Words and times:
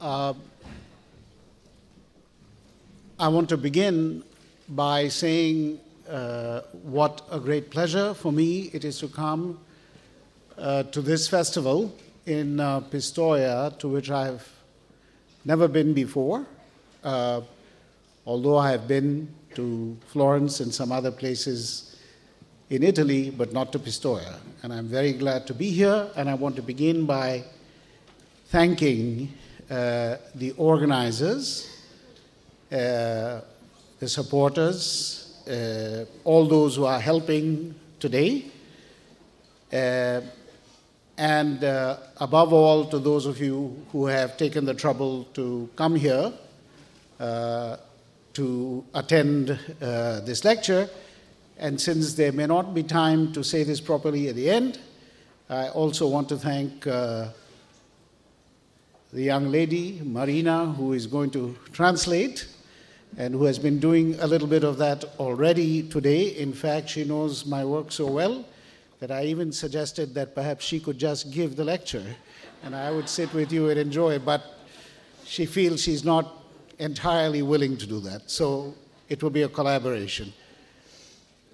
Uh, 0.00 0.34
I 3.18 3.28
want 3.28 3.48
to 3.50 3.56
begin 3.56 4.24
by 4.68 5.08
saying 5.08 5.78
uh, 6.08 6.60
what 6.82 7.22
a 7.30 7.38
great 7.38 7.70
pleasure 7.70 8.12
for 8.12 8.32
me 8.32 8.70
it 8.72 8.84
is 8.84 8.98
to 8.98 9.08
come 9.08 9.60
uh, 10.58 10.82
to 10.84 11.00
this 11.00 11.28
festival 11.28 11.94
in 12.26 12.58
uh, 12.58 12.80
Pistoia, 12.80 13.78
to 13.78 13.88
which 13.88 14.10
I've 14.10 14.50
never 15.44 15.68
been 15.68 15.94
before, 15.94 16.44
uh, 17.04 17.42
although 18.26 18.56
I 18.56 18.72
have 18.72 18.88
been 18.88 19.28
to 19.54 19.96
Florence 20.08 20.60
and 20.60 20.74
some 20.74 20.90
other 20.90 21.10
places 21.12 21.96
in 22.68 22.82
Italy, 22.82 23.30
but 23.30 23.52
not 23.52 23.70
to 23.72 23.78
Pistoia. 23.78 24.38
And 24.62 24.72
I'm 24.72 24.88
very 24.88 25.12
glad 25.12 25.46
to 25.46 25.54
be 25.54 25.70
here, 25.70 26.10
and 26.16 26.28
I 26.28 26.34
want 26.34 26.56
to 26.56 26.62
begin 26.62 27.06
by 27.06 27.44
thanking 28.46 29.32
the 29.68 30.54
organizers, 30.56 31.68
uh, 32.72 33.40
the 34.00 34.08
supporters, 34.08 35.42
uh, 35.48 36.04
all 36.24 36.46
those 36.46 36.76
who 36.76 36.84
are 36.84 37.00
helping 37.00 37.74
today, 38.00 38.46
uh, 39.72 40.20
and 41.16 41.62
uh, 41.62 41.96
above 42.18 42.52
all 42.52 42.84
to 42.86 42.98
those 42.98 43.26
of 43.26 43.40
you 43.40 43.76
who 43.92 44.06
have 44.06 44.36
taken 44.36 44.64
the 44.64 44.74
trouble 44.74 45.24
to 45.34 45.68
come 45.76 45.94
here 45.94 46.32
uh, 47.20 47.76
to 48.32 48.84
attend 48.94 49.50
uh, 49.80 50.20
this 50.20 50.44
lecture. 50.44 50.88
And 51.58 51.80
since 51.80 52.14
there 52.14 52.32
may 52.32 52.46
not 52.46 52.74
be 52.74 52.82
time 52.82 53.32
to 53.32 53.44
say 53.44 53.62
this 53.62 53.80
properly 53.80 54.28
at 54.28 54.34
the 54.34 54.50
end, 54.50 54.80
I 55.48 55.68
also 55.68 56.08
want 56.08 56.28
to 56.30 56.36
thank 56.36 56.86
uh, 56.86 57.28
the 59.14 59.22
young 59.22 59.48
lady, 59.52 60.00
Marina, 60.02 60.66
who 60.66 60.92
is 60.92 61.06
going 61.06 61.30
to 61.30 61.56
translate 61.72 62.48
and 63.16 63.32
who 63.32 63.44
has 63.44 63.60
been 63.60 63.78
doing 63.78 64.18
a 64.18 64.26
little 64.26 64.48
bit 64.48 64.64
of 64.64 64.76
that 64.78 65.04
already 65.20 65.84
today. 65.84 66.30
In 66.36 66.52
fact, 66.52 66.88
she 66.90 67.04
knows 67.04 67.46
my 67.46 67.64
work 67.64 67.92
so 67.92 68.06
well 68.06 68.44
that 68.98 69.12
I 69.12 69.26
even 69.26 69.52
suggested 69.52 70.14
that 70.14 70.34
perhaps 70.34 70.64
she 70.64 70.80
could 70.80 70.98
just 70.98 71.30
give 71.30 71.54
the 71.54 71.62
lecture 71.62 72.04
and 72.64 72.74
I 72.74 72.90
would 72.90 73.08
sit 73.08 73.32
with 73.32 73.52
you 73.52 73.70
and 73.70 73.78
enjoy, 73.78 74.18
but 74.18 74.42
she 75.24 75.46
feels 75.46 75.80
she's 75.80 76.04
not 76.04 76.42
entirely 76.80 77.42
willing 77.42 77.76
to 77.76 77.86
do 77.86 78.00
that. 78.00 78.28
So 78.28 78.74
it 79.08 79.22
will 79.22 79.30
be 79.30 79.42
a 79.42 79.48
collaboration. 79.48 80.32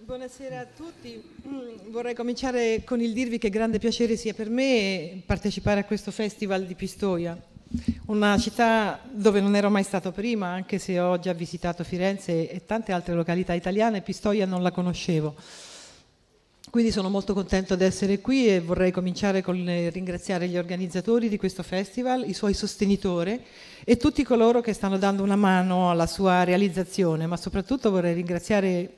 Buonasera 0.07 0.61
a 0.61 0.67
tutti, 0.67 1.23
Mm, 1.51 1.91
vorrei 1.91 2.15
cominciare 2.15 2.85
con 2.85 3.01
il 3.01 3.13
dirvi 3.13 3.39
che 3.39 3.51
grande 3.51 3.79
piacere 3.79 4.17
sia 4.17 4.35
per 4.35 4.49
me 4.49 5.23
partecipare 5.27 5.81
a 5.81 5.85
questo 5.85 6.11
festival 6.11 6.65
di 6.65 6.75
Pistoia, 6.75 7.41
una 8.07 8.37
città 8.39 9.01
dove 9.11 9.41
non 9.41 9.55
ero 9.55 9.71
mai 9.71 9.85
stato 9.85 10.11
prima, 10.11 10.49
anche 10.49 10.79
se 10.79 10.99
ho 10.99 11.19
già 11.19 11.33
visitato 11.33 11.85
Firenze 11.85 12.51
e 12.51 12.65
tante 12.67 12.93
altre 12.93 13.15
località 13.15 13.53
italiane, 13.53 14.03
Pistoia 14.03 14.47
non 14.47 14.63
la 14.63 14.73
conoscevo. 14.73 15.35
Quindi 16.71 16.93
sono 16.93 17.09
molto 17.09 17.35
contento 17.35 17.75
di 17.75 17.83
essere 17.83 18.21
qui 18.21 18.47
e 18.47 18.61
vorrei 18.61 18.93
cominciare 18.93 19.43
con 19.43 19.57
ringraziare 19.91 20.47
gli 20.47 20.57
organizzatori 20.57 21.29
di 21.29 21.37
questo 21.37 21.65
festival, 21.65 22.29
i 22.29 22.33
suoi 22.33 22.55
sostenitori 22.55 23.41
e 23.85 23.97
tutti 23.97 24.23
coloro 24.23 24.61
che 24.61 24.73
stanno 24.73 24.97
dando 24.97 25.23
una 25.23 25.37
mano 25.37 25.91
alla 25.91 26.07
sua 26.07 26.45
realizzazione, 26.45 27.27
ma 27.27 27.37
soprattutto 27.37 27.91
vorrei 27.91 28.15
ringraziare 28.15 28.95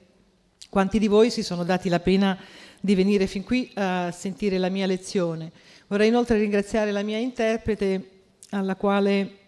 quanti 0.68 0.98
di 0.98 1.08
voi 1.08 1.30
si 1.30 1.42
sono 1.42 1.64
dati 1.64 1.88
la 1.88 2.00
pena 2.00 2.38
di 2.80 2.94
venire 2.94 3.26
fin 3.26 3.44
qui 3.44 3.70
a 3.74 4.10
sentire 4.10 4.58
la 4.58 4.68
mia 4.68 4.86
lezione. 4.86 5.50
Vorrei 5.86 6.08
inoltre 6.08 6.38
ringraziare 6.38 6.90
la 6.90 7.02
mia 7.02 7.18
interprete 7.18 8.21
alla 8.52 8.76
quale 8.76 9.38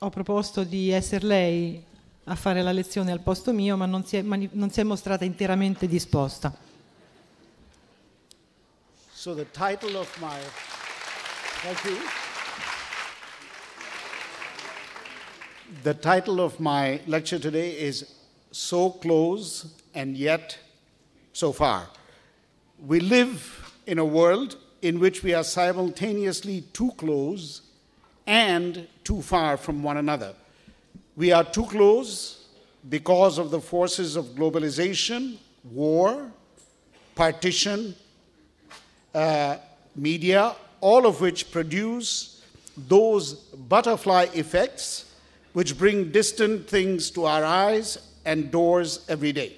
ho 0.00 0.10
proposto 0.10 0.64
di 0.64 0.90
essere 0.90 1.26
lei 1.26 1.84
a 2.24 2.34
fare 2.34 2.62
la 2.62 2.72
lezione 2.72 3.12
al 3.12 3.20
posto 3.20 3.52
mio, 3.52 3.76
ma 3.76 3.86
non 3.86 4.04
si 4.04 4.16
è, 4.16 4.22
mani- 4.22 4.50
non 4.52 4.70
si 4.70 4.80
è 4.80 4.82
mostrata 4.82 5.24
interamente 5.24 5.86
disposta. 5.86 6.54
So 9.12 9.34
the 9.34 9.46
title 9.50 9.96
of 9.96 10.08
my 10.20 10.38
thank 11.62 11.84
you. 11.84 11.96
The 15.82 15.94
title 15.94 16.40
of 16.40 16.58
my 16.58 17.00
lecture 17.06 17.38
today 17.38 17.72
is 17.78 18.06
So 18.50 18.90
Close 19.00 19.66
and 19.92 20.16
Yet 20.16 20.58
So 21.32 21.52
Far. 21.52 21.90
We 22.78 23.00
live 23.00 23.72
in 23.86 23.98
a 23.98 24.04
world 24.04 24.56
in 24.80 24.98
which 24.98 25.22
we 25.22 25.34
are 25.34 25.44
simultaneously 25.44 26.62
too 26.72 26.92
close 26.96 27.62
and 28.28 28.86
too 29.04 29.22
far 29.22 29.56
from 29.56 29.82
one 29.82 29.96
another. 29.96 30.34
We 31.16 31.32
are 31.32 31.42
too 31.42 31.64
close 31.64 32.46
because 32.88 33.38
of 33.38 33.50
the 33.50 33.60
forces 33.60 34.16
of 34.16 34.26
globalization, 34.26 35.38
war, 35.64 36.30
partition, 37.14 37.96
uh, 39.14 39.56
media, 39.96 40.54
all 40.82 41.06
of 41.06 41.22
which 41.22 41.50
produce 41.50 42.44
those 42.76 43.32
butterfly 43.32 44.26
effects 44.34 45.06
which 45.54 45.76
bring 45.78 46.12
distant 46.12 46.68
things 46.68 47.10
to 47.10 47.24
our 47.24 47.42
eyes 47.42 47.98
and 48.26 48.50
doors 48.50 49.06
every 49.08 49.32
day. 49.32 49.56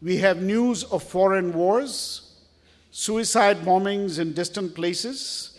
We 0.00 0.18
have 0.18 0.40
news 0.40 0.84
of 0.84 1.02
foreign 1.02 1.52
wars, 1.52 2.36
suicide 2.92 3.58
bombings 3.58 4.20
in 4.20 4.32
distant 4.32 4.74
places, 4.74 5.51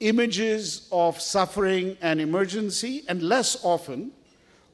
images 0.00 0.88
of 0.92 1.20
suffering 1.20 1.96
and 2.00 2.20
emergency, 2.20 3.04
and 3.08 3.22
less 3.22 3.62
often 3.64 4.12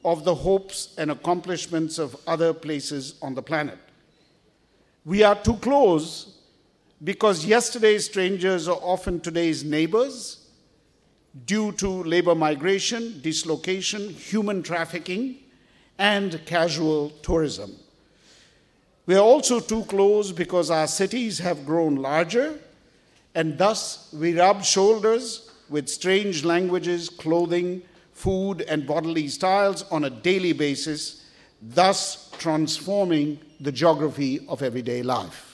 of 0.05 0.25
the 0.25 0.35
hopes 0.35 0.95
and 0.99 1.11
accomplishments 1.11 1.99
of 1.99 2.17
other 2.27 2.53
places 2.53 3.15
on 3.23 3.35
the 3.35 3.43
planet. 3.43 3.79
We 5.05 5.23
are 5.23 5.35
too 5.35 5.57
close 5.57 6.39
because 7.03 7.45
yesterday's 7.45 8.07
strangers 8.07 8.69
are 8.69 8.79
often 8.81 9.21
today's 9.21 9.65
neighbors 9.65 10.49
due 11.47 11.73
to 11.73 11.89
labor 12.05 12.35
migration, 12.35 13.21
dislocation, 13.21 14.11
human 14.11 14.62
trafficking, 14.62 15.37
and 15.99 16.41
casual 16.47 17.11
tourism. 17.23 17.75
We 19.06 19.17
are 19.17 19.23
also 19.23 19.61
too 19.61 19.85
close 19.85 20.33
because 20.33 20.71
our 20.71 20.87
cities 20.87 21.39
have 21.39 21.67
grown 21.67 21.97
larger, 21.97 22.59
and 23.34 23.59
thus 23.59 24.09
we 24.12 24.33
rub 24.39 24.62
shoulders 24.62 25.50
with 25.69 25.89
strange 25.89 26.45
languages, 26.45 27.09
clothing, 27.09 27.83
food, 28.12 28.62
and 28.62 28.87
bodily 28.87 29.28
styles 29.28 29.84
on 29.91 30.05
a 30.05 30.11
daily 30.11 30.53
basis, 30.53 31.25
thus 31.61 32.31
transforming 32.39 33.39
the 33.61 33.73
geography 33.73 34.44
of 34.49 34.62
everyday 34.62 35.03
life. 35.03 35.53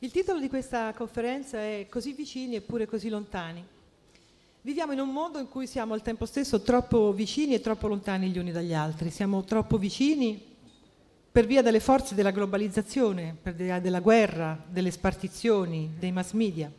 Il 0.00 0.10
titolo 0.10 0.38
di 0.38 0.48
questa 0.48 0.92
conferenza 0.92 1.58
è 1.58 1.86
Così 1.88 2.12
vicini 2.12 2.56
eppure 2.56 2.86
così 2.86 3.08
lontani. 3.08 3.64
Viviamo 4.60 4.92
in 4.92 5.00
un 5.00 5.10
mondo 5.10 5.38
in 5.38 5.48
cui 5.48 5.66
siamo 5.66 5.94
al 5.94 6.02
tempo 6.02 6.26
stesso 6.26 6.60
troppo 6.62 7.12
vicini 7.12 7.54
e 7.54 7.60
troppo 7.60 7.86
lontani 7.86 8.30
gli 8.30 8.38
uni 8.38 8.50
dagli 8.50 8.74
altri. 8.74 9.10
Siamo 9.10 9.44
troppo 9.44 9.78
vicini 9.78 10.53
per 11.34 11.46
via 11.46 11.62
delle 11.62 11.80
forze 11.80 12.14
della 12.14 12.30
globalizzazione, 12.30 13.36
per 13.42 13.54
via 13.54 13.80
della 13.80 13.98
guerra, 13.98 14.56
delle 14.68 14.92
spartizioni, 14.92 15.94
dei 15.98 16.12
mass 16.12 16.30
media. 16.30 16.70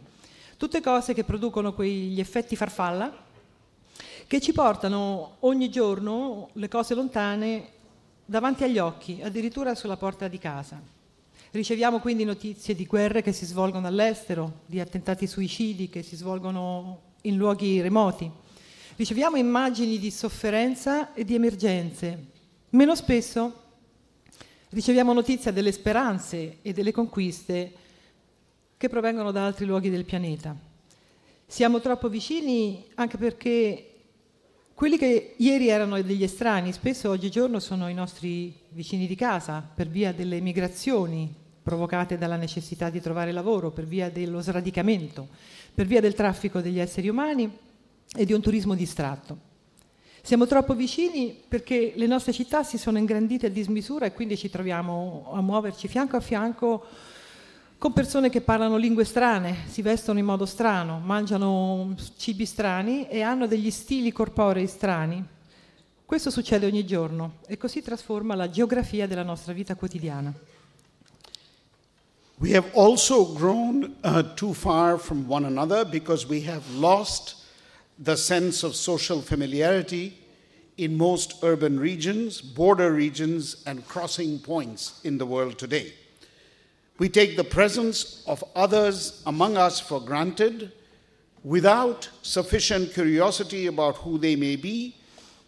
Tutte 0.56 0.80
cose 0.80 1.14
che 1.14 1.26
producono 1.26 1.74
quegli 1.74 2.22
effetti 2.22 2.56
farfalla 2.56 3.14
che 4.26 4.40
ci 4.40 4.54
portano 4.54 5.36
ogni 5.42 5.70
giorno 5.70 6.52
le 6.54 6.70
cose 6.70 6.94
lontane 6.94 7.68
davanti 8.24 8.64
agli 8.64 8.78
occhi, 8.78 9.20
addirittura 9.22 9.76
sulla 9.76 9.98
porta 9.98 10.30
di 10.30 10.38
casa. 10.38 10.82
Riceviamo 11.52 12.00
quindi 12.00 12.24
notizie 12.24 12.76
di 12.76 12.86
guerre 12.86 13.22
che 13.22 13.34
si 13.34 13.46
svolgono 13.46 13.88
all'estero, 13.88 14.62
di 14.68 14.80
attentati 14.80 15.28
suicidi 15.28 15.90
che 15.90 16.02
si 16.02 16.16
svolgono 16.16 17.02
in 17.24 17.36
luoghi 17.36 17.82
remoti. 17.82 18.32
Riceviamo 18.96 19.36
immagini 19.36 20.00
di 20.00 20.12
sofferenza 20.12 21.14
e 21.14 21.26
di 21.26 21.36
emergenze. 21.36 22.28
Meno 22.70 22.96
spesso 22.96 23.64
riceviamo 24.76 25.14
notizia 25.14 25.54
delle 25.54 25.72
speranze 25.72 26.58
e 26.62 26.74
delle 26.74 26.92
conquiste 26.92 27.72
che 28.76 28.90
provengono 28.90 29.32
da 29.32 29.46
altri 29.46 29.66
luoghi 29.66 29.90
del 29.90 30.04
pianeta. 30.04 30.54
Siamo 31.48 31.80
troppo 31.80 32.10
vicini 32.10 32.86
anche 32.96 33.18
perché 33.18 33.92
quelli 34.74 34.98
che 34.98 35.36
ieri 35.38 35.70
erano 35.70 36.02
degli 36.02 36.24
estranei, 36.24 36.74
spesso 36.74 37.10
oggigiorno 37.10 37.62
sono 37.62 37.88
i 37.88 37.94
nostri 37.94 38.54
vicini 38.72 39.08
di 39.08 39.16
casa 39.16 39.66
per 39.74 39.88
via 39.88 40.12
delle 40.12 40.42
migrazioni 40.42 41.34
provocate 41.64 42.18
dalla 42.18 42.36
necessità 42.36 42.90
di 42.90 43.00
trovare 43.00 43.32
lavoro, 43.32 43.72
per 43.72 43.86
via 43.86 44.10
dello 44.10 44.42
sradicamento, 44.42 45.30
per 45.74 45.86
via 45.86 46.02
del 46.02 46.16
traffico 46.16 46.60
degli 46.60 46.80
esseri 46.80 47.08
umani 47.08 47.50
e 48.14 48.26
di 48.26 48.34
un 48.34 48.42
turismo 48.42 48.76
distratto. 48.76 49.54
Siamo 50.26 50.48
troppo 50.48 50.74
vicini 50.74 51.40
perché 51.48 51.94
le 51.96 52.08
nostre 52.08 52.34
città 52.34 52.64
si 52.64 52.80
sono 52.80 52.98
ingrandite 52.98 53.46
a 53.46 53.50
dismisura 53.52 54.08
e 54.08 54.14
quindi 54.14 54.36
ci 54.36 54.50
troviamo 54.50 55.30
a 55.32 55.40
muoverci 55.40 55.88
fianco 55.88 56.16
a 56.16 56.20
fianco 56.20 56.84
con 57.78 57.94
persone 57.94 58.32
che 58.32 58.42
parlano 58.42 58.76
lingue 58.76 59.06
strane, 59.06 59.56
si 59.68 59.84
vestono 59.84 60.18
in 60.18 60.26
modo 60.26 60.48
strano, 60.48 60.98
mangiano 60.98 61.94
cibi 62.18 62.48
strani 62.48 63.08
e 63.08 63.22
hanno 63.22 63.46
degli 63.46 63.70
stili 63.70 64.12
corporei 64.12 64.66
strani. 64.66 65.24
Questo 66.04 66.32
succede 66.32 66.66
ogni 66.66 66.88
giorno 66.88 67.34
e 67.46 67.56
così 67.58 67.84
trasforma 67.84 68.34
la 68.34 68.50
geografia 68.50 69.06
della 69.06 69.22
nostra 69.22 69.54
vita 69.54 69.76
quotidiana. 69.76 70.34
We 72.38 72.56
have 72.58 72.72
also 72.74 73.32
grown 73.32 73.98
uh, 74.02 74.34
too 74.34 74.54
far 74.54 74.98
from 74.98 75.26
one 75.30 75.46
another 75.46 75.86
because 75.88 76.26
we 76.26 76.50
have 76.50 76.64
lost 76.80 77.44
the 77.98 78.18
sense 78.18 78.64
of 78.64 78.76
social 78.76 79.22
familiarity 79.22 80.18
in 80.78 80.98
most 80.98 81.36
urban 81.44 81.80
regions, 81.80 82.42
border 82.42 82.92
regions, 82.92 83.64
and 83.66 83.88
crossing 83.88 84.40
points 84.40 85.00
in 85.04 85.18
the 85.18 85.26
world 85.26 85.58
today. 85.58 85.94
We 86.98 87.10
take 87.10 87.36
the 87.36 87.44
presence 87.44 88.24
of 88.28 88.44
others 88.56 89.22
among 89.26 89.58
us 89.58 89.80
for 89.80 90.02
granted 90.02 90.72
without 91.44 92.10
sufficient 92.22 92.94
curiosity 92.94 93.68
about 93.68 93.98
who 93.98 94.18
they 94.18 94.36
may 94.36 94.56
be 94.56 94.96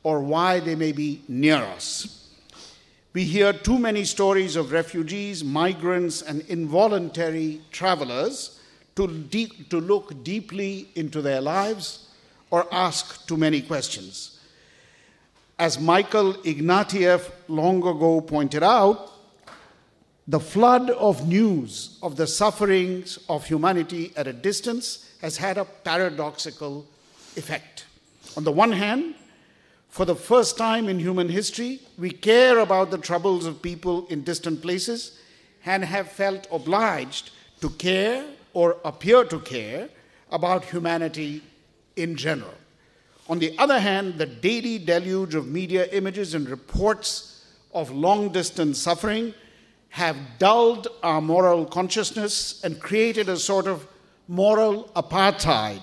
or 0.04 0.22
why 0.22 0.60
they 0.60 0.76
may 0.76 0.92
be 0.92 1.24
near 1.28 1.58
us. 1.58 2.30
We 3.14 3.24
hear 3.24 3.52
too 3.52 3.80
many 3.80 4.06
stories 4.06 4.56
of 4.56 4.72
refugees, 4.72 5.44
migrants, 5.44 6.22
and 6.22 6.42
involuntary 6.42 7.62
travelers 7.72 8.60
to, 8.96 9.08
to 9.70 9.82
look 9.82 10.24
deeply 10.24 10.90
into 10.96 11.22
their 11.22 11.42
lives 11.42 12.07
or 12.50 12.68
ask 12.72 13.26
too 13.28 13.38
many 13.38 13.62
questions. 13.62 14.40
As 15.60 15.80
Michael 15.80 16.34
Ignatieff 16.36 17.32
long 17.48 17.78
ago 17.78 18.22
pointed 18.22 18.64
out, 18.64 19.12
the 20.28 20.40
flood 20.40 20.90
of 20.90 21.28
news 21.28 21.98
of 22.04 22.16
the 22.16 22.28
sufferings 22.28 23.18
of 23.30 23.46
humanity 23.46 24.12
at 24.16 24.28
a 24.28 24.34
distance 24.34 25.10
has 25.22 25.38
had 25.38 25.58
a 25.58 25.66
paradoxical 25.66 26.86
effect. 27.36 27.86
On 28.36 28.44
the 28.44 28.52
one 28.52 28.72
hand, 28.72 29.16
for 29.90 30.06
the 30.06 30.16
first 30.16 30.58
time 30.58 30.90
in 30.90 31.00
human 31.00 31.30
history, 31.30 31.80
we 31.98 32.12
care 32.12 32.60
about 32.60 32.92
the 32.92 32.98
troubles 32.98 33.46
of 33.46 33.62
people 33.62 34.06
in 34.08 34.24
distant 34.24 34.62
places 34.62 35.18
and 35.66 35.84
have 35.84 36.12
felt 36.12 36.48
obliged 36.52 37.32
to 37.62 37.70
care 37.72 38.26
or 38.54 38.78
appear 38.86 39.24
to 39.24 39.40
care 39.40 39.90
about 40.32 40.66
humanity 40.66 41.42
in 41.98 42.16
general. 42.16 42.54
On 43.30 43.40
the 43.40 43.58
other 43.58 43.80
hand, 43.80 44.18
the 44.18 44.26
daily 44.26 44.80
deluge 44.80 45.36
of 45.36 45.48
media 45.48 45.86
images 45.92 46.34
and 46.34 46.48
reports 46.48 47.44
of 47.74 47.92
long 47.92 48.30
distance 48.30 48.80
suffering 48.80 49.34
have 49.90 50.16
dulled 50.40 50.88
our 51.04 51.22
moral 51.22 51.66
consciousness 51.66 52.62
and 52.64 52.80
created 52.80 53.28
a 53.28 53.38
sort 53.38 53.68
of 53.68 53.86
moral 54.28 54.90
apartheid 54.96 55.82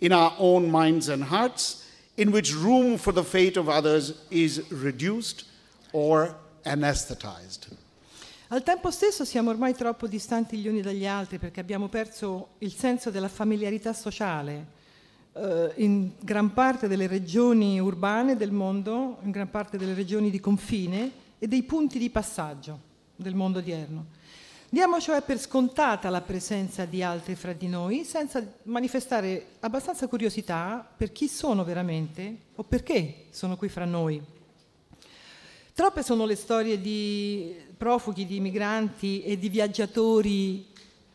in 0.00 0.12
our 0.12 0.34
own 0.38 0.70
minds 0.70 1.08
and 1.08 1.24
hearts 1.24 1.84
in 2.16 2.30
which 2.30 2.54
room 2.54 2.98
for 2.98 3.12
the 3.12 3.24
fate 3.24 3.56
of 3.56 3.68
others 3.68 4.14
is 4.30 4.62
reduced 4.70 5.44
or 5.92 6.34
anesthetized. 6.64 7.68
Al 8.50 8.62
tempo 8.62 8.90
stesso 8.90 9.24
siamo 9.24 9.50
ormai 9.50 9.74
troppo 9.74 10.06
distanti 10.06 10.56
gli 10.56 10.68
uni 10.68 10.80
dagli 10.80 11.06
altri 11.06 11.38
perché 11.38 11.60
abbiamo 11.60 11.88
perso 11.88 12.54
il 12.58 12.72
senso 12.72 13.10
della 13.10 13.28
familiarità 13.28 13.92
sociale 13.92 14.76
in 15.76 16.12
gran 16.20 16.52
parte 16.52 16.88
delle 16.88 17.06
regioni 17.06 17.78
urbane 17.78 18.36
del 18.36 18.50
mondo, 18.50 19.18
in 19.22 19.30
gran 19.30 19.50
parte 19.50 19.76
delle 19.76 19.94
regioni 19.94 20.30
di 20.30 20.40
confine 20.40 21.10
e 21.38 21.46
dei 21.46 21.62
punti 21.62 21.98
di 21.98 22.10
passaggio 22.10 22.78
del 23.14 23.34
mondo 23.34 23.58
odierno. 23.58 24.16
Diamo 24.70 25.00
cioè 25.00 25.22
per 25.22 25.38
scontata 25.40 26.10
la 26.10 26.20
presenza 26.20 26.84
di 26.84 27.02
altri 27.02 27.34
fra 27.36 27.54
di 27.54 27.68
noi 27.68 28.04
senza 28.04 28.46
manifestare 28.64 29.52
abbastanza 29.60 30.08
curiosità 30.08 30.86
per 30.94 31.10
chi 31.10 31.26
sono 31.26 31.64
veramente 31.64 32.36
o 32.54 32.64
perché 32.64 33.26
sono 33.30 33.56
qui 33.56 33.70
fra 33.70 33.86
noi. 33.86 34.20
Troppe 35.72 36.02
sono 36.02 36.26
le 36.26 36.34
storie 36.34 36.80
di 36.80 37.54
profughi, 37.78 38.26
di 38.26 38.40
migranti 38.40 39.22
e 39.22 39.38
di 39.38 39.48
viaggiatori 39.48 40.66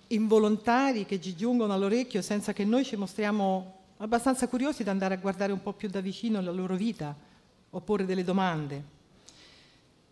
involontari 0.07 1.05
che 1.05 1.21
ci 1.21 1.35
giungono 1.35 1.73
all'orecchio 1.73 2.23
senza 2.23 2.53
che 2.53 2.65
noi 2.65 2.83
ci 2.83 2.95
mostriamo 2.95 3.81
abbastanza 3.97 4.47
curiosi 4.47 4.83
da 4.83 4.91
andare 4.91 5.13
a 5.15 5.17
guardare 5.17 5.51
un 5.51 5.61
po' 5.61 5.73
più 5.73 5.89
da 5.89 6.01
vicino 6.01 6.41
la 6.41 6.51
loro 6.51 6.75
vita 6.75 7.15
o 7.69 7.79
porre 7.81 8.05
delle 8.05 8.23
domande. 8.23 8.83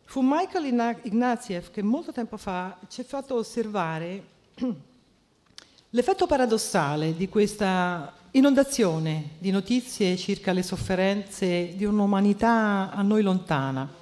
Fu 0.04 0.22
Michael 0.22 0.98
Ignatieff 1.04 1.72
che 1.72 1.82
molto 1.82 2.12
tempo 2.12 2.38
fa 2.38 2.78
ci 2.90 3.02
ha 3.02 3.04
fatto 3.06 3.36
osservare 3.36 4.24
l'effetto 5.90 6.28
paradossale 6.28 7.16
di 7.16 7.30
questa 7.30 8.14
inondazione 8.32 9.32
di 9.38 9.52
notizie 9.52 10.18
circa 10.18 10.54
le 10.54 10.64
sofferenze 10.64 11.74
di 11.76 11.86
un'umanità 11.86 12.92
a 12.92 13.02
noi 13.02 13.22
lontana. 13.22 14.00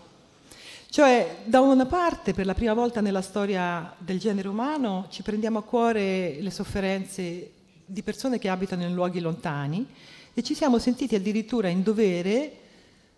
Cioè, 0.91 1.41
da 1.43 1.61
una 1.61 1.85
parte, 1.85 2.33
per 2.33 2.47
la 2.47 2.55
prima 2.55 2.73
volta 2.73 3.01
nella 3.01 3.21
storia 3.21 3.93
del 3.97 4.17
genere 4.17 4.47
umano, 4.47 5.05
ci 5.09 5.21
prendiamo 5.21 5.59
a 5.59 5.63
cuore 5.63 6.37
le 6.41 6.49
sofferenze 6.49 7.51
di 7.89 8.03
persone 8.03 8.38
che 8.38 8.50
abitano 8.50 8.83
in 8.83 8.94
luoghi 8.94 9.19
lontani 9.19 9.88
e 10.33 10.44
ci 10.44 10.53
siamo 10.53 10.77
sentiti 10.77 11.15
addirittura 11.15 11.69
in 11.69 11.81
dovere 11.81 12.57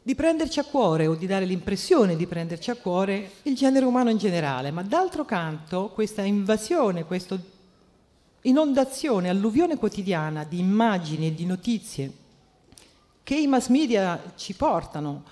di 0.02 0.16
prenderci 0.16 0.60
a 0.60 0.64
cuore 0.64 1.08
o 1.08 1.16
di 1.16 1.28
dare 1.28 1.44
l'impressione 1.46 2.16
di 2.16 2.26
prenderci 2.26 2.72
a 2.72 2.76
cuore 2.76 3.32
il 3.44 3.56
genere 3.56 3.86
umano 3.86 4.10
in 4.10 4.18
generale, 4.18 4.72
ma 4.72 4.82
d'altro 4.82 5.26
canto 5.26 5.90
questa 5.90 6.22
invasione, 6.22 7.04
questa 7.04 7.38
inondazione, 8.44 9.30
alluvione 9.30 9.76
quotidiana 9.76 10.46
di 10.46 10.60
immagini 10.60 11.28
e 11.28 11.36
di 11.36 11.46
notizie 11.46 12.12
che 13.24 13.36
i 13.36 13.48
mass 13.48 13.68
media 13.68 14.34
ci 14.36 14.54
portano 14.54 15.24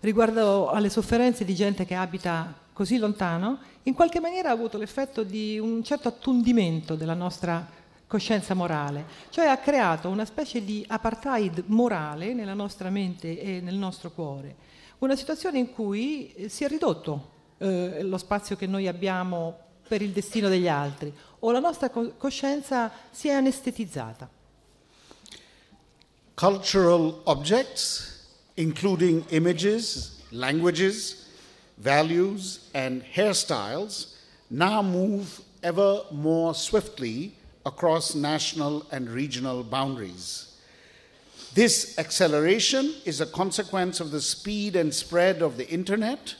riguardo 0.00 0.68
alle 0.68 0.90
sofferenze 0.90 1.44
di 1.44 1.54
gente 1.54 1.84
che 1.84 1.94
abita 1.94 2.52
così 2.72 2.98
lontano, 2.98 3.58
in 3.84 3.94
qualche 3.94 4.20
maniera 4.20 4.50
ha 4.50 4.52
avuto 4.52 4.78
l'effetto 4.78 5.22
di 5.22 5.58
un 5.58 5.84
certo 5.84 6.08
attundimento 6.08 6.96
della 6.96 7.14
nostra 7.14 7.78
coscienza 8.10 8.54
morale, 8.54 9.04
cioè 9.28 9.46
ha 9.46 9.58
creato 9.58 10.08
una 10.08 10.24
specie 10.24 10.64
di 10.64 10.84
apartheid 10.88 11.62
morale 11.66 12.34
nella 12.34 12.54
nostra 12.54 12.90
mente 12.90 13.40
e 13.40 13.60
nel 13.60 13.76
nostro 13.76 14.10
cuore, 14.10 14.56
una 14.98 15.14
situazione 15.14 15.60
in 15.60 15.72
cui 15.72 16.34
eh, 16.34 16.48
si 16.48 16.64
è 16.64 16.68
ridotto 16.68 17.30
eh, 17.58 18.02
lo 18.02 18.18
spazio 18.18 18.56
che 18.56 18.66
noi 18.66 18.88
abbiamo 18.88 19.56
per 19.86 20.02
il 20.02 20.10
destino 20.10 20.48
degli 20.48 20.66
altri 20.66 21.14
o 21.38 21.52
la 21.52 21.60
nostra 21.60 21.88
coscienza 21.90 22.90
si 23.12 23.28
è 23.28 23.32
anestetizzata. 23.32 24.28
Cultural 26.34 27.20
objects, 27.24 28.26
including 28.54 29.22
images, 29.28 30.18
languages, 30.30 31.28
values, 31.76 32.70
and 32.72 33.04
hairstyles, 33.14 34.16
now 34.48 34.82
move 34.82 35.40
ever 35.60 36.06
more 36.10 36.52
swiftly 36.54 37.38
across 37.66 38.14
national 38.14 38.86
and 38.90 39.08
regional 39.08 39.62
boundaries. 39.62 40.56
This 41.54 41.98
acceleration 41.98 42.94
is 43.04 43.20
a 43.20 43.26
consequence 43.26 44.00
of 44.00 44.12
the 44.12 44.20
speed 44.20 44.76
and 44.76 44.94
spread 44.94 45.42
of 45.42 45.56
the 45.56 45.68
internet 45.68 46.36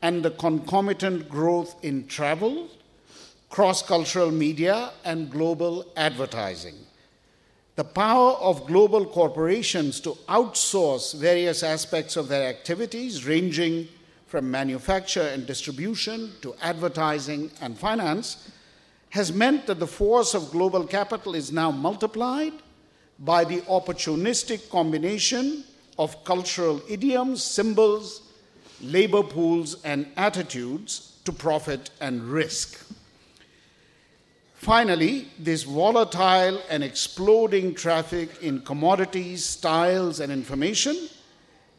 and 0.00 0.22
the 0.22 0.30
concomitant 0.30 1.28
growth 1.28 1.76
in 1.84 2.06
travel, 2.06 2.68
cross 3.50 3.82
cultural 3.82 4.30
media, 4.30 4.90
and 5.04 5.30
global 5.30 5.86
advertising. 5.96 6.74
The 7.76 7.84
power 7.84 8.32
of 8.32 8.66
global 8.66 9.06
corporations 9.06 10.00
to 10.00 10.10
outsource 10.28 11.14
various 11.14 11.62
aspects 11.62 12.16
of 12.16 12.28
their 12.28 12.48
activities, 12.48 13.26
ranging 13.26 13.88
from 14.26 14.50
manufacture 14.50 15.28
and 15.28 15.46
distribution 15.46 16.32
to 16.40 16.54
advertising 16.62 17.50
and 17.60 17.78
finance, 17.78 18.50
has 19.12 19.30
meant 19.30 19.66
that 19.66 19.78
the 19.78 19.86
force 19.86 20.32
of 20.32 20.50
global 20.50 20.86
capital 20.86 21.34
is 21.34 21.52
now 21.52 21.70
multiplied 21.70 22.54
by 23.18 23.44
the 23.44 23.60
opportunistic 23.62 24.70
combination 24.70 25.64
of 25.98 26.24
cultural 26.24 26.80
idioms, 26.88 27.44
symbols, 27.44 28.22
labor 28.80 29.22
pools, 29.22 29.76
and 29.84 30.06
attitudes 30.16 31.18
to 31.26 31.30
profit 31.30 31.90
and 32.00 32.22
risk. 32.24 32.86
Finally, 34.54 35.28
this 35.38 35.64
volatile 35.64 36.62
and 36.70 36.82
exploding 36.82 37.74
traffic 37.74 38.30
in 38.42 38.62
commodities, 38.62 39.44
styles, 39.44 40.20
and 40.20 40.32
information 40.32 40.96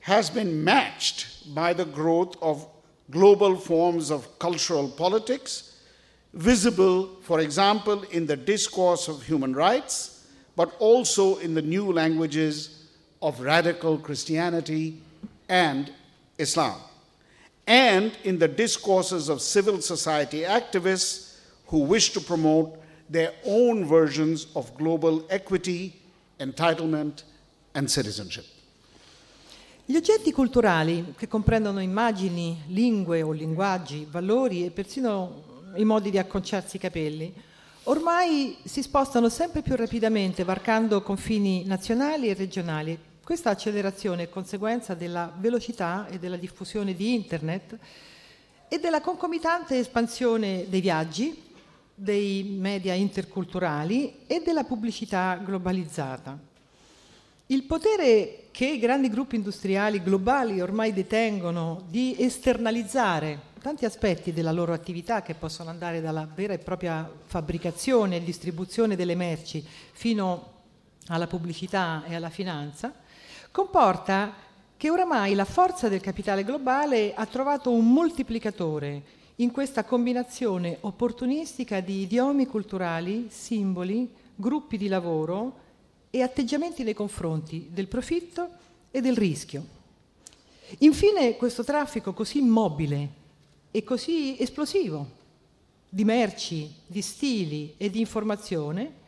has 0.01 0.29
been 0.29 0.63
matched 0.63 1.51
by 1.55 1.73
the 1.73 1.85
growth 1.85 2.35
of 2.43 2.67
global 3.09 3.55
forms 3.55 4.11
of 4.11 4.37
cultural 4.37 4.87
politics 4.87 5.72
visible, 6.33 7.09
for 7.21 7.39
example, 7.39 8.03
in 8.11 8.25
the 8.25 8.35
discourse 8.35 9.07
of 9.07 9.23
human 9.23 9.53
rights, 9.53 10.25
but 10.55 10.75
also 10.79 11.37
in 11.37 11.53
the 11.53 11.61
new 11.61 11.91
languages 11.91 12.85
of 13.21 13.39
radical 13.39 13.97
Christianity 13.97 15.01
and 15.47 15.91
Islam, 16.37 16.79
and 17.67 18.11
in 18.23 18.37
the 18.39 18.47
discourses 18.47 19.29
of 19.29 19.41
civil 19.41 19.81
society 19.81 20.41
activists 20.41 21.37
who 21.67 21.79
wish 21.79 22.11
to 22.13 22.19
promote 22.19 22.77
their 23.09 23.31
own 23.45 23.85
versions 23.85 24.47
of 24.55 24.75
global 24.77 25.25
equity, 25.29 25.95
entitlement, 26.39 27.23
and 27.75 27.89
citizenship. 27.89 28.45
Gli 29.85 29.95
oggetti 29.95 30.31
culturali, 30.31 31.13
che 31.17 31.27
comprendono 31.27 31.81
immagini, 31.81 32.63
lingue 32.67 33.21
o 33.21 33.31
linguaggi, 33.31 34.07
valori 34.09 34.65
e 34.65 34.71
persino 34.71 35.52
i 35.75 35.85
modi 35.85 36.09
di 36.09 36.17
acconciarsi 36.17 36.75
i 36.75 36.79
capelli, 36.79 37.33
ormai 37.83 38.57
si 38.63 38.81
spostano 38.81 39.29
sempre 39.29 39.61
più 39.61 39.75
rapidamente, 39.75 40.43
varcando 40.43 41.01
confini 41.01 41.65
nazionali 41.65 42.29
e 42.29 42.33
regionali. 42.33 42.97
Questa 43.23 43.51
accelerazione 43.51 44.23
è 44.23 44.29
conseguenza 44.29 44.93
della 44.93 45.33
velocità 45.37 46.07
e 46.07 46.19
della 46.19 46.37
diffusione 46.37 46.93
di 46.93 47.13
Internet 47.13 47.77
e 48.67 48.79
della 48.79 49.01
concomitante 49.01 49.77
espansione 49.77 50.65
dei 50.67 50.81
viaggi, 50.81 51.51
dei 51.95 52.43
media 52.59 52.93
interculturali 52.93 54.21
e 54.27 54.41
della 54.43 54.63
pubblicità 54.63 55.39
globalizzata. 55.43 56.37
Il 57.47 57.63
potere 57.63 58.45
che 58.51 58.65
i 58.65 58.79
grandi 58.79 59.09
gruppi 59.09 59.35
industriali 59.35 60.01
globali 60.01 60.59
ormai 60.59 60.91
detengono 60.93 61.83
di 61.87 62.15
esternalizzare 62.17 63.51
tanti 63.63 63.85
aspetti 63.85 64.33
della 64.33 64.51
loro 64.51 64.73
attività 64.73 65.21
che 65.21 65.35
possono 65.35 65.69
andare 65.69 66.01
dalla 66.01 66.27
vera 66.35 66.51
e 66.51 66.57
propria 66.57 67.09
fabbricazione 67.25 68.17
e 68.17 68.23
distribuzione 68.23 68.97
delle 68.97 69.15
merci 69.15 69.65
fino 69.93 70.51
alla 71.07 71.27
pubblicità 71.27 72.03
e 72.05 72.13
alla 72.13 72.29
finanza, 72.29 72.93
comporta 73.51 74.33
che 74.75 74.89
oramai 74.89 75.33
la 75.33 75.45
forza 75.45 75.87
del 75.87 76.01
capitale 76.01 76.43
globale 76.43 77.13
ha 77.13 77.25
trovato 77.25 77.71
un 77.71 77.89
moltiplicatore 77.93 79.01
in 79.37 79.51
questa 79.51 79.85
combinazione 79.85 80.79
opportunistica 80.81 81.79
di 81.79 82.01
idiomi 82.01 82.45
culturali, 82.45 83.27
simboli, 83.29 84.13
gruppi 84.35 84.75
di 84.75 84.89
lavoro 84.89 85.59
e 86.09 86.21
atteggiamenti 86.21 86.83
nei 86.83 86.93
confronti 86.93 87.69
del 87.71 87.87
profitto 87.87 88.49
e 88.91 88.99
del 88.99 89.15
rischio. 89.15 89.65
Infine 90.79 91.37
questo 91.37 91.63
traffico 91.63 92.11
così 92.11 92.41
mobile 92.41 93.21
e 93.75 93.83
così 93.83 94.39
esplosivo 94.39 95.09
di 95.89 96.03
merci, 96.03 96.71
di 96.85 97.01
stili 97.01 97.73
e 97.75 97.89
di 97.89 97.99
informazione 97.99 99.01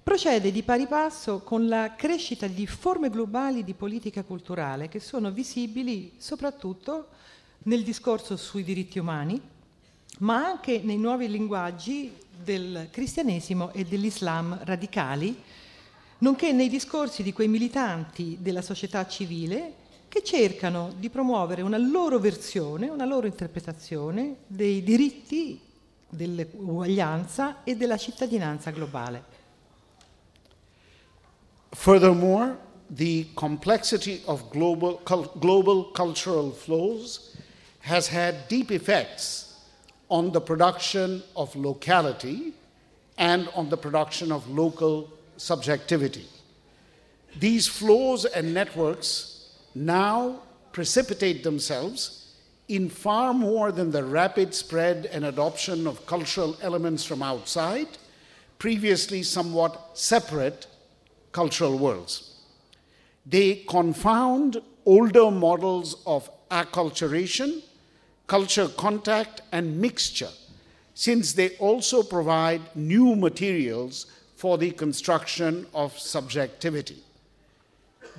procede 0.00 0.52
di 0.52 0.62
pari 0.62 0.86
passo 0.86 1.40
con 1.40 1.66
la 1.66 1.96
crescita 1.96 2.46
di 2.46 2.68
forme 2.68 3.10
globali 3.10 3.64
di 3.64 3.74
politica 3.74 4.22
culturale 4.22 4.88
che 4.88 5.00
sono 5.00 5.32
visibili 5.32 6.12
soprattutto 6.18 7.08
nel 7.64 7.82
discorso 7.82 8.36
sui 8.36 8.62
diritti 8.62 9.00
umani, 9.00 9.40
ma 10.20 10.36
anche 10.36 10.82
nei 10.84 10.98
nuovi 10.98 11.28
linguaggi 11.28 12.12
del 12.30 12.86
cristianesimo 12.92 13.72
e 13.72 13.82
dell'islam 13.82 14.60
radicali, 14.62 15.36
nonché 16.18 16.52
nei 16.52 16.68
discorsi 16.68 17.24
di 17.24 17.32
quei 17.32 17.48
militanti 17.48 18.38
della 18.40 18.62
società 18.62 19.04
civile 19.08 19.84
che 20.16 20.24
cercano 20.24 20.94
di 20.96 21.10
promuovere 21.10 21.60
una 21.60 21.76
loro 21.76 22.18
versione, 22.18 22.88
una 22.88 23.04
loro 23.04 23.26
interpretazione 23.26 24.36
dei 24.46 24.82
diritti, 24.82 25.60
dell'uguaglianza 26.08 27.62
e 27.64 27.76
della 27.76 27.98
cittadinanza 27.98 28.70
globale. 28.70 29.24
Furthermore, 31.72 32.56
the 32.88 33.26
complexity 33.34 34.22
of 34.24 34.48
global, 34.48 35.00
global 35.38 35.90
cultural 35.92 36.50
flows 36.50 37.36
has 37.80 38.08
had 38.08 38.46
deep 38.48 38.70
effects 38.70 39.66
on 40.08 40.30
the 40.30 40.40
production 40.40 41.22
of 41.34 41.54
locality 41.54 42.54
and 43.18 43.50
on 43.52 43.68
the 43.68 43.76
production 43.76 44.32
of 44.32 44.48
local 44.48 45.10
subjectivity. 45.36 46.26
These 47.38 47.68
flows 47.68 48.24
and 48.24 48.54
networks 48.54 49.35
now 49.76 50.40
precipitate 50.72 51.44
themselves 51.44 52.34
in 52.68 52.88
far 52.88 53.32
more 53.32 53.70
than 53.70 53.90
the 53.90 54.02
rapid 54.02 54.54
spread 54.54 55.06
and 55.06 55.24
adoption 55.24 55.86
of 55.86 56.06
cultural 56.06 56.56
elements 56.62 57.04
from 57.04 57.22
outside, 57.22 57.86
previously 58.58 59.22
somewhat 59.22 59.90
separate 59.92 60.66
cultural 61.32 61.78
worlds. 61.78 62.40
They 63.24 63.64
confound 63.68 64.62
older 64.84 65.30
models 65.30 66.02
of 66.06 66.30
acculturation, 66.50 67.62
culture 68.26 68.68
contact, 68.68 69.42
and 69.52 69.80
mixture, 69.80 70.30
since 70.94 71.34
they 71.34 71.50
also 71.56 72.02
provide 72.02 72.62
new 72.74 73.14
materials 73.14 74.06
for 74.36 74.58
the 74.58 74.70
construction 74.70 75.66
of 75.74 75.96
subjectivity. 75.98 77.02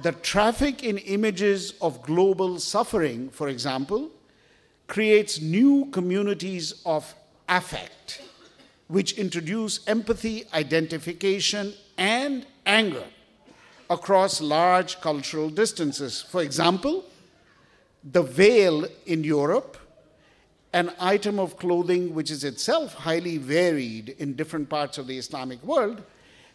The 0.04 0.12
traffic 0.12 0.84
in 0.84 1.00
images 1.00 1.74
of 1.82 2.04
global 2.04 2.60
suffering, 2.60 3.30
for 3.30 3.48
example, 3.48 4.12
creates 4.86 5.42
new 5.42 5.88
communities 5.88 6.82
of 6.86 7.16
affect, 7.50 8.22
which 8.88 9.13
introduce 9.13 9.86
empathy, 9.88 10.46
identification, 10.54 11.74
and 11.98 12.46
anger 12.66 13.06
across 13.89 14.39
large 14.39 15.01
cultural 15.01 15.50
distances. 15.50 16.22
For 16.22 16.44
example, 16.44 17.04
the 18.04 18.22
veil 18.22 18.86
in 19.08 19.24
Europe, 19.24 19.77
an 20.74 20.92
item 21.00 21.39
of 21.39 21.58
clothing 21.58 22.13
which 22.13 22.30
is 22.30 22.44
itself 22.44 22.94
highly 22.94 23.38
varied 23.38 24.10
in 24.20 24.36
different 24.36 24.70
parts 24.70 25.00
of 25.00 25.08
the 25.08 25.18
Islamic 25.18 25.63
world, 25.63 26.04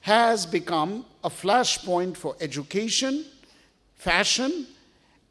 has 0.03 0.47
become 0.47 1.05
a 1.23 1.31
flashpoint 1.31 2.17
for 2.17 2.37
education, 2.41 3.25
fashion, 3.95 4.67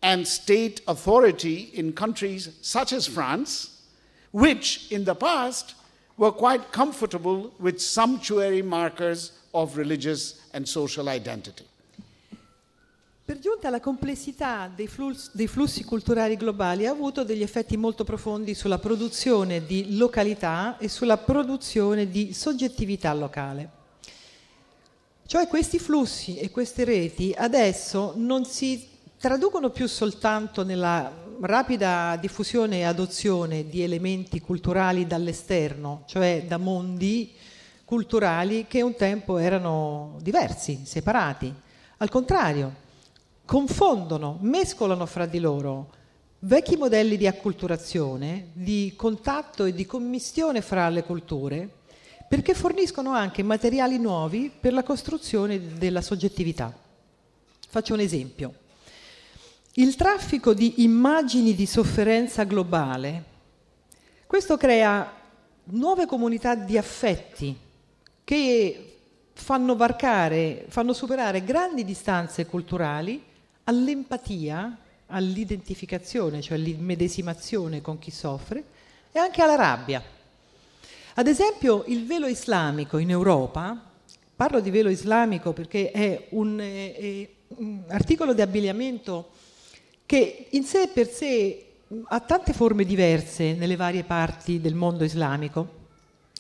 and 0.01 0.25
state 0.25 0.81
authority 0.87 1.69
in 1.73 1.93
countries 1.93 2.49
such 2.61 2.93
as 2.93 3.05
France, 3.05 3.83
which 4.31 4.91
in 4.91 5.03
the 5.03 5.13
past 5.13 5.75
were 6.17 6.31
quite 6.31 6.71
comfortable 6.71 7.51
with 7.59 7.79
sumptuary 7.79 8.61
markers 8.61 9.31
of 9.53 9.77
religious 9.77 10.41
and 10.53 10.65
social 10.67 11.09
identity. 11.09 11.65
Per 13.23 13.39
giunta 13.39 13.69
la 13.69 13.79
complessità 13.79 14.69
dei 14.73 14.87
flussi, 14.87 15.29
dei 15.33 15.47
flussi, 15.47 15.83
culturali 15.83 16.35
globali 16.35 16.85
ha 16.85 16.91
avuto 16.91 17.23
degli 17.23 17.43
effetti 17.43 17.77
molto 17.77 18.03
profondi 18.03 18.53
sulla 18.53 18.79
produzione 18.79 19.65
di 19.65 19.95
località 19.95 20.77
e 20.77 20.87
sulla 20.89 21.17
produzione 21.17 22.09
di 22.09 22.33
soggettività 22.33 23.13
locale. 23.13 23.79
Cioè 25.31 25.47
questi 25.47 25.79
flussi 25.79 26.35
e 26.35 26.51
queste 26.51 26.83
reti 26.83 27.33
adesso 27.33 28.11
non 28.17 28.43
si 28.43 28.85
traducono 29.17 29.69
più 29.69 29.87
soltanto 29.87 30.65
nella 30.65 31.09
rapida 31.39 32.17
diffusione 32.19 32.79
e 32.79 32.83
adozione 32.83 33.69
di 33.69 33.81
elementi 33.81 34.41
culturali 34.41 35.07
dall'esterno, 35.07 36.03
cioè 36.05 36.43
da 36.45 36.57
mondi 36.57 37.31
culturali 37.85 38.65
che 38.67 38.81
un 38.81 38.93
tempo 38.95 39.37
erano 39.37 40.17
diversi, 40.19 40.81
separati. 40.83 41.53
Al 41.99 42.09
contrario, 42.09 42.75
confondono, 43.45 44.37
mescolano 44.41 45.05
fra 45.05 45.25
di 45.25 45.39
loro 45.39 45.93
vecchi 46.39 46.75
modelli 46.75 47.15
di 47.15 47.25
acculturazione, 47.25 48.49
di 48.51 48.95
contatto 48.97 49.63
e 49.63 49.73
di 49.73 49.85
commistione 49.85 50.59
fra 50.61 50.89
le 50.89 51.03
culture, 51.03 51.69
perché 52.31 52.53
forniscono 52.53 53.11
anche 53.11 53.43
materiali 53.43 53.97
nuovi 53.97 54.49
per 54.57 54.71
la 54.71 54.83
costruzione 54.83 55.73
della 55.77 56.01
soggettività. 56.01 56.73
Faccio 57.67 57.93
un 57.93 57.99
esempio. 57.99 58.53
Il 59.73 59.97
traffico 59.97 60.53
di 60.53 60.81
immagini 60.81 61.53
di 61.53 61.65
sofferenza 61.65 62.45
globale, 62.45 63.23
questo 64.27 64.55
crea 64.55 65.13
nuove 65.65 66.05
comunità 66.05 66.55
di 66.55 66.77
affetti 66.77 67.53
che 68.23 68.97
fanno 69.33 69.75
varcare, 69.75 70.67
fanno 70.69 70.93
superare 70.93 71.43
grandi 71.43 71.83
distanze 71.83 72.45
culturali 72.45 73.21
all'empatia, 73.65 74.77
all'identificazione, 75.07 76.41
cioè 76.41 76.57
all'immedesimazione 76.57 77.81
con 77.81 77.99
chi 77.99 78.09
soffre, 78.09 78.63
e 79.11 79.19
anche 79.19 79.41
alla 79.41 79.55
rabbia. 79.55 80.19
Ad 81.13 81.27
esempio 81.27 81.83
il 81.87 82.05
velo 82.05 82.27
islamico 82.27 82.97
in 82.97 83.09
Europa, 83.09 83.77
parlo 84.33 84.61
di 84.61 84.69
velo 84.69 84.89
islamico 84.89 85.51
perché 85.51 85.91
è 85.91 86.27
un, 86.29 86.57
eh, 86.59 87.35
un 87.57 87.83
articolo 87.89 88.33
di 88.33 88.41
abbigliamento 88.41 89.31
che 90.05 90.47
in 90.51 90.63
sé 90.63 90.89
per 90.93 91.09
sé 91.09 91.65
ha 92.05 92.19
tante 92.21 92.53
forme 92.53 92.85
diverse 92.85 93.53
nelle 93.53 93.75
varie 93.75 94.03
parti 94.03 94.61
del 94.61 94.73
mondo 94.73 95.03
islamico. 95.03 95.79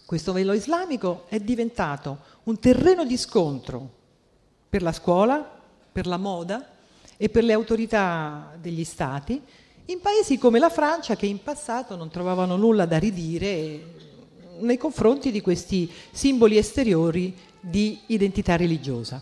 Questo 0.05 0.31
velo 0.31 0.53
islamico 0.53 1.25
è 1.27 1.39
diventato 1.39 2.19
un 2.43 2.57
terreno 2.57 3.03
di 3.03 3.17
scontro 3.17 3.89
per 4.69 4.81
la 4.81 4.93
scuola, 4.93 5.59
per 5.91 6.07
la 6.07 6.17
moda 6.17 6.65
e 7.17 7.27
per 7.27 7.43
le 7.43 7.51
autorità 7.51 8.55
degli 8.59 8.85
stati 8.85 9.41
in 9.85 9.99
paesi 9.99 10.37
come 10.37 10.59
la 10.59 10.69
Francia 10.69 11.15
che 11.17 11.25
in 11.25 11.43
passato 11.43 11.97
non 11.97 12.09
trovavano 12.09 12.55
nulla 12.55 12.85
da 12.85 12.97
ridire 12.97 14.00
nei 14.61 14.77
confronti 14.77 15.31
di 15.31 15.41
questi 15.41 15.91
simboli 16.11 16.57
esteriori 16.57 17.35
di 17.59 17.99
identità 18.07 18.55
religiosa. 18.55 19.21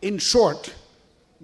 In 0.00 0.18
short, 0.18 0.74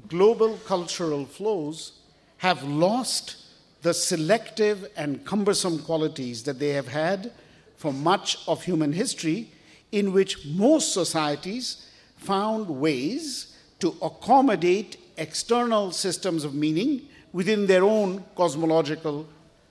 global 0.07 0.59
cultural 0.65 1.27
flows 1.27 1.93
have 2.39 2.63
lost 2.65 3.37
the 3.83 3.93
selective 3.93 4.91
and 4.97 5.25
cumbersome 5.25 5.79
qualities 5.83 6.43
that 6.45 6.59
they 6.59 6.73
have 6.73 6.89
had 6.89 7.33
for 7.77 7.93
much 7.93 8.39
of 8.47 8.65
human 8.65 8.93
history, 8.93 9.51
in 9.91 10.13
which 10.13 10.45
most 10.47 10.93
societies 10.93 11.87
found 12.17 12.69
ways 12.69 13.55
to 13.79 13.95
accommodate 14.01 14.97
external 15.17 15.93
systems 15.93 16.45
of 16.45 16.55
meaning 16.55 17.03
within 17.33 17.67
their 17.67 17.85
own 17.85 18.25
cosmological 18.37 19.27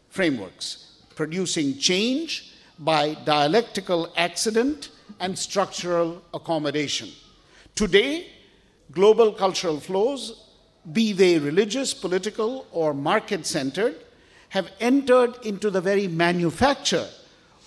frameworks, 0.09 0.92
producing 1.15 1.77
change 1.77 2.53
by 2.79 3.15
dialectical 3.25 4.11
accident 4.17 4.89
and 5.19 5.37
structural 5.37 6.21
accommodation. 6.33 7.09
Today, 7.75 8.27
global 8.91 9.31
cultural 9.31 9.79
flows, 9.79 10.49
be 10.91 11.13
they 11.13 11.39
religious, 11.39 11.93
political, 11.93 12.65
or 12.71 12.93
market 12.93 13.45
centered, 13.45 13.95
have 14.49 14.71
entered 14.79 15.33
into 15.45 15.69
the 15.69 15.81
very 15.81 16.07
manufacture 16.07 17.07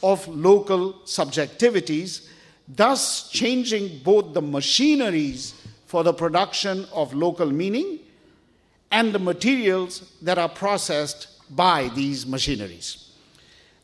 of 0.02 0.26
local 0.28 0.92
subjectivities, 1.04 2.28
thus 2.68 3.30
changing 3.30 4.00
both 4.04 4.34
the 4.34 4.42
machineries 4.42 5.54
for 5.86 6.04
the 6.04 6.12
production 6.12 6.86
of 6.92 7.14
local 7.14 7.50
meaning 7.50 7.98
and 8.90 9.12
the 9.12 9.18
materials 9.18 10.12
that 10.22 10.38
are 10.38 10.48
processed 10.48 11.28
by 11.56 11.88
these 11.94 12.26
machineries. 12.26 13.05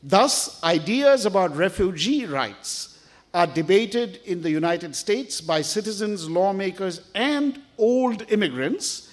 Thus, 0.03 0.61
ideas 0.63 1.25
about 1.25 1.55
refugee 1.55 2.25
rights 2.25 2.99
are 3.33 3.47
debated 3.47 4.19
in 4.25 4.41
the 4.41 4.51
United 4.51 4.95
States 4.95 5.39
by 5.39 5.61
citizens, 5.61 6.29
lawmakers, 6.29 7.01
and 7.15 7.59
old 7.77 8.29
immigrants 8.29 9.09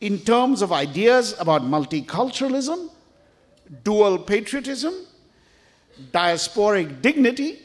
in 0.00 0.18
terms 0.18 0.62
of 0.62 0.72
ideas 0.72 1.36
about 1.38 1.62
multiculturalism, 1.62 2.90
dual 3.84 4.18
patriotism, 4.18 4.94
diasporic 6.10 7.02
dignity, 7.02 7.58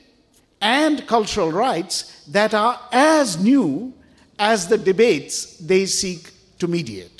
and 0.59 1.07
cultural 1.07 1.51
rights 1.51 2.25
that 2.25 2.53
are 2.53 2.77
as 2.91 3.41
new 3.41 3.93
as 4.37 4.67
the 4.67 4.77
debates 4.77 5.57
they 5.57 5.85
seek 5.85 6.31
to 6.59 6.67
mediate. 6.67 7.14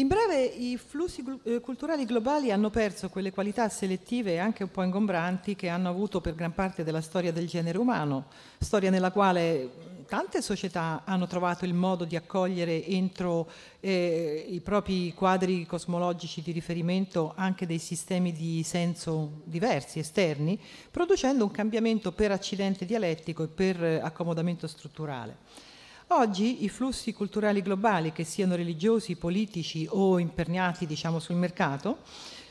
In 0.00 0.06
breve, 0.06 0.42
i 0.42 0.78
flussi 0.78 1.22
eh, 1.42 1.60
culturali 1.60 2.06
globali 2.06 2.50
hanno 2.50 2.70
perso 2.70 3.10
quelle 3.10 3.30
qualità 3.30 3.68
selettive 3.68 4.32
e 4.32 4.38
anche 4.38 4.62
un 4.62 4.70
po' 4.70 4.82
ingombranti 4.82 5.54
che 5.54 5.68
hanno 5.68 5.90
avuto 5.90 6.22
per 6.22 6.34
gran 6.34 6.54
parte 6.54 6.82
della 6.82 7.02
storia 7.02 7.32
del 7.32 7.46
genere 7.46 7.76
umano, 7.76 8.28
storia 8.56 8.88
nella 8.88 9.10
quale 9.10 9.68
tante 10.08 10.40
società 10.40 11.02
hanno 11.04 11.26
trovato 11.26 11.66
il 11.66 11.74
modo 11.74 12.06
di 12.06 12.16
accogliere 12.16 12.82
entro 12.86 13.46
eh, 13.80 14.46
i 14.48 14.60
propri 14.60 15.12
quadri 15.12 15.66
cosmologici 15.66 16.40
di 16.40 16.52
riferimento 16.52 17.34
anche 17.36 17.66
dei 17.66 17.78
sistemi 17.78 18.32
di 18.32 18.62
senso 18.62 19.42
diversi, 19.44 19.98
esterni, 19.98 20.58
producendo 20.90 21.44
un 21.44 21.50
cambiamento 21.50 22.10
per 22.12 22.32
accidente 22.32 22.86
dialettico 22.86 23.42
e 23.42 23.48
per 23.48 23.84
eh, 23.84 24.00
accomodamento 24.00 24.66
strutturale. 24.66 25.68
Oggi 26.12 26.64
i 26.64 26.68
flussi 26.68 27.12
culturali 27.12 27.62
globali, 27.62 28.10
che 28.10 28.24
siano 28.24 28.56
religiosi, 28.56 29.14
politici 29.14 29.86
o 29.88 30.18
imperniati 30.18 30.84
diciamo, 30.84 31.20
sul 31.20 31.36
mercato, 31.36 31.98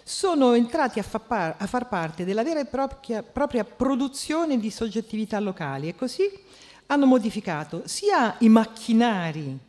sono 0.01 0.53
entrati 0.53 0.99
a, 0.99 1.03
fa 1.03 1.19
par- 1.19 1.55
a, 1.57 1.67
far 1.67 1.89
parte 1.89 2.23
della 2.23 2.41
vera 2.41 2.61
e 2.61 2.65
propria, 2.65 3.21
propria 3.21 3.65
produzione 3.65 4.57
di 4.59 4.71
soggettività 4.71 5.41
locali 5.41 5.89
e 5.89 5.95
così 5.95 6.23
hanno 6.85 7.05
modificato 7.05 7.81
sia 7.85 8.37
i 8.39 8.47
macchinari 8.47 9.59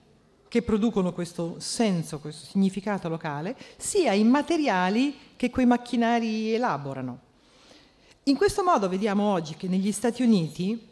che 0.47 0.63
producono 0.63 1.13
questo 1.13 1.57
senso, 1.59 2.21
questo 2.21 2.47
significato 2.47 3.09
locale, 3.09 3.57
sia 3.77 4.13
i 4.13 4.23
materiali 4.23 5.17
che 5.35 5.51
quei 5.51 5.67
macchinari 5.67 6.53
elaborano. 6.53 7.19
In 8.25 8.37
questo 8.37 8.63
modo 8.63 8.89
vediamo 8.89 9.33
oggi 9.33 9.57
che 9.57 9.67
negli 9.67 9.91
Stati 9.91 10.23
Uniti 10.23 10.90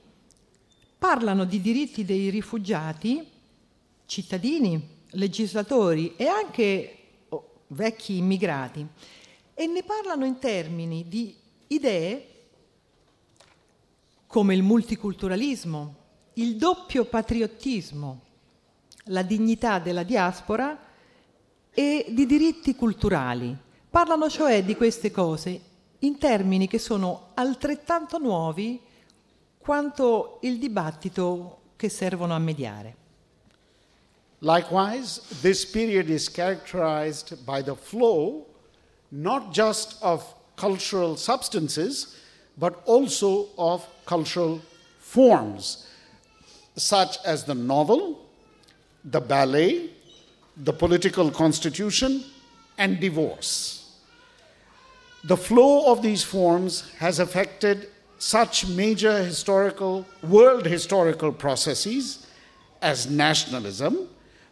parlano 0.99 1.45
di 1.45 1.61
diritti 1.61 2.05
dei 2.05 2.29
rifugiati, 2.29 3.25
cittadini, 4.05 4.97
legislatori 5.13 6.15
e 6.17 6.27
anche 6.27 6.97
oh, 7.29 7.61
vecchi 7.69 8.17
immigrati 8.19 8.87
e 9.55 9.67
ne 9.67 9.83
parlano 9.85 10.25
in 10.25 10.39
termini 10.39 11.07
di 11.09 11.35
idee 11.69 12.27
come 14.27 14.55
il 14.55 14.63
multiculturalismo, 14.63 15.95
il 16.35 16.57
doppio 16.57 17.05
patriottismo, 17.05 18.21
la 19.05 19.23
dignità 19.23 19.79
della 19.79 20.03
diaspora 20.03 20.79
e 21.73 22.07
di 22.11 22.27
diritti 22.27 22.75
culturali. 22.75 23.57
Parlano 23.89 24.29
cioè 24.29 24.65
di 24.65 24.77
queste 24.77 25.11
cose 25.11 25.61
in 26.01 26.19
termini 26.19 26.69
che 26.69 26.79
sono 26.79 27.31
altrettanto 27.35 28.19
nuovi 28.19 28.81
quanto 29.68 30.38
il 30.40 30.57
dibattito 30.57 31.59
che 31.76 31.90
servono 31.90 32.35
a 32.35 32.38
mediare. 32.38 32.96
Likewise, 34.38 35.20
this 35.42 35.66
period 35.66 36.09
is 36.09 36.26
characterized 36.31 37.37
by 37.44 37.62
the 37.62 37.76
flow 37.76 38.46
not 39.11 39.52
just 39.52 39.98
of 40.00 40.24
cultural 40.57 41.18
substances, 41.18 42.16
but 42.57 42.81
also 42.87 43.48
of 43.59 43.87
cultural 44.07 44.62
forms, 45.00 45.87
such 46.74 47.18
as 47.26 47.44
the 47.44 47.54
novel, 47.54 48.26
the 49.04 49.20
ballet, 49.20 49.90
the 50.57 50.72
political 50.72 51.31
constitution, 51.31 52.24
and 52.78 53.00
divorce. 53.00 53.98
The 55.24 55.37
flow 55.37 55.92
of 55.92 56.00
these 56.00 56.24
forms 56.24 56.90
has 57.00 57.18
affected 57.18 57.90
such 58.18 58.66
major 58.68 59.22
historical, 59.22 60.04
world 60.22 60.66
historical 60.66 61.33
processes 61.33 62.26
as 62.83 63.09
nationalism, 63.09 64.09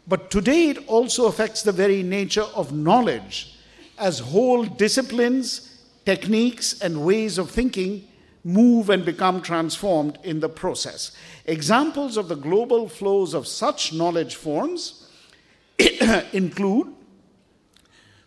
but 0.07 0.31
today 0.31 0.71
it 0.71 0.89
also 0.89 1.27
affects 1.27 1.63
the 1.63 1.73
very 1.73 2.03
nature 2.03 2.47
of 2.55 2.73
knowledge 2.73 3.59
as 3.99 4.21
whole 4.21 4.65
disciplines, 4.65 5.83
techniques, 6.05 6.81
and 6.81 7.05
ways 7.05 7.39
of 7.39 7.51
thinking 7.51 8.07
move 8.45 8.91
and 8.91 9.05
become 9.05 9.43
transformed 9.43 10.19
in 10.23 10.39
the 10.39 10.49
process. 10.49 11.11
Examples 11.47 12.17
of 12.17 12.29
the 12.29 12.37
global 12.37 12.89
flows 12.89 13.35
of 13.35 13.47
such 13.47 13.93
knowledge 13.93 14.37
forms 14.37 15.11
include 16.33 16.95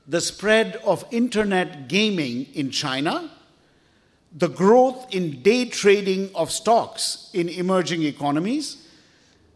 the 0.06 0.20
spread 0.20 0.76
of 0.78 1.06
internet 1.12 1.88
gaming 1.88 2.48
in 2.54 2.70
China 2.70 3.32
the 4.32 4.48
growth 4.48 5.14
in 5.14 5.42
day 5.42 5.66
trading 5.66 6.30
of 6.36 6.52
stocks 6.52 7.30
in 7.34 7.50
emerging 7.50 8.04
economies, 8.04 8.88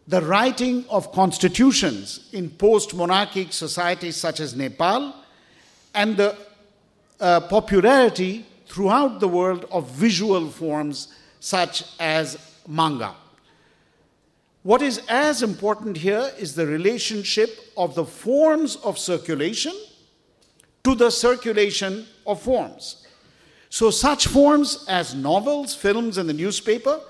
the 0.06 0.20
writing 0.20 0.84
of 0.90 1.12
constitutions 1.12 2.28
in 2.32 2.50
post 2.50 2.94
monarchic 2.94 3.52
societies 3.52 4.16
such 4.16 4.40
as 4.40 4.54
Nepal, 4.54 5.14
and 5.94 6.16
the 6.16 6.36
uh, 7.20 7.40
popularity 7.40 8.44
throughout 8.66 9.20
the 9.20 9.28
world 9.28 9.66
of 9.70 9.88
visual 9.90 10.50
forms 10.50 11.14
such 11.38 11.84
as 12.00 12.36
manga. 12.66 13.14
What 14.62 14.82
is 14.82 15.00
as 15.08 15.42
important 15.42 15.98
here 15.98 16.30
is 16.38 16.54
the 16.54 16.66
relationship 16.66 17.50
of 17.76 17.94
the 17.94 18.04
forms 18.04 18.76
of 18.76 18.98
circulation 18.98 19.74
to 20.82 20.94
the 20.94 21.10
circulation 21.10 22.06
of 22.26 22.42
forms. 22.42 23.03
So, 23.74 23.90
such 23.90 24.28
forms 24.28 24.84
as 24.86 25.16
novels, 25.16 25.74
films, 25.74 26.16
and 26.16 26.28
the 26.28 26.32
newspaper 26.32 27.00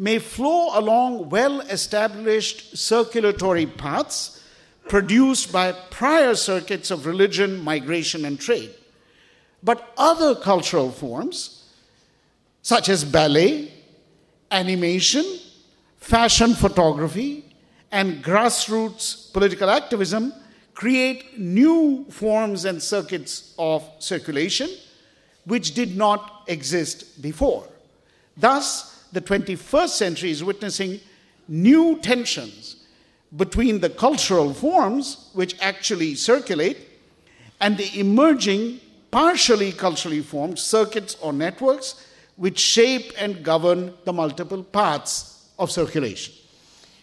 may 0.00 0.18
flow 0.18 0.76
along 0.76 1.30
well 1.30 1.60
established 1.60 2.76
circulatory 2.76 3.66
paths 3.66 4.42
produced 4.88 5.52
by 5.52 5.70
prior 5.70 6.34
circuits 6.34 6.90
of 6.90 7.06
religion, 7.06 7.62
migration, 7.62 8.24
and 8.24 8.36
trade. 8.40 8.74
But 9.62 9.92
other 9.96 10.34
cultural 10.34 10.90
forms, 10.90 11.70
such 12.62 12.88
as 12.88 13.04
ballet, 13.04 13.72
animation, 14.50 15.24
fashion 15.98 16.54
photography, 16.54 17.44
and 17.92 18.24
grassroots 18.24 19.32
political 19.32 19.70
activism, 19.70 20.32
create 20.74 21.38
new 21.38 22.06
forms 22.10 22.64
and 22.64 22.82
circuits 22.82 23.54
of 23.56 23.88
circulation 24.00 24.68
which 25.44 25.74
did 25.74 25.96
not 25.96 26.44
exist 26.46 27.20
before. 27.22 27.66
Thus, 28.36 29.04
the 29.12 29.20
21st 29.20 29.88
century 29.88 30.30
is 30.30 30.44
witnessing 30.44 31.00
new 31.48 31.98
tensions 32.00 32.76
between 33.36 33.80
the 33.80 33.90
cultural 33.90 34.52
forms 34.54 35.30
which 35.32 35.56
actually 35.60 36.14
circulate 36.14 36.78
and 37.60 37.76
the 37.76 37.98
emerging 37.98 38.80
partially 39.10 39.72
culturally 39.72 40.20
formed 40.20 40.58
circuits 40.58 41.16
or 41.20 41.32
networks 41.32 42.06
which 42.36 42.58
shape 42.58 43.12
and 43.18 43.42
govern 43.42 43.92
the 44.04 44.12
multiple 44.12 44.62
paths 44.62 45.48
of 45.58 45.70
circulation. 45.70 46.32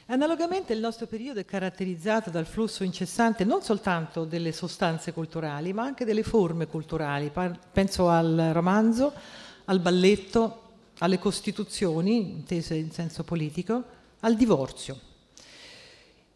Analogamente 0.08 0.72
il 0.72 0.80
nostro 0.80 1.08
periodo 1.08 1.40
è 1.40 1.46
caratterizzato 1.46 2.30
dal 2.30 2.46
flusso 2.46 2.84
incessante 2.84 3.44
non 3.44 3.64
soltanto 3.64 4.24
delle 4.24 4.52
sostanze 4.52 5.12
culturali, 5.14 5.74
ma 5.74 5.82
anche 5.82 6.06
delle 6.06 6.22
forme 6.22 6.68
culturali. 6.68 7.32
Penso 7.72 8.08
al 8.08 8.52
romanzo, 8.54 9.12
al 9.66 9.80
balletto, 9.80 10.62
alle 11.00 11.18
costituzioni, 11.18 12.18
intese 12.18 12.76
in 12.76 12.92
senso 12.92 13.24
politico, 13.24 13.84
al 14.20 14.36
divorzio. 14.36 15.00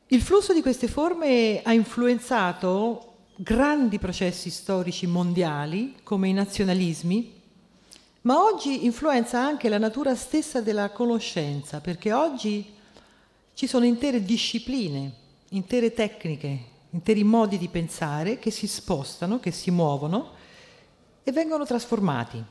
Il 0.07 0.23
flusso 0.23 0.51
di 0.51 0.63
queste 0.63 0.87
forme 0.87 1.61
ha 1.63 1.71
influenzato 1.71 3.17
grandi 3.35 3.99
processi 3.99 4.49
storici 4.49 5.05
mondiali 5.05 5.97
come 6.01 6.27
i 6.27 6.33
nazionalismi, 6.33 7.39
ma 8.21 8.43
oggi 8.43 8.85
influenza 8.85 9.39
anche 9.39 9.69
la 9.69 9.77
natura 9.77 10.15
stessa 10.15 10.59
della 10.59 10.89
conoscenza, 10.89 11.79
perché 11.81 12.11
oggi 12.11 12.77
ci 13.59 13.67
sono 13.67 13.83
intere 13.83 14.23
discipline, 14.23 15.11
intere 15.49 15.91
tecniche, 15.91 16.59
interi 16.91 17.25
modi 17.25 17.57
di 17.57 17.67
pensare 17.67 18.39
che 18.39 18.51
si 18.51 18.67
spostano, 18.67 19.41
che 19.41 19.51
si 19.51 19.69
muovono 19.69 20.31
e 21.23 21.33
vengono 21.33 21.65
trasformati. 21.65 22.41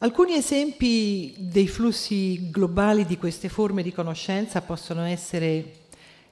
Alcuni 0.00 0.34
esempi 0.34 1.34
dei 1.38 1.66
flussi 1.66 2.50
globali 2.50 3.06
di 3.06 3.16
queste 3.16 3.48
forme 3.48 3.82
di 3.82 3.90
conoscenza 3.90 4.60
possono 4.60 5.00
essere 5.04 5.76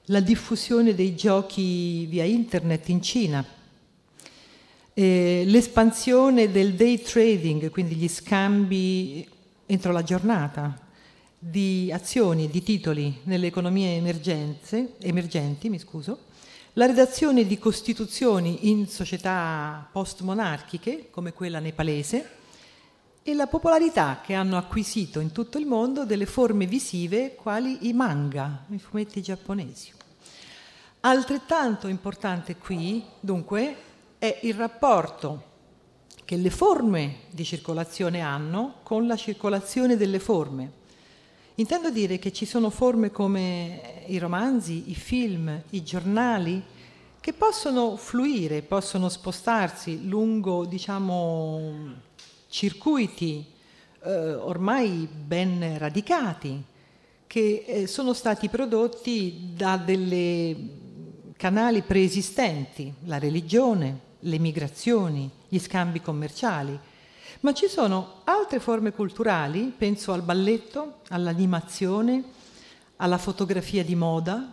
la 0.05 0.19
diffusione 0.19 0.93
dei 0.93 1.15
giochi 1.15 2.05
via 2.05 2.25
internet 2.25 2.89
in 2.89 3.01
Cina, 3.01 3.43
eh, 4.93 5.41
l'espansione 5.43 6.51
del 6.51 6.75
day 6.75 7.01
trading, 7.01 7.71
quindi 7.71 7.95
gli 7.95 8.07
scambi 8.07 9.27
entro 9.65 9.91
la 9.91 10.03
giornata 10.03 10.82
di 11.45 11.91
azioni 11.91 12.45
e 12.45 12.49
di 12.49 12.63
titoli 12.63 13.19
nelle 13.23 13.47
economie 13.47 13.97
emergenti, 13.97 15.77
scuso, 15.77 16.31
la 16.73 16.85
redazione 16.85 17.45
di 17.45 17.59
costituzioni 17.59 18.69
in 18.69 18.87
società 18.87 19.85
post-monarchiche 19.91 21.09
come 21.09 21.33
quella 21.33 21.59
nepalese 21.59 22.29
e 23.21 23.33
la 23.33 23.47
popolarità 23.47 24.21
che 24.23 24.33
hanno 24.33 24.55
acquisito 24.55 25.19
in 25.19 25.33
tutto 25.33 25.57
il 25.57 25.65
mondo 25.65 26.05
delle 26.05 26.25
forme 26.25 26.65
visive 26.65 27.35
quali 27.35 27.89
i 27.89 27.93
manga, 27.93 28.63
i 28.69 28.79
fumetti 28.79 29.21
giapponesi. 29.21 29.91
Altrettanto 31.01 31.89
importante 31.89 32.55
qui, 32.55 33.03
dunque, 33.19 33.75
è 34.17 34.39
il 34.43 34.53
rapporto 34.53 35.51
che 36.23 36.37
le 36.37 36.49
forme 36.49 37.15
di 37.31 37.43
circolazione 37.43 38.21
hanno 38.21 38.75
con 38.83 39.07
la 39.07 39.17
circolazione 39.17 39.97
delle 39.97 40.19
forme. 40.19 40.81
Intendo 41.55 41.91
dire 41.91 42.17
che 42.17 42.33
ci 42.33 42.45
sono 42.45 42.71
forme 42.71 43.11
come 43.11 44.05
i 44.07 44.17
romanzi, 44.17 44.89
i 44.89 44.95
film, 44.95 45.61
i 45.69 45.83
giornali, 45.83 46.59
che 47.19 47.31
possono 47.31 47.95
fluire, 47.95 48.63
possono 48.63 49.07
spostarsi 49.07 50.07
lungo, 50.07 50.65
diciamo, 50.65 51.93
circuiti 52.47 53.45
eh, 54.03 54.33
ormai 54.33 55.07
ben 55.07 55.77
radicati 55.77 56.61
che 57.27 57.63
eh, 57.67 57.87
sono 57.87 58.13
stati 58.13 58.49
prodotti 58.49 59.51
da 59.55 59.77
dei 59.77 60.81
canali 61.37 61.83
preesistenti, 61.83 62.91
la 63.05 63.19
religione, 63.19 63.99
le 64.21 64.39
migrazioni, 64.39 65.29
gli 65.47 65.59
scambi 65.59 66.01
commerciali, 66.01 66.79
ma 67.43 67.53
ci 67.53 67.67
sono 67.67 68.21
altre 68.23 68.61
forme 68.61 68.93
culturali, 68.93 69.73
penso 69.77 70.13
al 70.13 70.21
balletto, 70.21 70.99
all'animazione, 71.09 72.23
alla 72.97 73.17
fotografia 73.17 73.83
di 73.83 73.95
moda, 73.95 74.49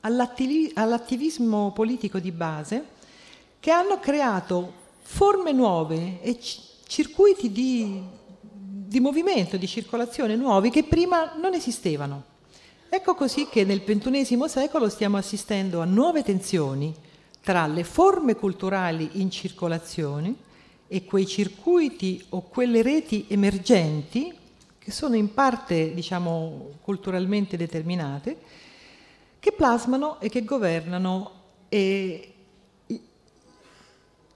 all'attivismo 0.00 1.72
politico 1.72 2.18
di 2.18 2.32
base, 2.32 2.86
che 3.60 3.70
hanno 3.70 4.00
creato 4.00 4.72
forme 5.02 5.52
nuove 5.52 6.22
e 6.22 6.38
circuiti 6.40 7.52
di, 7.52 8.02
di 8.40 8.98
movimento, 8.98 9.58
di 9.58 9.66
circolazione 9.66 10.34
nuovi 10.34 10.70
che 10.70 10.84
prima 10.84 11.34
non 11.38 11.52
esistevano. 11.52 12.24
Ecco 12.88 13.14
così 13.14 13.46
che 13.46 13.64
nel 13.64 13.84
XXI 13.84 14.48
secolo 14.48 14.88
stiamo 14.88 15.18
assistendo 15.18 15.82
a 15.82 15.84
nuove 15.84 16.22
tensioni 16.22 16.94
tra 17.42 17.66
le 17.66 17.84
forme 17.84 18.36
culturali 18.36 19.20
in 19.20 19.30
circolazione 19.30 20.50
e 20.92 21.06
quei 21.06 21.26
circuiti 21.26 22.22
o 22.30 22.42
quelle 22.42 22.82
reti 22.82 23.24
emergenti 23.28 24.36
che 24.78 24.90
sono 24.90 25.16
in 25.16 25.32
parte, 25.32 25.94
diciamo, 25.94 26.72
culturalmente 26.82 27.56
determinate, 27.56 28.36
che 29.38 29.52
plasmano 29.52 30.20
e 30.20 30.28
che 30.28 30.44
governano 30.44 31.30
e 31.70 32.34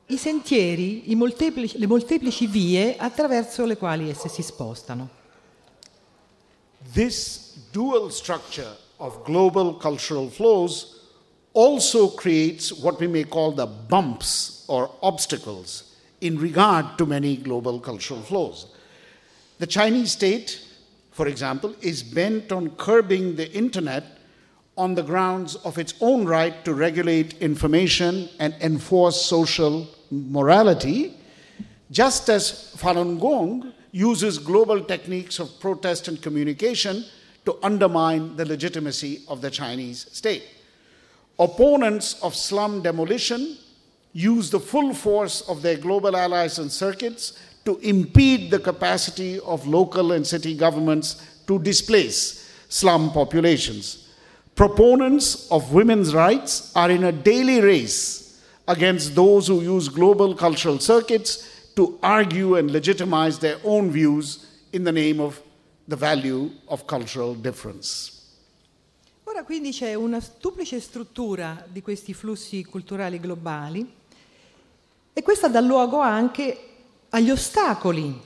i 0.07 0.17
sentieri, 0.17 1.11
i 1.11 1.15
molteplici, 1.15 1.77
le 1.77 1.87
molteplici 1.87 2.47
vie 2.47 2.97
attraverso 2.97 3.67
le 3.67 3.77
quali 3.77 4.09
esse 4.09 4.31
si 4.31 4.41
spostano. 4.41 5.11
This 6.95 7.53
dual 7.71 8.11
structure 8.11 8.79
of 8.97 9.23
global 9.25 9.77
cultural 9.77 10.31
flows 10.31 11.03
also 11.53 12.15
creates 12.15 12.71
what 12.71 12.99
we 12.99 13.09
may 13.09 13.25
call 13.25 13.53
the 13.53 13.67
bumps 13.67 14.63
or 14.69 14.91
obstacles 15.01 15.86
in 16.21 16.39
regard 16.39 16.99
to 16.99 17.07
many 17.07 17.37
global 17.37 17.81
cultural 17.81 18.21
flows. 18.21 18.75
The 19.59 19.67
Chinese 19.67 20.13
state, 20.13 20.63
for 21.13 21.27
example, 21.27 21.75
is 21.81 22.03
bent 22.03 22.53
on 22.53 22.71
curbing 22.77 23.37
the 23.37 23.51
internet 23.53 24.05
on 24.77 24.95
the 24.95 25.03
grounds 25.03 25.57
of 25.57 25.79
its 25.79 25.95
own 26.01 26.27
right 26.27 26.65
to 26.65 26.75
regulate 26.75 27.41
information 27.41 28.29
and 28.39 28.55
enforce 28.61 29.21
social 29.21 29.89
morality, 30.11 31.15
just 31.91 32.29
as 32.29 32.75
Falun 32.77 33.19
Gong 33.19 33.73
uses 33.93 34.39
global 34.39 34.83
techniques 34.83 35.39
of 35.39 35.59
protest 35.61 36.09
and 36.09 36.21
communication 36.21 37.05
to 37.47 37.57
undermine 37.63 38.37
the 38.37 38.45
legitimacy 38.45 39.23
of 39.29 39.41
the 39.41 39.51
Chinese 39.51 40.07
state. 40.13 40.45
Opponents 41.39 42.23
of 42.23 42.35
slum 42.35 42.83
demolition 42.83 43.57
use 44.17 44.49
the 44.49 44.59
full 44.59 44.95
force 44.95 45.43
of 45.43 45.61
their 45.61 45.77
global 45.77 46.17
allies 46.17 46.59
and 46.59 46.73
circuits 46.73 47.39
to 47.67 47.77
impede 47.81 48.51
the 48.51 48.59
capacity 48.59 49.39
of 49.41 49.67
local 49.67 50.13
and 50.13 50.27
city 50.27 50.57
governments 50.57 51.23
to 51.47 51.59
displace 51.59 52.51
slum 52.71 53.13
populations. 53.13 54.09
Proponents 54.55 55.47
of 55.51 55.71
women's 55.75 56.15
rights 56.15 56.73
are 56.75 56.91
in 56.91 57.05
a 57.05 57.13
daily 57.13 57.61
race 57.61 58.41
against 58.67 59.15
those 59.15 59.49
who 59.49 59.61
use 59.61 59.91
global 59.91 60.35
cultural 60.35 60.79
circuits 60.79 61.71
to 61.77 61.99
argue 62.03 62.55
and 62.55 62.71
legitimize 62.71 63.39
their 63.39 63.59
own 63.65 63.91
views 63.91 64.47
in 64.73 64.83
the 64.83 64.93
name 64.93 65.21
of 65.21 65.43
the 65.87 65.97
value 65.97 66.51
of 66.69 66.87
cultural 66.87 67.35
difference. 67.35 68.13
Ora 69.25 69.45
quindi 69.45 69.73
c'è 69.73 69.93
una 69.93 70.23
duplice 70.41 70.81
struttura 70.81 71.67
di 71.71 71.83
questi 71.83 72.15
flussi 72.15 72.65
culturali 72.65 73.21
globali 73.21 74.05
e 75.19 75.23
questa 75.23 75.49
dà 75.49 75.61
luogo 75.61 76.01
anche 76.01 76.59
agli 77.09 77.31
ostacoli 77.31 78.21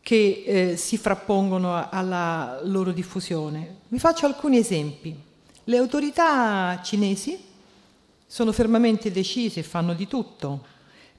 che 0.00 0.44
eh, 0.46 0.76
si 0.76 0.96
frappongono 0.96 1.88
alla 1.90 2.60
loro 2.62 2.92
diffusione. 2.92 3.78
Vi 3.88 3.98
faccio 3.98 4.26
alcuni 4.26 4.58
esempi. 4.58 5.12
Le 5.64 5.76
autorità 5.76 6.80
cinesi 6.84 7.36
sono 8.24 8.52
fermamente 8.52 9.10
decisi 9.10 9.58
e 9.58 9.64
fanno 9.64 9.94
di 9.94 10.06
tutto 10.06 10.64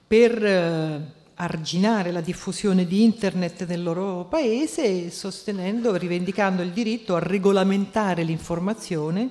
per 0.08 0.42
eh, 0.42 1.02
arginare 1.34 2.14
la 2.14 2.22
diffusione 2.22 2.86
di 2.86 3.04
internet 3.04 3.66
nel 3.66 3.84
loro 3.84 4.28
paese, 4.30 5.12
sostenendo, 5.12 5.94
rivendicando 5.98 6.62
il 6.62 6.72
diritto 6.72 7.18
a 7.18 7.20
regolamentare 7.20 8.24
l'informazione 8.24 9.30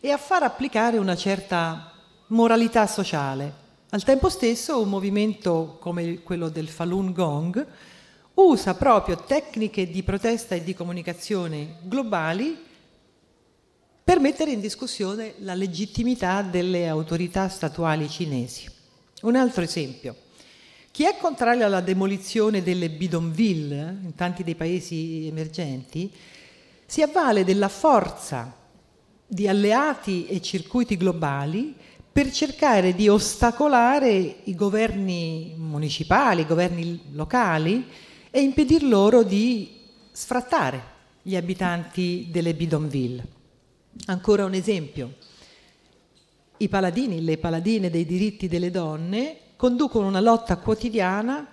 e 0.00 0.10
a 0.10 0.16
far 0.16 0.42
applicare 0.42 0.98
una 0.98 1.14
certa 1.14 1.92
moralità 2.26 2.88
sociale. 2.88 3.66
Al 3.90 4.04
tempo 4.04 4.28
stesso 4.28 4.82
un 4.82 4.90
movimento 4.90 5.78
come 5.80 6.22
quello 6.22 6.50
del 6.50 6.68
Falun 6.68 7.10
Gong 7.14 7.66
usa 8.34 8.74
proprio 8.74 9.16
tecniche 9.16 9.88
di 9.88 10.02
protesta 10.02 10.54
e 10.54 10.62
di 10.62 10.74
comunicazione 10.74 11.78
globali 11.84 12.54
per 14.04 14.20
mettere 14.20 14.50
in 14.50 14.60
discussione 14.60 15.36
la 15.38 15.54
legittimità 15.54 16.42
delle 16.42 16.86
autorità 16.86 17.48
statuali 17.48 18.10
cinesi. 18.10 18.70
Un 19.22 19.36
altro 19.36 19.62
esempio. 19.62 20.14
Chi 20.90 21.04
è 21.04 21.16
contrario 21.16 21.64
alla 21.64 21.80
demolizione 21.80 22.62
delle 22.62 22.90
bidonville 22.90 24.00
in 24.02 24.14
tanti 24.14 24.44
dei 24.44 24.54
paesi 24.54 25.26
emergenti 25.28 26.12
si 26.84 27.00
avvale 27.00 27.42
della 27.42 27.68
forza 27.68 28.54
di 29.26 29.48
alleati 29.48 30.26
e 30.26 30.42
circuiti 30.42 30.98
globali 30.98 31.74
per 32.18 32.32
cercare 32.32 32.96
di 32.96 33.08
ostacolare 33.08 34.38
i 34.42 34.56
governi 34.56 35.54
municipali, 35.56 36.40
i 36.40 36.46
governi 36.46 37.00
locali 37.12 37.86
e 38.28 38.40
impedir 38.40 38.82
loro 38.82 39.22
di 39.22 39.82
sfrattare 40.10 40.82
gli 41.22 41.36
abitanti 41.36 42.26
delle 42.28 42.54
bidonville. 42.54 43.24
Ancora 44.06 44.44
un 44.44 44.54
esempio. 44.54 45.14
I 46.56 46.68
paladini, 46.68 47.22
le 47.22 47.38
paladine 47.38 47.88
dei 47.88 48.04
diritti 48.04 48.48
delle 48.48 48.72
donne 48.72 49.36
conducono 49.54 50.08
una 50.08 50.18
lotta 50.18 50.56
quotidiana 50.56 51.46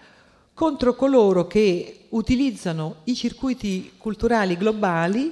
contro 0.52 0.96
coloro 0.96 1.46
che 1.46 2.08
utilizzano 2.10 3.02
i 3.04 3.14
circuiti 3.14 3.92
culturali 3.98 4.58
globali 4.58 5.32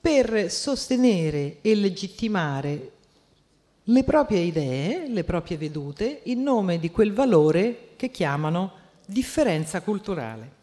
per 0.00 0.50
sostenere 0.50 1.58
e 1.60 1.74
legittimare 1.74 2.92
le 3.90 4.04
proprie 4.04 4.46
idee, 4.46 5.08
le 5.08 5.24
proprie 5.24 5.56
vedute, 5.56 6.20
in 6.24 6.42
nome 6.42 6.78
di 6.78 6.90
quel 6.90 7.12
valore 7.12 7.90
che 7.96 8.10
chiamano 8.10 8.72
differenza 9.04 9.80
culturale. 9.80 10.58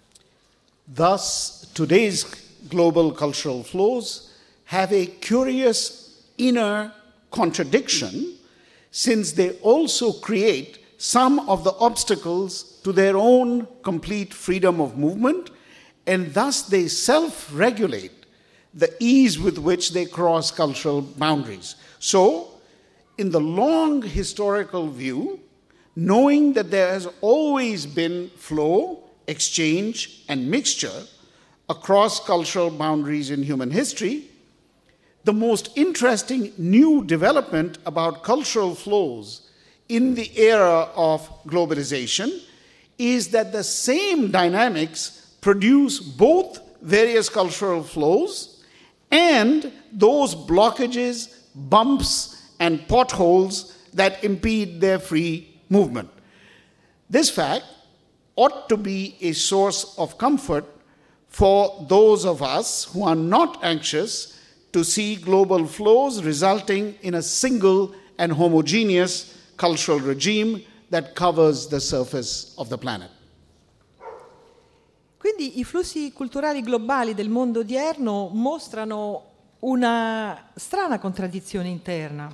Thus, 0.86 1.68
today's 1.74 2.26
global 2.70 3.12
cultural 3.12 3.64
flows 3.64 4.30
have 4.66 4.94
a 4.94 5.06
curious 5.20 6.24
inner 6.36 6.94
contradiction 7.30 8.38
since 8.90 9.34
they 9.34 9.58
also 9.62 10.14
create 10.20 10.80
some 10.96 11.40
of 11.48 11.64
the 11.64 11.76
obstacles 11.80 12.80
to 12.82 12.94
their 12.94 13.18
own 13.18 13.68
complete 13.82 14.34
freedom 14.34 14.80
of 14.80 14.96
movement, 14.96 15.52
and 16.06 16.34
thus 16.34 16.62
they 16.70 16.88
self 16.88 17.52
regulate 17.54 18.26
the 18.74 18.90
ease 19.00 19.38
with 19.38 19.58
which 19.58 19.92
they 19.92 20.06
cross 20.06 20.50
cultural 20.50 21.02
boundaries. 21.02 21.76
So, 22.00 22.57
in 23.18 23.32
the 23.32 23.40
long 23.40 24.02
historical 24.02 24.88
view, 24.88 25.40
knowing 25.96 26.54
that 26.54 26.70
there 26.70 26.90
has 26.90 27.08
always 27.22 27.86
been 27.86 28.30
flow, 28.38 29.04
exchange, 29.28 30.24
and 30.30 30.50
mixture 30.50 31.04
across 31.70 32.26
cultural 32.26 32.70
boundaries 32.70 33.30
in 33.32 33.44
human 33.44 33.72
history, 33.72 34.26
the 35.24 35.34
most 35.34 35.72
interesting 35.76 36.54
new 36.58 37.04
development 37.04 37.80
about 37.86 38.24
cultural 38.24 38.74
flows 38.74 39.50
in 39.90 40.16
the 40.16 40.32
era 40.38 40.90
of 40.96 41.28
globalization 41.46 42.42
is 42.98 43.30
that 43.30 43.52
the 43.52 43.64
same 43.64 44.32
dynamics 44.32 45.36
produce 45.42 46.00
both 46.00 46.60
various 46.82 47.30
cultural 47.30 47.84
flows 47.84 48.64
and 49.12 49.72
those 49.92 50.36
blockages, 50.36 51.34
bumps, 51.56 52.37
and 52.60 52.88
potholes 52.88 53.78
that 53.94 54.24
impede 54.24 54.82
their 54.82 55.00
free 55.00 55.60
movement. 55.70 56.10
This 57.10 57.30
fact 57.30 57.66
ought 58.36 58.70
to 58.70 58.78
be 58.78 59.18
a 59.22 59.34
source 59.34 59.96
of 59.98 60.18
comfort 60.18 60.66
for 61.28 61.86
those 61.88 62.26
of 62.26 62.42
us 62.42 62.86
who 62.86 63.04
are 63.04 63.16
not 63.16 63.64
anxious 63.64 64.40
to 64.74 64.84
see 64.84 65.16
global 65.16 65.66
flows 65.66 66.24
resulting 66.24 66.96
in 67.02 67.16
a 67.16 67.22
single 67.22 67.94
and 68.18 68.32
homogeneous 68.32 69.38
cultural 69.58 70.00
regime 70.00 70.64
that 70.90 71.16
covers 71.16 71.68
the 71.68 71.80
surface 71.80 72.54
of 72.58 72.70
the 72.70 72.78
planet. 72.78 73.10
Quindi 75.18 75.60
i 75.60 75.64
flussi 75.64 76.14
culturali 76.14 76.62
globali 76.62 77.14
del 77.14 77.30
mondo 77.30 77.60
odierno 77.60 78.30
mostrano 78.32 79.27
una 79.60 80.50
strana 80.56 81.00
contraddizione 81.00 81.68
interna. 81.68 82.32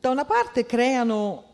Da 0.00 0.10
una 0.10 0.24
parte 0.24 0.66
creano 0.66 1.44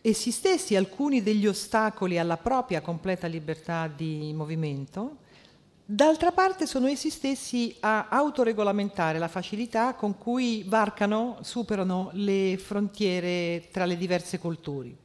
essi 0.00 0.30
stessi 0.30 0.76
alcuni 0.76 1.22
degli 1.22 1.46
ostacoli 1.46 2.18
alla 2.18 2.36
propria 2.36 2.80
completa 2.80 3.26
libertà 3.26 3.88
di 3.88 4.32
movimento, 4.34 5.22
D'altra 5.86 6.32
parte 6.32 6.64
sono 6.64 6.86
essi 6.86 7.10
stessi 7.10 7.76
a 7.80 8.08
autoregolamentare 8.08 9.18
la 9.18 9.28
facilità 9.28 9.92
con 9.92 10.16
cui 10.16 10.64
varcano, 10.66 11.36
superano 11.42 12.08
le 12.14 12.56
frontiere 12.56 13.68
tra 13.70 13.84
le 13.84 13.98
diverse 13.98 14.38
culture. 14.38 14.96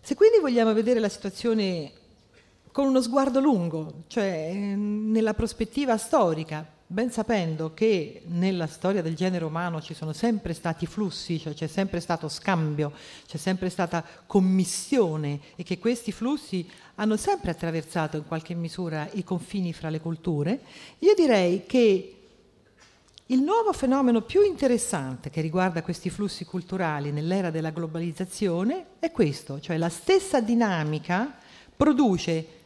Se 0.00 0.14
quindi 0.14 0.38
vogliamo 0.38 0.72
vedere 0.72 1.00
la 1.00 1.10
situazione 1.10 1.92
con 2.78 2.86
uno 2.86 3.02
sguardo 3.02 3.40
lungo, 3.40 4.04
cioè 4.06 4.52
nella 4.52 5.34
prospettiva 5.34 5.96
storica, 5.96 6.64
ben 6.86 7.10
sapendo 7.10 7.74
che 7.74 8.22
nella 8.26 8.68
storia 8.68 9.02
del 9.02 9.16
genere 9.16 9.44
umano 9.44 9.82
ci 9.82 9.94
sono 9.94 10.12
sempre 10.12 10.52
stati 10.52 10.86
flussi, 10.86 11.40
cioè 11.40 11.54
c'è 11.54 11.66
sempre 11.66 11.98
stato 11.98 12.28
scambio, 12.28 12.92
c'è 13.26 13.36
sempre 13.36 13.68
stata 13.68 14.04
commissione 14.26 15.40
e 15.56 15.64
che 15.64 15.80
questi 15.80 16.12
flussi 16.12 16.70
hanno 16.94 17.16
sempre 17.16 17.50
attraversato 17.50 18.16
in 18.16 18.26
qualche 18.28 18.54
misura 18.54 19.08
i 19.14 19.24
confini 19.24 19.72
fra 19.72 19.88
le 19.90 19.98
culture, 19.98 20.60
io 21.00 21.14
direi 21.16 21.66
che 21.66 22.16
il 23.26 23.42
nuovo 23.42 23.72
fenomeno 23.72 24.20
più 24.20 24.42
interessante 24.42 25.30
che 25.30 25.40
riguarda 25.40 25.82
questi 25.82 26.10
flussi 26.10 26.44
culturali 26.44 27.10
nell'era 27.10 27.50
della 27.50 27.70
globalizzazione 27.70 28.84
è 29.00 29.10
questo, 29.10 29.58
cioè 29.58 29.76
la 29.78 29.88
stessa 29.88 30.40
dinamica 30.40 31.38
produce 31.76 32.57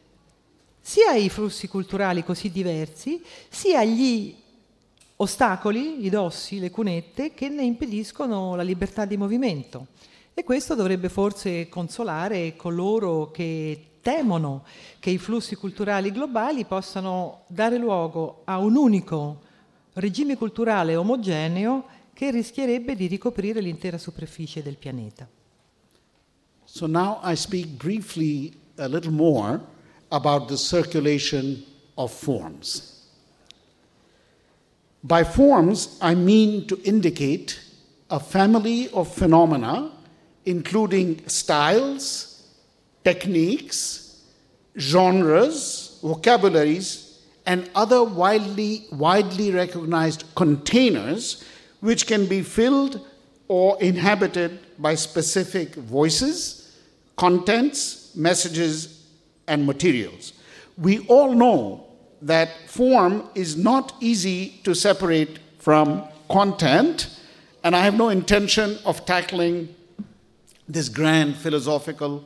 sia 0.84 1.14
i 1.14 1.28
flussi 1.28 1.68
culturali 1.68 2.24
così 2.24 2.50
diversi, 2.50 3.22
sia 3.48 3.84
gli 3.84 4.34
ostacoli, 5.16 6.04
i 6.04 6.10
dossi, 6.10 6.58
le 6.58 6.70
cunette 6.70 7.32
che 7.32 7.48
ne 7.48 7.62
impediscono 7.62 8.56
la 8.56 8.64
libertà 8.64 9.04
di 9.04 9.16
movimento. 9.16 9.86
E 10.34 10.42
questo 10.42 10.74
dovrebbe 10.74 11.08
forse 11.08 11.68
consolare 11.68 12.56
coloro 12.56 13.30
che 13.30 13.86
temono 14.02 14.64
che 14.98 15.10
i 15.10 15.18
flussi 15.18 15.54
culturali 15.54 16.10
globali 16.10 16.64
possano 16.64 17.44
dare 17.46 17.78
luogo 17.78 18.42
a 18.44 18.58
un 18.58 18.74
unico 18.74 19.40
regime 19.94 20.36
culturale 20.36 20.96
omogeneo 20.96 21.84
che 22.12 22.32
rischierebbe 22.32 22.96
di 22.96 23.06
ricoprire 23.06 23.60
l'intera 23.60 23.98
superficie 23.98 24.62
del 24.62 24.76
pianeta. 24.76 25.28
So 26.64 26.86
now 26.86 27.20
I 27.22 27.36
speak 27.36 27.68
briefly 27.76 28.52
a 28.76 28.86
little 28.86 29.12
more 29.12 29.71
about 30.12 30.46
the 30.46 30.56
circulation 30.56 31.64
of 31.98 32.12
forms. 32.12 33.06
By 35.02 35.24
forms, 35.24 35.98
I 36.00 36.14
mean 36.14 36.68
to 36.68 36.80
indicate 36.84 37.58
a 38.10 38.20
family 38.20 38.88
of 38.90 39.12
phenomena, 39.12 39.90
including 40.44 41.26
styles, 41.26 42.46
techniques, 43.02 44.22
genres, 44.78 45.98
vocabularies, 46.02 47.20
and 47.46 47.68
other 47.74 48.04
widely, 48.04 48.86
widely 48.92 49.50
recognized 49.50 50.24
containers 50.36 51.44
which 51.80 52.06
can 52.06 52.26
be 52.26 52.42
filled 52.42 53.04
or 53.48 53.76
inhabited 53.82 54.60
by 54.78 54.94
specific 54.94 55.74
voices, 55.74 56.78
contents, 57.16 58.14
messages, 58.14 59.01
and 59.46 59.66
materials. 59.66 60.32
We 60.78 61.00
all 61.06 61.34
know 61.34 61.86
that 62.22 62.68
form 62.68 63.28
is 63.34 63.56
not 63.56 63.94
easy 64.00 64.60
to 64.64 64.74
separate 64.74 65.38
from 65.58 66.04
content, 66.30 67.18
and 67.64 67.76
I 67.76 67.80
have 67.80 67.94
no 67.94 68.08
intention 68.08 68.78
of 68.84 69.04
tackling 69.04 69.74
this 70.68 70.88
grand 70.88 71.36
philosophical 71.36 72.24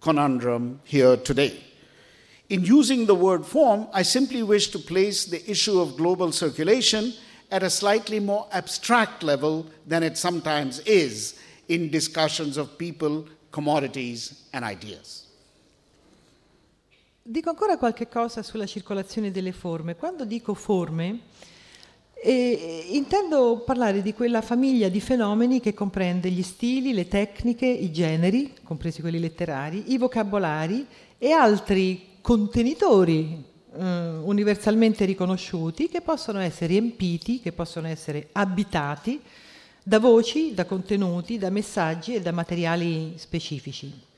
conundrum 0.00 0.80
here 0.84 1.16
today. 1.16 1.62
In 2.48 2.64
using 2.64 3.06
the 3.06 3.14
word 3.14 3.46
form, 3.46 3.86
I 3.92 4.02
simply 4.02 4.42
wish 4.42 4.68
to 4.68 4.78
place 4.78 5.24
the 5.24 5.48
issue 5.50 5.80
of 5.80 5.96
global 5.96 6.32
circulation 6.32 7.12
at 7.50 7.62
a 7.62 7.70
slightly 7.70 8.18
more 8.18 8.46
abstract 8.52 9.22
level 9.22 9.66
than 9.86 10.02
it 10.02 10.18
sometimes 10.18 10.80
is 10.80 11.38
in 11.68 11.90
discussions 11.90 12.56
of 12.56 12.78
people, 12.78 13.26
commodities, 13.52 14.48
and 14.52 14.64
ideas. 14.64 15.21
Dico 17.24 17.50
ancora 17.50 17.78
qualche 17.78 18.08
cosa 18.08 18.42
sulla 18.42 18.66
circolazione 18.66 19.30
delle 19.30 19.52
forme. 19.52 19.94
Quando 19.94 20.24
dico 20.24 20.54
forme, 20.54 21.20
eh, 22.14 22.88
intendo 22.90 23.62
parlare 23.64 24.02
di 24.02 24.12
quella 24.12 24.42
famiglia 24.42 24.88
di 24.88 25.00
fenomeni 25.00 25.60
che 25.60 25.72
comprende 25.72 26.30
gli 26.30 26.42
stili, 26.42 26.92
le 26.92 27.06
tecniche, 27.06 27.66
i 27.66 27.92
generi, 27.92 28.54
compresi 28.64 29.00
quelli 29.00 29.20
letterari, 29.20 29.92
i 29.92 29.98
vocabolari 29.98 30.84
e 31.16 31.30
altri 31.30 32.18
contenitori 32.20 33.44
eh, 33.72 34.08
universalmente 34.24 35.04
riconosciuti 35.04 35.88
che 35.88 36.00
possono 36.00 36.40
essere 36.40 36.66
riempiti, 36.66 37.38
che 37.38 37.52
possono 37.52 37.86
essere 37.86 38.30
abitati 38.32 39.20
da 39.80 40.00
voci, 40.00 40.54
da 40.54 40.64
contenuti, 40.64 41.38
da 41.38 41.50
messaggi 41.50 42.14
e 42.14 42.20
da 42.20 42.32
materiali 42.32 43.12
specifici. 43.14 44.10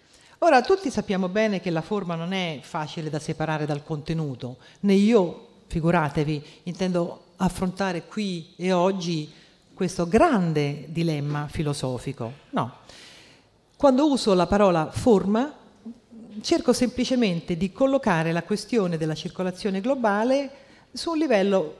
Ora, 0.45 0.61
tutti 0.61 0.91
sappiamo 0.91 1.31
bene 1.31 1.59
che 1.59 1.71
la 1.71 1.81
forma 1.81 2.17
non 2.17 2.35
è 2.35 2.59
facile 2.61 3.09
da 3.09 3.19
separare 3.19 3.65
dal 3.65 3.83
contenuto, 3.83 4.59
né 4.81 4.93
io, 4.93 5.47
figuratevi, 5.69 6.45
intendo 6.65 7.29
affrontare 7.37 8.05
qui 8.05 8.53
e 8.57 8.71
oggi 8.71 9.33
questo 9.73 10.07
grande 10.07 10.85
dilemma 10.89 11.49
filosofico. 11.49 12.31
No. 12.51 12.73
Quando 13.75 14.07
uso 14.07 14.35
la 14.35 14.47
parola 14.47 14.91
forma, 14.91 15.51
cerco 16.43 16.75
semplicemente 16.75 17.57
di 17.57 17.73
collocare 17.73 18.31
la 18.31 18.43
questione 18.43 18.99
della 18.99 19.15
circolazione 19.15 19.81
globale 19.81 20.51
su 20.93 21.13
un 21.13 21.17
livello 21.17 21.77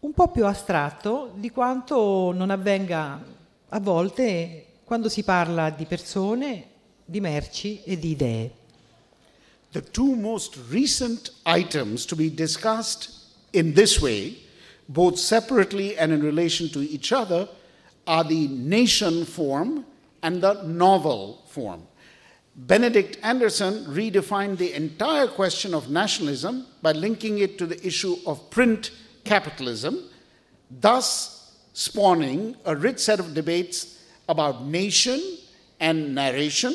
un 0.00 0.14
po' 0.14 0.28
più 0.28 0.46
astratto 0.46 1.32
di 1.34 1.50
quanto 1.50 2.32
non 2.32 2.48
avvenga 2.48 3.22
a 3.68 3.78
volte 3.78 4.64
quando 4.84 5.10
si 5.10 5.22
parla 5.22 5.68
di 5.68 5.84
persone, 5.84 6.68
di 7.08 7.20
merci 7.20 7.80
e 7.84 7.96
di 7.96 8.10
idee. 8.10 8.50
The 9.72 9.80
two 9.80 10.16
most 10.16 10.56
recent 10.70 11.30
items 11.44 12.06
to 12.06 12.16
be 12.16 12.30
discussed 12.30 13.10
in 13.52 13.74
this 13.74 14.00
way, 14.00 14.38
both 14.88 15.18
separately 15.18 15.96
and 15.96 16.12
in 16.12 16.22
relation 16.22 16.68
to 16.70 16.80
each 16.80 17.12
other, 17.12 17.48
are 18.06 18.24
the 18.24 18.48
nation 18.48 19.24
form 19.24 19.84
and 20.22 20.40
the 20.40 20.62
novel 20.62 21.42
form. 21.48 21.82
Benedict 22.56 23.18
Anderson 23.22 23.84
redefined 23.84 24.56
the 24.56 24.72
entire 24.72 25.26
question 25.26 25.74
of 25.74 25.90
nationalism 25.90 26.66
by 26.80 26.92
linking 26.92 27.38
it 27.38 27.58
to 27.58 27.66
the 27.66 27.86
issue 27.86 28.16
of 28.26 28.48
print 28.48 28.92
capitalism, 29.24 30.08
thus 30.70 31.54
spawning 31.74 32.56
a 32.64 32.74
rich 32.74 32.98
set 32.98 33.20
of 33.20 33.34
debates 33.34 34.02
about 34.28 34.64
nation 34.64 35.20
and 35.80 36.14
narration, 36.14 36.74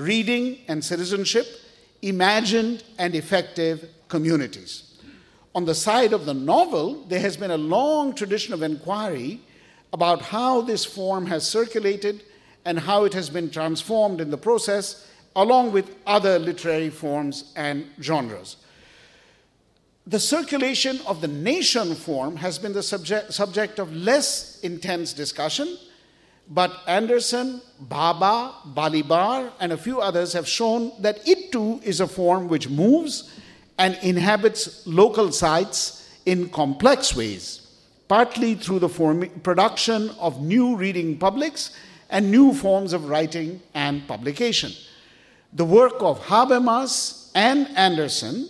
reading 0.00 0.58
and 0.68 0.84
citizenship, 0.84 1.46
imagined 2.02 2.82
and 2.98 3.14
effective 3.14 3.88
communities. 4.08 4.98
On 5.54 5.64
the 5.64 5.74
side 5.74 6.12
of 6.12 6.26
the 6.26 6.34
novel, 6.34 7.04
there 7.08 7.20
has 7.20 7.36
been 7.36 7.50
a 7.50 7.56
long 7.56 8.14
tradition 8.14 8.54
of 8.54 8.62
inquiry 8.62 9.40
about 9.92 10.22
how 10.22 10.60
this 10.60 10.84
form 10.84 11.26
has 11.26 11.46
circulated 11.46 12.22
and 12.64 12.78
how 12.78 13.04
it 13.04 13.14
has 13.14 13.30
been 13.30 13.50
transformed 13.50 14.20
in 14.20 14.30
the 14.30 14.38
process, 14.38 15.08
along 15.34 15.72
with 15.72 15.96
other 16.06 16.38
literary 16.38 16.90
forms 16.90 17.52
and 17.56 17.86
genres. 18.00 18.56
The 20.06 20.20
circulation 20.20 21.00
of 21.06 21.20
the 21.20 21.28
nation 21.28 21.94
form 21.94 22.36
has 22.36 22.58
been 22.58 22.72
the 22.72 22.82
subject, 22.82 23.32
subject 23.32 23.78
of 23.78 23.94
less 23.94 24.60
intense 24.60 25.12
discussion, 25.12 25.76
but 26.50 26.82
Anderson, 26.88 27.62
Baba, 27.78 28.52
Balibar, 28.74 29.52
and 29.60 29.72
a 29.72 29.76
few 29.76 30.00
others 30.00 30.32
have 30.32 30.48
shown 30.48 30.90
that 31.00 31.26
it 31.26 31.52
too 31.52 31.80
is 31.84 32.00
a 32.00 32.08
form 32.08 32.48
which 32.48 32.68
moves 32.68 33.38
and 33.78 33.96
inhabits 34.02 34.84
local 34.84 35.30
sites 35.30 36.08
in 36.26 36.48
complex 36.48 37.14
ways, 37.14 37.68
partly 38.08 38.56
through 38.56 38.80
the 38.80 38.88
form- 38.88 39.30
production 39.44 40.10
of 40.18 40.42
new 40.42 40.74
reading 40.76 41.16
publics 41.16 41.70
and 42.10 42.30
new 42.32 42.52
forms 42.52 42.92
of 42.92 43.08
writing 43.08 43.62
and 43.72 44.06
publication. 44.08 44.72
The 45.52 45.64
work 45.64 45.94
of 46.00 46.20
Habermas 46.20 47.30
and 47.36 47.68
Anderson, 47.76 48.48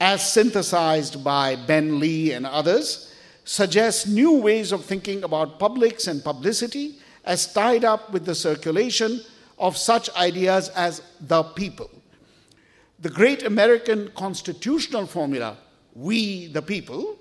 as 0.00 0.32
synthesized 0.32 1.22
by 1.22 1.54
Ben 1.54 2.00
Lee 2.00 2.32
and 2.32 2.44
others, 2.44 3.14
suggests 3.44 4.08
new 4.08 4.32
ways 4.32 4.72
of 4.72 4.84
thinking 4.84 5.22
about 5.22 5.60
publics 5.60 6.08
and 6.08 6.24
publicity 6.24 6.96
as 7.26 7.52
tied 7.52 7.84
up 7.84 8.12
with 8.12 8.24
the 8.24 8.34
circulation 8.34 9.20
of 9.58 9.76
such 9.76 10.08
ideas 10.16 10.68
as 10.70 11.02
the 11.20 11.42
people. 11.42 11.90
The 13.00 13.10
great 13.10 13.42
American 13.42 14.10
constitutional 14.16 15.06
formula, 15.06 15.58
we 15.94 16.46
the 16.46 16.62
people, 16.62 17.18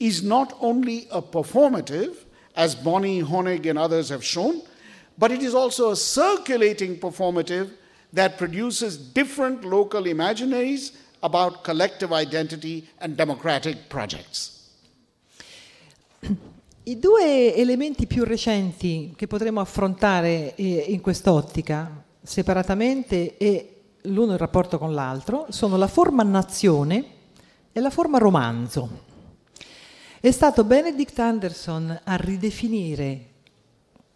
is 0.00 0.22
not 0.22 0.56
only 0.60 1.06
a 1.12 1.22
performative, 1.22 2.16
as 2.56 2.74
Bonnie 2.74 3.22
Honig 3.22 3.66
and 3.66 3.78
others 3.78 4.08
have 4.08 4.24
shown, 4.24 4.62
but 5.16 5.30
it 5.30 5.42
is 5.42 5.54
also 5.54 5.90
a 5.90 5.96
circulating 5.96 6.98
performative 6.98 7.70
that 8.12 8.36
produces 8.36 8.96
different 8.96 9.64
local 9.64 10.02
imaginaries 10.04 10.96
about 11.22 11.64
collective 11.64 12.12
identity 12.12 12.88
and 13.00 13.16
democratic 13.16 13.88
projects. 13.88 14.68
I 16.84 16.98
due 16.98 17.54
elementi 17.54 18.08
più 18.08 18.24
recenti 18.24 19.12
che 19.14 19.28
potremo 19.28 19.60
affrontare 19.60 20.56
eh, 20.56 20.86
in 20.88 21.00
quest'ottica, 21.00 22.02
separatamente 22.20 23.36
e 23.36 23.82
l'uno 24.02 24.32
in 24.32 24.36
rapporto 24.36 24.78
con 24.78 24.92
l'altro, 24.92 25.46
sono 25.50 25.76
la 25.76 25.86
forma 25.86 26.24
nazione 26.24 27.04
e 27.70 27.78
la 27.78 27.90
forma 27.90 28.18
romanzo. 28.18 28.88
È 30.18 30.30
stato 30.32 30.64
Benedict 30.64 31.16
Anderson 31.20 32.00
a 32.02 32.16
ridefinire 32.16 33.26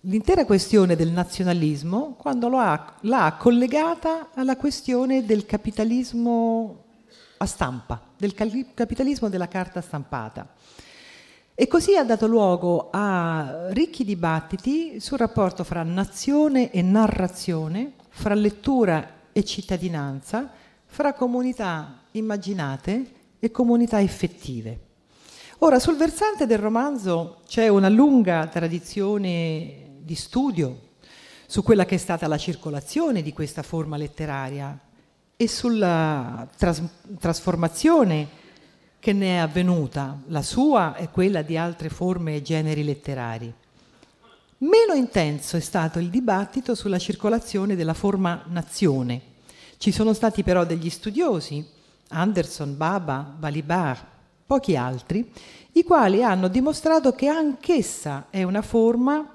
l'intera 0.00 0.44
questione 0.44 0.96
del 0.96 1.12
nazionalismo 1.12 2.16
quando 2.18 2.48
ha, 2.58 2.96
l'ha 3.02 3.36
collegata 3.38 4.30
alla 4.34 4.56
questione 4.56 5.24
del 5.24 5.46
capitalismo 5.46 6.82
a 7.36 7.46
stampa, 7.46 8.00
del 8.16 8.34
capitalismo 8.34 9.28
della 9.28 9.46
carta 9.46 9.80
stampata. 9.80 10.54
E 11.58 11.68
così 11.68 11.96
ha 11.96 12.04
dato 12.04 12.26
luogo 12.26 12.90
a 12.92 13.68
ricchi 13.70 14.04
dibattiti 14.04 15.00
sul 15.00 15.16
rapporto 15.16 15.64
fra 15.64 15.82
nazione 15.82 16.70
e 16.70 16.82
narrazione, 16.82 17.92
fra 18.10 18.34
lettura 18.34 19.30
e 19.32 19.42
cittadinanza, 19.42 20.50
fra 20.84 21.14
comunità 21.14 22.02
immaginate 22.10 23.12
e 23.38 23.50
comunità 23.50 24.02
effettive. 24.02 24.80
Ora, 25.60 25.78
sul 25.78 25.96
versante 25.96 26.44
del 26.44 26.58
romanzo 26.58 27.38
c'è 27.46 27.68
una 27.68 27.88
lunga 27.88 28.46
tradizione 28.48 29.94
di 30.02 30.14
studio 30.14 30.80
su 31.46 31.62
quella 31.62 31.86
che 31.86 31.94
è 31.94 31.98
stata 31.98 32.28
la 32.28 32.36
circolazione 32.36 33.22
di 33.22 33.32
questa 33.32 33.62
forma 33.62 33.96
letteraria 33.96 34.78
e 35.34 35.48
sulla 35.48 36.46
tras- 36.54 36.82
trasformazione 37.18 38.44
che 39.06 39.12
ne 39.12 39.36
è 39.36 39.36
avvenuta, 39.36 40.18
la 40.26 40.42
sua 40.42 40.96
e 40.96 41.10
quella 41.10 41.42
di 41.42 41.56
altre 41.56 41.88
forme 41.90 42.34
e 42.34 42.42
generi 42.42 42.82
letterari. 42.82 43.54
Meno 44.58 44.94
intenso 44.94 45.56
è 45.56 45.60
stato 45.60 46.00
il 46.00 46.10
dibattito 46.10 46.74
sulla 46.74 46.98
circolazione 46.98 47.76
della 47.76 47.94
forma 47.94 48.42
nazione. 48.48 49.20
Ci 49.76 49.92
sono 49.92 50.12
stati 50.12 50.42
però 50.42 50.64
degli 50.64 50.90
studiosi, 50.90 51.64
Anderson, 52.08 52.76
Baba, 52.76 53.32
Balibar, 53.38 54.04
pochi 54.44 54.74
altri, 54.74 55.30
i 55.74 55.84
quali 55.84 56.24
hanno 56.24 56.48
dimostrato 56.48 57.12
che 57.12 57.28
anch'essa 57.28 58.26
è 58.28 58.42
una 58.42 58.62
forma 58.62 59.34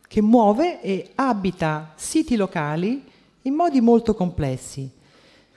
che 0.00 0.20
muove 0.20 0.82
e 0.82 1.12
abita 1.14 1.92
siti 1.94 2.34
locali 2.34 3.04
in 3.42 3.54
modi 3.54 3.80
molto 3.80 4.16
complessi, 4.16 4.90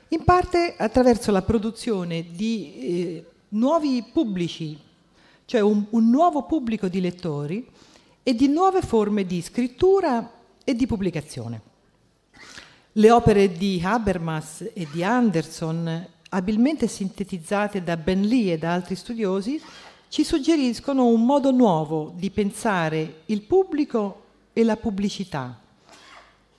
in 0.10 0.24
parte 0.24 0.76
attraverso 0.78 1.32
la 1.32 1.42
produzione 1.42 2.28
di 2.30 2.74
eh, 2.78 3.26
nuovi 3.56 4.04
pubblici, 4.12 4.78
cioè 5.46 5.62
un, 5.62 5.86
un 5.90 6.10
nuovo 6.10 6.44
pubblico 6.44 6.88
di 6.88 7.00
lettori 7.00 7.66
e 8.22 8.34
di 8.34 8.48
nuove 8.48 8.82
forme 8.82 9.26
di 9.26 9.42
scrittura 9.42 10.32
e 10.64 10.76
di 10.76 10.86
pubblicazione. 10.88 11.62
Le 12.94 13.12
opere 13.12 13.52
di 13.52 13.82
Habermas 13.84 14.70
e 14.74 14.88
di 14.92 15.04
Anderson, 15.04 16.08
abilmente 16.30 16.88
sintetizzate 16.88 17.84
da 17.84 17.98
Ben 17.98 18.22
Lee 18.22 18.54
e 18.54 18.58
da 18.58 18.74
altri 18.74 18.96
studiosi, 18.96 19.62
ci 20.10 20.24
suggeriscono 20.24 21.08
un 21.08 21.26
modo 21.26 21.52
nuovo 21.52 22.14
di 22.16 22.30
pensare 22.32 23.22
il 23.26 23.42
pubblico 23.42 24.24
e 24.54 24.64
la 24.64 24.78
pubblicità. 24.78 25.60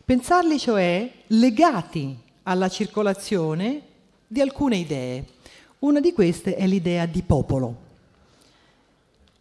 Pensarli 0.04 0.59
cioè 0.59 1.11
legati 1.28 2.16
alla 2.44 2.68
circolazione 2.68 3.82
di 4.26 4.40
alcune 4.40 4.76
idee. 4.76 5.35
Una 5.79 6.01
di 6.01 6.15
queste 6.15 6.57
è 6.57 6.67
l'idea 6.67 7.05
di 7.05 7.21
popolo. 7.21 7.85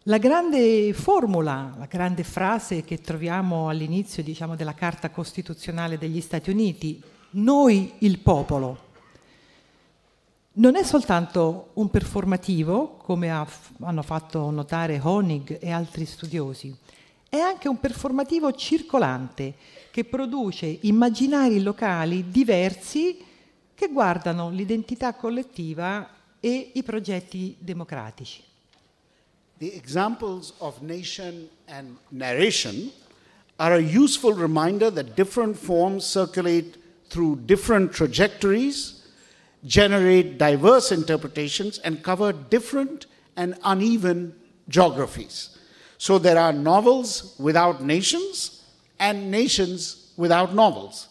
La 0.02 0.18
grande 0.18 0.92
formula, 0.92 1.74
la 1.78 1.86
grande 1.86 2.24
frase 2.24 2.82
che 2.82 3.00
troviamo 3.00 3.70
all'inizio 3.70 4.22
diciamo, 4.22 4.54
della 4.54 4.74
Carta 4.74 5.08
Costituzionale 5.08 5.96
degli 5.96 6.20
Stati 6.20 6.50
Uniti, 6.50 7.02
noi 7.30 7.94
il 8.00 8.18
popolo, 8.18 8.84
non 10.58 10.76
è 10.76 10.82
soltanto 10.82 11.70
un 11.74 11.88
performativo, 11.88 12.96
come 12.98 13.30
ha, 13.30 13.46
hanno 13.80 14.02
fatto 14.02 14.50
notare 14.50 15.00
Honig 15.02 15.56
e 15.58 15.70
altri 15.70 16.04
studiosi, 16.04 16.76
è 17.30 17.38
anche 17.38 17.66
un 17.66 17.80
performativo 17.80 18.52
circolante 18.52 19.54
che 19.90 20.04
produce 20.04 20.66
immaginari 20.82 21.62
locali 21.62 22.28
diversi 22.28 23.24
che 23.74 23.88
guardano 23.88 24.50
l'identità 24.50 25.14
collettiva 25.14 26.10
e 26.40 26.72
i 26.74 26.82
progetti 26.82 27.56
democratici. 27.64 28.42
The 29.58 29.74
examples 29.74 30.52
of 30.60 30.82
nation 30.82 31.48
and 31.66 31.96
narration 32.10 32.92
are 33.58 33.74
a 33.74 33.80
useful 33.80 34.34
reminder 34.34 34.90
that 34.90 35.16
different 35.16 35.56
forms 35.56 36.04
circulate 36.04 36.76
through 37.08 37.36
different 37.46 37.92
trajectories, 37.92 39.06
generate 39.64 40.36
diverse 40.36 40.92
interpretations, 40.92 41.78
and 41.78 42.02
cover 42.02 42.32
different 42.32 43.06
and 43.36 43.56
uneven 43.64 44.34
geographies. 44.68 45.56
So 45.96 46.18
there 46.18 46.38
are 46.38 46.52
novels 46.52 47.34
without 47.38 47.82
nations 47.82 48.62
and 48.98 49.30
nations 49.30 50.12
without 50.16 50.54
novels. 50.54 51.08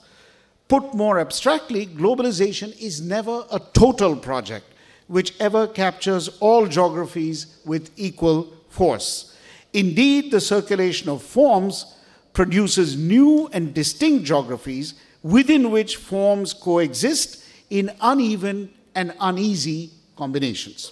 Put 0.68 0.94
more 0.94 1.20
abstractly, 1.20 1.88
globalization 1.88 2.80
is 2.80 3.02
never 3.02 3.46
a 3.52 3.60
total 3.74 4.16
project 4.16 4.66
which 5.08 5.34
ever 5.40 5.68
captures 5.68 6.30
all 6.40 6.68
geographies 6.68 7.60
with 7.66 7.92
equal 7.96 8.48
force. 8.70 9.36
Indeed, 9.74 10.32
the 10.32 10.40
circulation 10.40 11.10
of 11.10 11.22
forms 11.22 11.86
produces 12.34 12.96
new 12.96 13.50
and 13.52 13.74
distinct 13.74 14.26
geographies 14.26 14.96
within 15.22 15.72
which 15.72 15.98
forms 15.98 16.54
coexist 16.54 17.44
in 17.70 17.92
uneven 18.02 18.70
and 18.94 19.14
uneasy 19.20 19.92
combinations. 20.16 20.92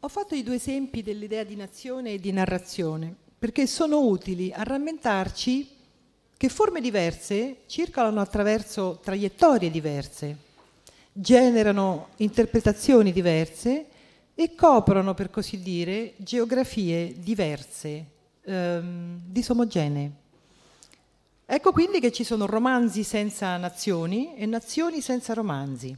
Ho 0.00 0.08
fatto 0.08 0.34
i 0.34 0.42
due 0.42 0.54
esempi 0.54 1.02
dell'idea 1.02 1.44
di 1.44 1.56
nazione 1.56 2.14
e 2.14 2.18
di 2.18 2.32
narrazione 2.32 3.14
perché 3.38 3.66
sono 3.66 4.00
utili 4.00 4.52
a 4.52 4.62
rammentarci 4.62 5.68
che 6.36 6.48
forme 6.48 6.80
diverse 6.80 7.58
circolano 7.66 8.20
attraverso 8.20 8.98
traiettorie 9.02 9.70
diverse, 9.70 10.36
generano 11.20 12.08
interpretazioni 12.16 13.12
diverse 13.12 13.86
e 14.34 14.54
coprono, 14.54 15.12
per 15.12 15.28
così 15.28 15.60
dire, 15.60 16.14
geografie 16.16 17.14
diverse, 17.18 18.06
ehm, 18.42 19.20
disomogenee. 19.26 20.12
Ecco 21.44 21.72
quindi 21.72 22.00
che 22.00 22.10
ci 22.10 22.24
sono 22.24 22.46
romanzi 22.46 23.02
senza 23.02 23.56
nazioni 23.58 24.34
e 24.36 24.46
nazioni 24.46 25.02
senza 25.02 25.34
romanzi. 25.34 25.94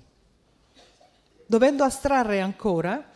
Dovendo 1.47 1.85
astrarre 1.85 2.41
ancora, 2.41 3.11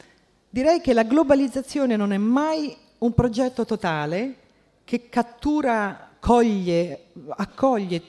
direi 0.49 0.81
che 0.81 0.93
la 0.93 1.03
globalizzazione 1.03 1.97
non 1.97 2.13
è 2.13 2.19
mai 2.19 2.77
un 2.99 3.15
progetto 3.15 3.65
totale 3.65 4.37
che 4.85 5.09
cattura, 5.09 6.11
coglie, 6.21 7.07
accoglie 7.31 8.03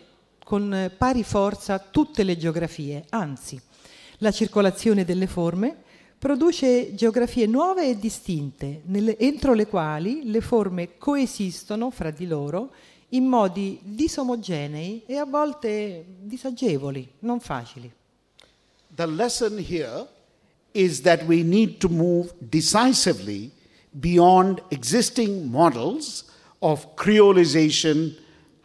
con 0.43 0.91
pari 0.95 1.23
forza 1.23 1.79
tutte 1.79 2.23
le 2.23 2.37
geografie, 2.37 3.05
anzi, 3.09 3.59
la 4.19 4.31
circolazione 4.31 5.05
delle 5.05 5.27
forme 5.27 5.75
produce 6.17 6.95
geografie 6.95 7.45
nuove 7.45 7.89
e 7.89 7.97
distinte, 7.97 8.81
nelle, 8.85 9.17
entro 9.17 9.53
le 9.53 9.67
quali 9.67 10.29
le 10.29 10.41
forme 10.41 10.97
coesistono 10.97 11.91
fra 11.91 12.09
di 12.09 12.25
loro 12.25 12.71
in 13.09 13.25
modi 13.25 13.79
disomogenei 13.83 15.03
e 15.05 15.17
a 15.17 15.25
volte 15.25 16.03
disagevoli, 16.19 17.07
non 17.19 17.39
facili. 17.39 17.91
The 18.95 19.05
lesson 19.05 19.57
here 19.57 20.07
is 20.71 21.01
that 21.01 21.23
we 21.23 21.43
need 21.43 21.77
to 21.77 21.87
move 21.87 22.33
decisively 22.39 23.51
beyond 23.91 24.61
existing 24.69 25.49
models 25.49 26.25
of 26.59 26.95
creolization, 26.95 28.15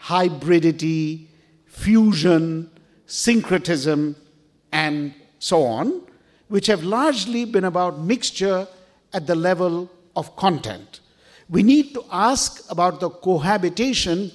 hybridity, 0.08 1.28
fusion, 1.66 2.70
syncretism, 3.04 4.14
and 4.70 5.12
so 5.42 5.64
on, 5.64 6.00
which 6.46 6.68
have 6.68 6.84
largely 6.84 7.44
been 7.44 7.64
about 7.64 7.98
mixture 7.98 8.68
at 9.12 9.26
the 9.26 9.34
level 9.34 9.90
of 10.14 10.36
content. 10.36 11.00
We 11.50 11.64
need 11.64 11.94
to 11.94 12.04
ask 12.12 12.64
about 12.70 13.00
the 13.00 13.10
cohabitation 13.10 14.30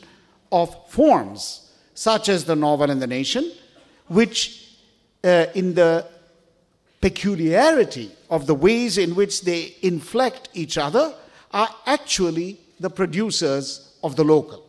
of 0.51 0.75
forms, 0.89 1.71
such 1.93 2.27
as 2.27 2.43
the 2.43 2.57
novel 2.57 2.91
and 2.91 3.01
the 3.01 3.07
nation, 3.07 3.49
which, 4.07 4.67
uh, 5.23 5.45
in 5.55 5.75
the 5.75 6.05
peculiarity 6.99 8.11
of 8.29 8.45
the 8.45 8.55
ways 8.55 8.97
in 8.97 9.15
which 9.15 9.43
they 9.43 9.75
inflect 9.83 10.49
each 10.53 10.77
other, 10.77 11.15
are 11.51 11.69
actually 11.85 12.59
the 12.81 12.89
producers 12.89 13.95
of 14.03 14.17
the 14.17 14.25
local. 14.25 14.61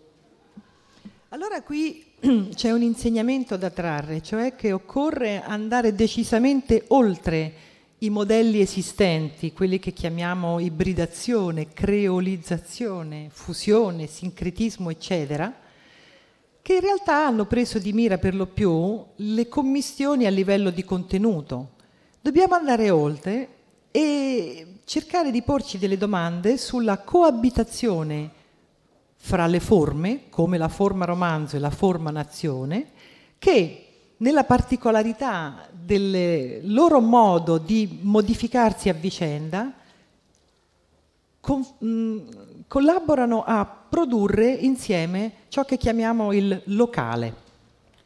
Allora 1.32 1.62
qui 1.62 2.07
c'è 2.54 2.72
un 2.72 2.82
insegnamento 2.82 3.56
da 3.56 3.70
trarre, 3.70 4.20
cioè 4.22 4.56
che 4.56 4.72
occorre 4.72 5.40
andare 5.40 5.94
decisamente 5.94 6.84
oltre 6.88 7.52
i 7.98 8.10
modelli 8.10 8.60
esistenti, 8.60 9.52
quelli 9.52 9.78
che 9.78 9.92
chiamiamo 9.92 10.58
ibridazione, 10.58 11.72
creolizzazione, 11.72 13.28
fusione, 13.30 14.06
sincretismo, 14.06 14.90
eccetera, 14.90 15.52
che 16.60 16.74
in 16.74 16.80
realtà 16.80 17.24
hanno 17.24 17.46
preso 17.46 17.78
di 17.78 17.92
mira 17.92 18.18
per 18.18 18.34
lo 18.34 18.46
più 18.46 19.00
le 19.16 19.48
commissioni 19.48 20.26
a 20.26 20.30
livello 20.30 20.70
di 20.70 20.84
contenuto. 20.84 21.70
Dobbiamo 22.20 22.54
andare 22.54 22.90
oltre 22.90 23.48
e 23.92 24.80
cercare 24.84 25.30
di 25.30 25.42
porci 25.42 25.78
delle 25.78 25.96
domande 25.96 26.56
sulla 26.58 26.98
coabitazione 26.98 28.30
fra 29.20 29.46
le 29.46 29.60
forme, 29.60 30.28
come 30.30 30.56
la 30.56 30.68
forma 30.68 31.04
romanzo 31.04 31.56
e 31.56 31.58
la 31.58 31.70
forma 31.70 32.10
nazione, 32.10 32.92
che 33.38 33.84
nella 34.18 34.44
particolarità 34.44 35.68
del 35.70 36.60
loro 36.72 37.00
modo 37.00 37.58
di 37.58 37.98
modificarsi 38.02 38.88
a 38.88 38.94
vicenda 38.94 39.72
con, 41.40 41.66
mh, 41.78 42.66
collaborano 42.66 43.44
a 43.44 43.64
produrre 43.64 44.50
insieme 44.50 45.32
ciò 45.48 45.64
che 45.64 45.76
chiamiamo 45.76 46.32
il 46.32 46.62
locale. 46.66 47.46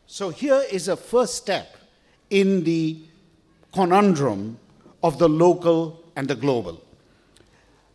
So 0.05 0.31
here 0.37 0.67
is 0.71 0.89
a 0.89 0.97
first 0.97 1.35
step 1.35 1.79
in 2.29 2.63
the 2.63 3.09
conundrum 3.71 4.57
of 5.01 5.17
the 5.17 5.29
local 5.29 6.03
and 6.15 6.27
the 6.27 6.37
global. 6.37 6.81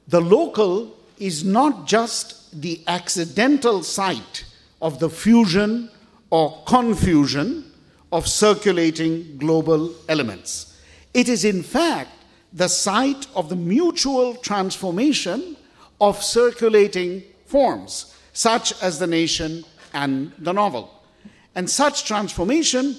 The 0.06 0.20
local 0.20 0.96
is 1.20 1.44
not 1.44 1.88
just 1.88 2.62
the 2.62 2.82
accidental 2.88 3.84
site 3.84 4.46
of 4.82 5.00
the 5.00 5.10
fusion 5.10 5.90
or 6.30 6.62
confusion 6.66 7.72
of 8.12 8.28
circulating 8.28 9.38
global 9.38 9.94
elements. 10.08 10.78
It 11.14 11.30
is, 11.30 11.46
in 11.46 11.64
fact, 11.64 12.12
the 12.54 12.68
site 12.68 13.28
of 13.36 13.50
the 13.50 13.56
mutual 13.56 14.36
transformation 14.36 15.58
of 16.00 16.24
circulating 16.24 17.24
forms, 17.46 18.16
such 18.34 18.82
as 18.82 19.00
the 19.00 19.08
nation 19.08 19.64
and 19.94 20.32
the 20.38 20.54
novel. 20.54 20.94
And 21.56 21.70
such 21.70 22.06
transformation 22.06 22.98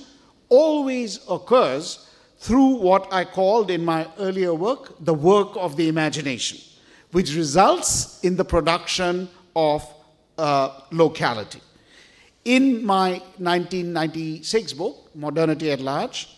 always 0.49 1.21
occurs 1.31 2.07
through 2.39 2.77
what 2.77 3.13
I 3.13 3.25
called 3.25 3.71
in 3.71 3.85
my 3.85 4.09
earlier 4.19 4.55
work 4.55 4.95
the 5.01 5.15
work 5.15 5.51
of 5.57 5.77
the 5.77 5.89
imagination, 5.89 6.59
which 7.13 7.35
results 7.35 8.21
in 8.23 8.37
the 8.37 8.45
production 8.45 9.29
of 9.57 9.87
uh, 10.37 10.81
locality. 10.91 11.61
In 12.45 12.85
my 12.85 13.13
1996 13.39 14.73
book, 14.75 15.11
Modernity 15.15 15.71
at 15.71 15.81
Large, 15.81 16.29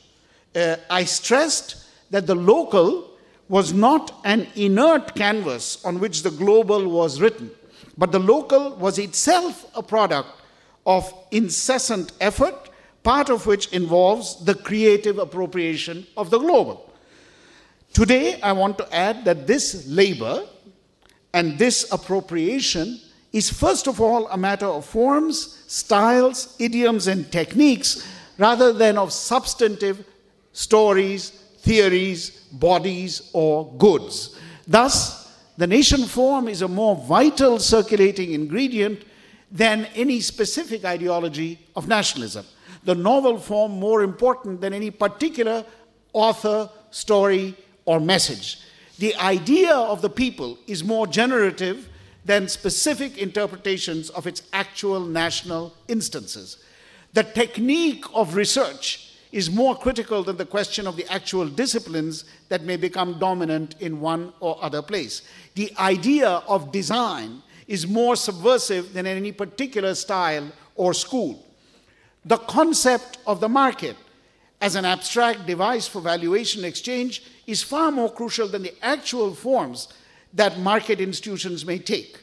uh, 0.54 0.76
I 0.88 1.04
stressed 1.04 1.86
that 2.10 2.26
the 2.26 2.34
local 2.34 3.10
was 3.48 3.72
not 3.72 4.20
an 4.24 4.46
inert 4.54 5.14
canvas 5.14 5.84
on 5.84 5.98
which 6.00 6.22
the 6.22 6.30
global 6.30 6.88
was 6.88 7.20
written, 7.20 7.50
but 7.98 8.12
the 8.12 8.18
local 8.18 8.76
was 8.76 8.98
itself 8.98 9.66
a 9.74 9.82
product 9.82 10.28
of 10.86 11.12
incessant 11.30 12.12
effort, 12.20 12.70
part 13.02 13.28
of 13.28 13.46
which 13.46 13.72
involves 13.72 14.44
the 14.44 14.54
creative 14.54 15.18
appropriation 15.18 16.06
of 16.16 16.30
the 16.30 16.38
global. 16.38 16.90
Today, 17.92 18.40
I 18.40 18.52
want 18.52 18.78
to 18.78 18.94
add 18.94 19.24
that 19.24 19.46
this 19.46 19.86
labor 19.88 20.46
and 21.32 21.58
this 21.58 21.90
appropriation 21.92 23.00
is 23.32 23.50
first 23.50 23.86
of 23.86 24.00
all 24.00 24.26
a 24.28 24.36
matter 24.36 24.66
of 24.66 24.84
forms, 24.84 25.62
styles, 25.66 26.56
idioms, 26.58 27.06
and 27.06 27.30
techniques 27.30 28.06
rather 28.38 28.72
than 28.72 28.98
of 28.98 29.12
substantive 29.12 30.04
stories, 30.52 31.30
theories, 31.58 32.30
bodies, 32.52 33.30
or 33.32 33.72
goods. 33.74 34.38
Thus, 34.66 35.32
the 35.56 35.66
nation 35.66 36.04
form 36.04 36.48
is 36.48 36.62
a 36.62 36.68
more 36.68 36.96
vital 36.96 37.58
circulating 37.58 38.32
ingredient 38.32 39.04
than 39.52 39.86
any 39.94 40.20
specific 40.20 40.84
ideology 40.84 41.58
of 41.76 41.86
nationalism. 41.86 42.46
The 42.84 42.94
novel 42.94 43.38
form 43.38 43.72
more 43.72 44.02
important 44.02 44.60
than 44.60 44.72
any 44.72 44.90
particular 44.90 45.64
author, 46.12 46.70
story, 46.90 47.54
or 47.84 48.00
message. 48.00 48.60
The 49.00 49.16
idea 49.16 49.74
of 49.74 50.02
the 50.02 50.10
people 50.10 50.58
is 50.66 50.84
more 50.84 51.06
generative 51.06 51.88
than 52.26 52.48
specific 52.48 53.16
interpretations 53.16 54.10
of 54.10 54.26
its 54.26 54.42
actual 54.52 55.00
national 55.00 55.74
instances. 55.88 56.58
The 57.14 57.24
technique 57.24 58.04
of 58.12 58.34
research 58.34 59.14
is 59.32 59.50
more 59.50 59.74
critical 59.74 60.22
than 60.22 60.36
the 60.36 60.44
question 60.44 60.86
of 60.86 60.96
the 60.96 61.10
actual 61.10 61.48
disciplines 61.48 62.26
that 62.50 62.64
may 62.64 62.76
become 62.76 63.18
dominant 63.18 63.74
in 63.80 64.02
one 64.02 64.34
or 64.38 64.62
other 64.62 64.82
place. 64.82 65.22
The 65.54 65.72
idea 65.78 66.28
of 66.46 66.70
design 66.70 67.42
is 67.66 67.86
more 67.86 68.16
subversive 68.16 68.92
than 68.92 69.06
any 69.06 69.32
particular 69.32 69.94
style 69.94 70.52
or 70.74 70.92
school. 70.92 71.46
The 72.26 72.36
concept 72.36 73.16
of 73.26 73.40
the 73.40 73.48
market 73.48 73.96
as 74.60 74.74
an 74.74 74.84
abstract 74.84 75.46
device 75.46 75.86
for 75.86 76.00
valuation 76.00 76.64
exchange 76.64 77.22
is 77.46 77.62
far 77.62 77.90
more 77.90 78.12
crucial 78.12 78.46
than 78.46 78.62
the 78.62 78.74
actual 78.84 79.34
forms 79.34 79.88
that 80.34 80.58
market 80.58 81.00
institutions 81.00 81.64
may 81.64 81.78
take. 81.78 82.20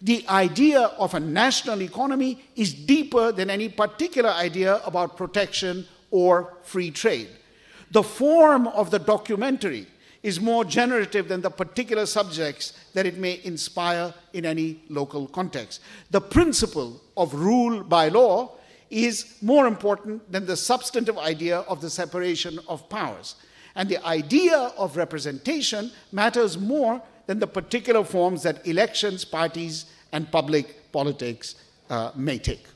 The 0.00 0.26
idea 0.28 0.80
of 0.80 1.14
a 1.14 1.20
national 1.20 1.82
economy 1.82 2.44
is 2.56 2.74
deeper 2.74 3.32
than 3.32 3.50
any 3.50 3.68
particular 3.68 4.30
idea 4.30 4.80
about 4.84 5.16
protection 5.16 5.86
or 6.10 6.54
free 6.62 6.90
trade. 6.90 7.28
The 7.90 8.02
form 8.02 8.66
of 8.68 8.90
the 8.90 8.98
documentary 8.98 9.86
is 10.22 10.40
more 10.40 10.64
generative 10.64 11.28
than 11.28 11.42
the 11.42 11.50
particular 11.50 12.06
subjects 12.06 12.72
that 12.94 13.06
it 13.06 13.18
may 13.18 13.40
inspire 13.44 14.12
in 14.32 14.46
any 14.46 14.80
local 14.88 15.28
context. 15.28 15.80
The 16.10 16.20
principle 16.20 17.00
of 17.16 17.34
rule 17.34 17.84
by 17.84 18.08
law 18.08 18.52
is 18.94 19.26
more 19.42 19.66
important 19.66 20.22
than 20.30 20.46
the 20.46 20.56
substantive 20.56 21.18
idea 21.18 21.58
of 21.66 21.80
the 21.80 21.90
separation 21.90 22.60
of 22.68 22.88
powers. 22.88 23.34
And 23.74 23.88
the 23.88 23.98
idea 24.06 24.72
of 24.76 24.96
representation 24.96 25.90
matters 26.12 26.56
more 26.56 27.02
than 27.26 27.40
the 27.40 27.46
particular 27.46 28.04
forms 28.04 28.42
that 28.42 28.64
elections, 28.66 29.24
parties, 29.24 29.86
and 30.12 30.30
public 30.30 30.92
politics 30.92 31.56
uh, 31.90 32.12
may 32.14 32.38
take. 32.38 32.68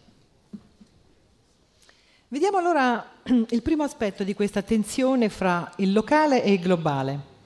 Vediamo 2.31 2.59
allora 2.59 3.07
il 3.51 3.63
primo 3.63 3.85
aspetto 3.85 4.25
di 4.25 4.35
questa 4.35 4.63
tensione 4.63 5.29
fra 5.29 5.73
il 5.77 5.93
locale 5.93 6.43
e 6.43 6.53
il 6.53 6.61
globale. 6.61 7.37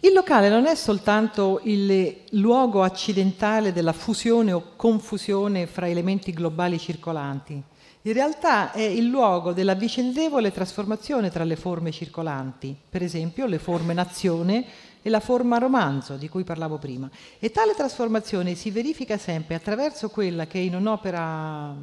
Il 0.00 0.12
locale 0.12 0.50
non 0.50 0.66
è 0.66 0.74
soltanto 0.74 1.60
il 1.62 2.24
luogo 2.32 2.82
accidentale 2.82 3.72
della 3.72 3.94
fusione 3.94 4.52
o 4.52 4.74
confusione 4.76 5.66
fra 5.66 5.88
elementi 5.88 6.32
globali 6.32 6.78
circolanti, 6.78 7.62
in 8.06 8.12
realtà 8.12 8.70
è 8.70 8.82
il 8.82 9.06
luogo 9.06 9.52
della 9.52 9.74
vicendevole 9.74 10.52
trasformazione 10.52 11.28
tra 11.28 11.42
le 11.42 11.56
forme 11.56 11.90
circolanti, 11.90 12.76
per 12.88 13.02
esempio 13.02 13.46
le 13.46 13.58
forme 13.58 13.94
nazione 13.94 14.64
e 15.02 15.10
la 15.10 15.18
forma 15.18 15.58
romanzo 15.58 16.14
di 16.14 16.28
cui 16.28 16.44
parlavo 16.44 16.78
prima. 16.78 17.10
E 17.40 17.50
tale 17.50 17.74
trasformazione 17.74 18.54
si 18.54 18.70
verifica 18.70 19.18
sempre 19.18 19.56
attraverso 19.56 20.08
quella 20.08 20.46
che 20.46 20.58
in 20.58 20.76
un'opera 20.76 21.74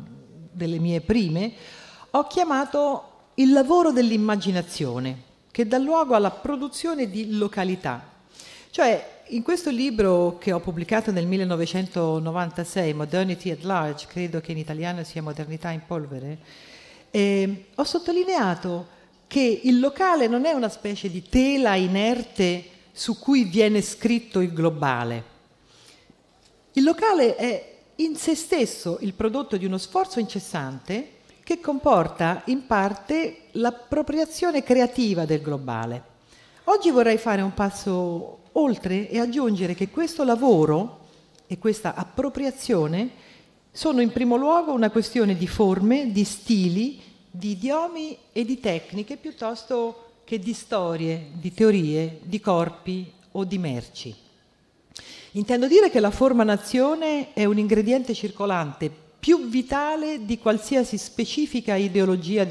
delle 0.49 0.79
mie 0.79 1.01
prime 1.01 1.51
ho 2.11 2.25
chiamato 2.27 3.31
il 3.35 3.51
lavoro 3.51 3.91
dell'immaginazione, 3.91 5.23
che 5.51 5.67
dà 5.67 5.77
luogo 5.77 6.15
alla 6.15 6.31
produzione 6.31 7.09
di 7.09 7.35
località. 7.35 8.01
Cioè, 8.69 9.22
in 9.33 9.41
questo 9.41 9.71
libro 9.71 10.37
che 10.37 10.51
ho 10.51 10.59
pubblicato 10.59 11.11
nel 11.11 11.25
1996, 11.25 12.93
Modernity 12.93 13.49
at 13.49 13.63
Large, 13.63 14.05
credo 14.07 14.39
che 14.39 14.51
in 14.51 14.59
italiano 14.59 15.03
sia 15.03 15.23
Modernità 15.23 15.71
in 15.71 15.81
polvere, 15.87 16.37
eh, 17.09 17.65
ho 17.73 17.83
sottolineato 17.83 18.87
che 19.25 19.61
il 19.63 19.79
locale 19.79 20.27
non 20.27 20.45
è 20.45 20.51
una 20.51 20.69
specie 20.69 21.09
di 21.09 21.27
tela 21.27 21.73
inerte 21.73 22.63
su 22.91 23.17
cui 23.17 23.45
viene 23.45 23.81
scritto 23.81 24.39
il 24.39 24.53
globale. 24.53 25.23
Il 26.73 26.83
locale 26.83 27.35
è 27.35 27.73
in 27.95 28.15
se 28.15 28.35
stesso 28.35 28.99
il 29.01 29.13
prodotto 29.13 29.57
di 29.57 29.65
uno 29.65 29.79
sforzo 29.79 30.19
incessante 30.19 31.21
che 31.43 31.59
comporta 31.59 32.43
in 32.45 32.67
parte 32.67 33.45
l'appropriazione 33.53 34.61
creativa 34.61 35.25
del 35.25 35.41
globale. 35.41 36.11
Oggi 36.65 36.91
vorrei 36.91 37.17
fare 37.17 37.41
un 37.41 37.53
passo 37.55 38.41
oltre 38.53 39.09
e 39.09 39.19
aggiungere 39.19 39.73
che 39.73 39.89
questo 39.89 40.23
lavoro 40.23 40.99
e 41.47 41.57
questa 41.57 41.95
appropriazione 41.95 43.21
sono 43.71 44.01
in 44.01 44.11
primo 44.11 44.35
luogo 44.35 44.73
una 44.73 44.91
questione 44.91 45.35
di 45.35 45.47
forme, 45.47 46.11
di 46.11 46.23
stili, 46.23 47.01
di 47.29 47.51
idiomi 47.51 48.17
e 48.31 48.45
di 48.45 48.59
tecniche 48.59 49.17
piuttosto 49.17 50.21
che 50.23 50.39
di 50.39 50.53
storie, 50.53 51.29
di 51.33 51.53
teorie, 51.53 52.19
di 52.23 52.39
corpi 52.39 53.11
o 53.31 53.43
di 53.43 53.57
merci. 53.57 54.15
Intendo 55.31 55.67
dire 55.67 55.89
che 55.89 55.99
la 55.99 56.11
forma 56.11 56.43
nazione 56.43 57.33
è 57.33 57.45
un 57.45 57.57
ingrediente 57.57 58.13
circolante 58.13 58.91
più 59.19 59.47
vitale 59.47 60.25
di 60.25 60.37
qualsiasi 60.37 60.97
specifica 60.97 61.75
ideologia 61.75 62.45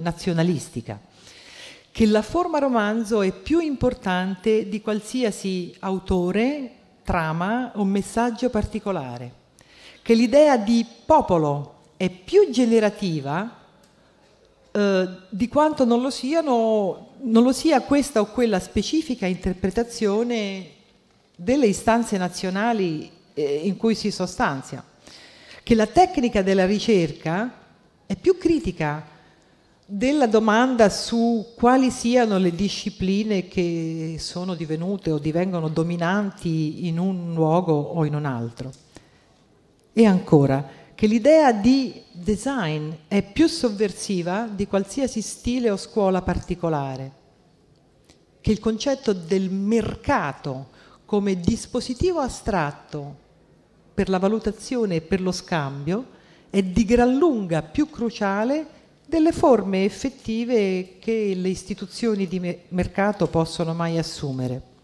nazionalistica 0.00 1.00
che 1.96 2.04
la 2.04 2.20
forma 2.20 2.58
romanzo 2.58 3.22
è 3.22 3.32
più 3.32 3.58
importante 3.58 4.68
di 4.68 4.82
qualsiasi 4.82 5.74
autore, 5.78 6.72
trama 7.02 7.72
o 7.76 7.84
messaggio 7.84 8.50
particolare, 8.50 9.32
che 10.02 10.12
l'idea 10.12 10.58
di 10.58 10.84
popolo 11.06 11.94
è 11.96 12.10
più 12.10 12.50
generativa 12.50 13.50
eh, 14.72 15.08
di 15.30 15.48
quanto 15.48 15.86
non 15.86 16.02
lo, 16.02 16.10
siano, 16.10 17.12
non 17.22 17.42
lo 17.42 17.52
sia 17.52 17.80
questa 17.80 18.20
o 18.20 18.26
quella 18.26 18.60
specifica 18.60 19.24
interpretazione 19.24 20.72
delle 21.34 21.68
istanze 21.68 22.18
nazionali 22.18 23.10
eh, 23.32 23.60
in 23.64 23.78
cui 23.78 23.94
si 23.94 24.10
sostanzia, 24.10 24.84
che 25.62 25.74
la 25.74 25.86
tecnica 25.86 26.42
della 26.42 26.66
ricerca 26.66 27.50
è 28.04 28.16
più 28.16 28.36
critica 28.36 29.14
della 29.88 30.26
domanda 30.26 30.88
su 30.88 31.52
quali 31.54 31.92
siano 31.92 32.38
le 32.38 32.50
discipline 32.50 33.46
che 33.46 34.16
sono 34.18 34.56
divenute 34.56 35.12
o 35.12 35.18
divengono 35.18 35.68
dominanti 35.68 36.88
in 36.88 36.98
un 36.98 37.32
luogo 37.34 37.72
o 37.72 38.04
in 38.04 38.16
un 38.16 38.24
altro. 38.24 38.72
E 39.92 40.04
ancora, 40.04 40.68
che 40.92 41.06
l'idea 41.06 41.52
di 41.52 42.02
design 42.10 42.90
è 43.06 43.22
più 43.22 43.46
sovversiva 43.46 44.48
di 44.52 44.66
qualsiasi 44.66 45.22
stile 45.22 45.70
o 45.70 45.76
scuola 45.76 46.20
particolare, 46.20 47.12
che 48.40 48.50
il 48.50 48.58
concetto 48.58 49.12
del 49.12 49.50
mercato 49.50 50.74
come 51.04 51.38
dispositivo 51.38 52.18
astratto 52.18 53.24
per 53.94 54.08
la 54.08 54.18
valutazione 54.18 54.96
e 54.96 55.00
per 55.00 55.20
lo 55.20 55.30
scambio 55.30 56.14
è 56.50 56.60
di 56.60 56.84
gran 56.84 57.16
lunga 57.16 57.62
più 57.62 57.88
cruciale 57.88 58.75
delle 59.08 59.30
forme 59.30 59.84
effettive 59.84 60.96
che 60.98 61.32
le 61.36 61.48
istituzioni 61.48 62.26
di 62.26 62.58
mercato 62.68 63.28
possono 63.28 63.72
mai 63.72 63.98
assumere 63.98 64.74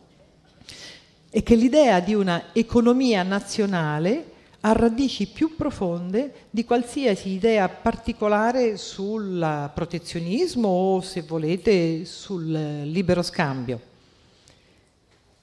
e 1.28 1.42
che 1.42 1.56
l'idea 1.56 1.98
di 1.98 2.14
una 2.14 2.52
economia 2.52 3.24
nazionale 3.24 4.30
ha 4.60 4.72
radici 4.72 5.26
più 5.26 5.56
profonde 5.56 6.46
di 6.50 6.64
qualsiasi 6.64 7.30
idea 7.30 7.68
particolare 7.68 8.76
sul 8.76 9.70
protezionismo 9.74 10.68
o, 10.68 11.00
se 11.00 11.22
volete, 11.22 12.04
sul 12.04 12.52
libero 12.84 13.22
scambio. 13.22 13.80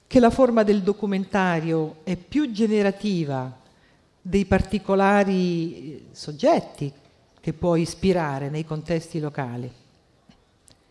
Che 0.06 0.20
la 0.20 0.30
forma 0.30 0.62
del 0.62 0.80
documentario 0.80 1.96
è 2.02 2.16
più 2.16 2.50
generativa 2.50 3.58
dei 4.22 4.46
particolari 4.46 6.06
soggetti 6.12 6.90
che 7.40 7.52
può 7.52 7.76
ispirare 7.76 8.50
nei 8.50 8.64
contesti 8.64 9.18
locali. 9.18 9.70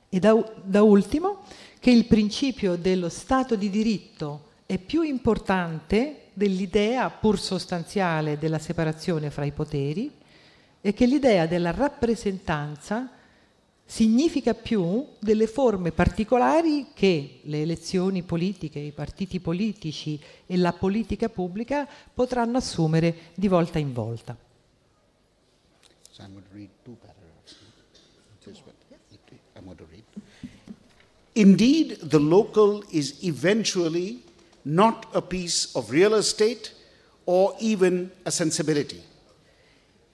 E 0.10 0.20
da, 0.20 0.34
da 0.64 0.82
ultimo, 0.82 1.44
che 1.80 1.92
il 1.92 2.06
principio 2.06 2.76
dello 2.76 3.10
Stato 3.10 3.56
di 3.56 3.70
diritto 3.70 4.48
è 4.66 4.78
più 4.78 5.02
importante 5.02 6.24
dell'idea 6.34 7.10
pur 7.10 7.40
sostanziale 7.40 8.38
della 8.38 8.60
separazione 8.60 9.30
fra 9.30 9.46
i 9.46 9.52
poteri 9.52 10.12
e 10.82 10.94
che 10.94 11.06
l'idea 11.06 11.46
della 11.46 11.72
rappresentanza 11.72 13.12
significa 13.86 14.54
più 14.54 15.06
delle 15.18 15.48
forme 15.48 15.92
particolari 15.92 16.88
che 16.94 17.40
le 17.44 17.62
elezioni 17.62 18.22
politiche, 18.22 18.80
i 18.80 18.92
partiti 18.92 19.40
politici 19.40 20.20
e 20.46 20.58
la 20.58 20.74
politica 20.74 21.28
pubblica 21.28 21.88
potranno 22.14 22.58
assumere 22.58 23.32
di 23.34 23.48
volta 23.48 23.80
in 23.80 23.92
volta. 23.92 24.38
So 26.20 26.26
I'm 26.26 26.32
going 26.34 26.44
to 26.44 26.56
read 26.56 26.70
two 26.84 26.98
paragraphs. 27.02 27.56
I'm 29.56 29.66
going 29.66 29.78
to 29.78 29.86
read. 29.86 30.04
Indeed, 31.36 32.00
the 32.02 32.20
local 32.20 32.84
is 32.92 33.24
eventually 33.24 34.20
not 34.66 35.06
a 35.14 35.22
piece 35.22 35.74
of 35.78 35.92
real 35.92 36.16
estate 36.16 36.74
or 37.26 37.56
even 37.62 38.12
a 38.26 38.32
sensibility. 38.32 39.02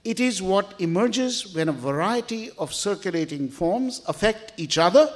It 0.03 0.19
is 0.19 0.43
what 0.43 0.75
emerges 0.79 1.55
when 1.55 1.69
a 1.69 1.71
variety 1.73 2.51
of 2.59 2.71
circulating 2.71 3.49
forms 3.49 4.03
affect 4.07 4.53
each 4.57 4.77
other 4.77 5.11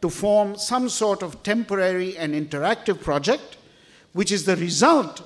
to 0.00 0.10
form 0.10 0.56
some 0.56 0.88
sort 0.88 1.22
of 1.22 1.44
temporary 1.44 2.16
and 2.16 2.34
interactive 2.34 3.00
project, 3.00 3.58
which 4.12 4.32
is 4.32 4.44
the 4.44 4.56
result 4.56 5.22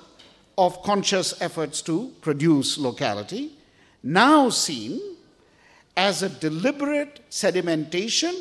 of 0.59 0.83
conscious 0.83 1.41
efforts 1.41 1.81
to 1.83 2.13
produce 2.21 2.77
locality, 2.77 3.56
now 4.07 4.49
seen 4.49 5.01
as 5.97 6.23
a 6.23 6.29
deliberate 6.29 7.21
sedimentation 7.29 8.35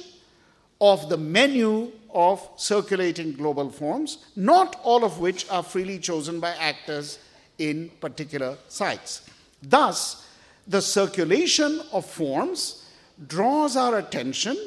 of 0.79 1.09
the 1.09 1.17
menu 1.17 1.91
of 2.13 2.47
circulating 2.55 3.33
global 3.33 3.69
forms, 3.69 4.19
not 4.35 4.79
all 4.83 5.03
of 5.03 5.19
which 5.19 5.49
are 5.49 5.63
freely 5.63 5.97
chosen 5.97 6.39
by 6.39 6.51
actors 6.55 7.17
in 7.57 7.89
particular 7.99 8.57
sites. 8.67 9.29
Thus, 9.63 10.27
the 10.67 10.81
circulation 10.81 11.81
of 11.91 12.05
forms 12.05 12.85
draws 13.27 13.75
our 13.75 13.97
attention 13.97 14.57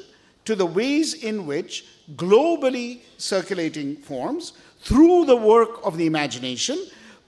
to 0.47 0.57
the 0.57 0.67
ways 0.67 1.15
in 1.15 1.47
which 1.47 1.85
globally 2.17 3.01
circulating 3.19 3.97
forms 3.97 4.53
through 4.81 5.27
the 5.27 5.37
work 5.37 5.85
of 5.85 5.97
the 5.97 6.07
imagination, 6.07 6.79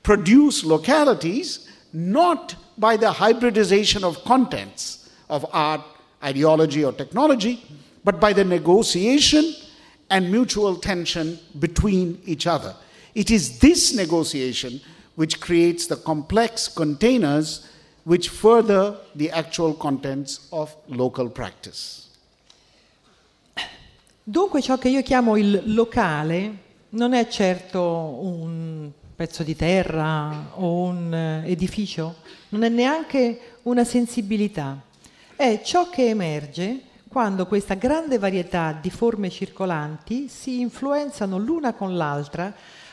produce 0.02 0.64
localities 0.64 1.68
not 1.93 2.55
by 2.78 2.97
the 2.97 3.12
hybridization 3.12 4.05
of 4.05 4.22
contents 4.24 5.11
of 5.28 5.47
art, 5.53 5.80
ideology, 6.22 6.84
or 6.84 6.93
technology, 6.93 7.62
but 8.05 8.20
by 8.20 8.32
the 8.32 8.45
negotiation 8.45 9.55
and 10.11 10.30
mutual 10.30 10.76
tension 10.76 11.38
between 11.59 12.20
each 12.26 12.47
other. 12.47 12.74
It 13.14 13.30
is 13.30 13.59
this 13.59 13.95
negotiation 13.95 14.80
which 15.14 15.41
creates 15.41 15.86
the 15.86 15.97
complex 15.97 16.68
containers 16.68 17.68
which 18.05 18.28
further 18.28 18.97
the 19.14 19.30
actual 19.30 19.74
contents 19.74 20.49
of 20.53 20.74
local 20.88 21.28
practice. 21.28 22.09
Dunque 24.24 24.62
ciò 24.62 24.78
che 24.78 24.88
io 24.88 25.03
chiamo 25.03 25.36
il 25.36 25.74
locale 25.74 26.68
non 26.91 27.14
è 27.14 27.26
certo 27.28 27.80
un 27.82 28.91
pezzo 29.20 29.42
di 29.42 29.54
terra 29.54 30.52
o 30.54 30.84
un 30.84 31.12
eh, 31.12 31.42
edificio, 31.44 32.20
non 32.48 32.62
è 32.62 32.70
neanche 32.70 33.58
una 33.64 33.84
sensibilità, 33.84 34.80
è 35.36 35.60
ciò 35.62 35.90
che 35.90 36.08
emerge 36.08 36.84
quando 37.06 37.44
questa 37.46 37.74
grande 37.74 38.16
varietà 38.16 38.72
di 38.80 38.88
forme 38.88 39.28
circolanti 39.28 40.28
si 40.28 40.60
influenzano 40.60 41.36
l'una 41.36 41.74
con 41.74 41.98
l'altra 41.98 42.50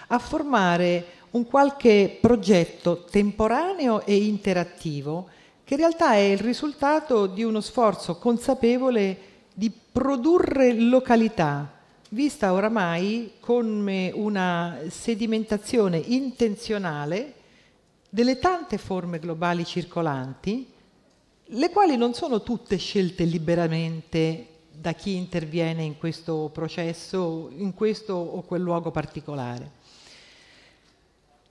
a 0.07 0.19
formare 0.19 1.05
un 1.31 1.47
qualche 1.47 2.17
progetto 2.19 3.05
temporaneo 3.09 4.05
e 4.05 4.17
interattivo 4.17 5.29
che 5.63 5.75
in 5.75 5.79
realtà 5.79 6.15
è 6.15 6.17
il 6.17 6.39
risultato 6.39 7.27
di 7.27 7.43
uno 7.43 7.61
sforzo 7.61 8.17
consapevole 8.17 9.17
di 9.53 9.71
produrre 9.71 10.73
località, 10.73 11.76
vista 12.09 12.53
oramai 12.53 13.33
come 13.39 14.11
una 14.13 14.79
sedimentazione 14.87 15.97
intenzionale 15.97 17.33
delle 18.09 18.39
tante 18.39 18.77
forme 18.77 19.19
globali 19.19 19.65
circolanti, 19.65 20.71
le 21.51 21.69
quali 21.69 21.97
non 21.97 22.13
sono 22.13 22.41
tutte 22.43 22.77
scelte 22.77 23.23
liberamente 23.23 24.47
da 24.71 24.93
chi 24.93 25.15
interviene 25.15 25.83
in 25.83 25.97
questo 25.97 26.49
processo, 26.53 27.49
in 27.55 27.73
questo 27.73 28.13
o 28.13 28.41
quel 28.43 28.61
luogo 28.61 28.91
particolare. 28.91 29.71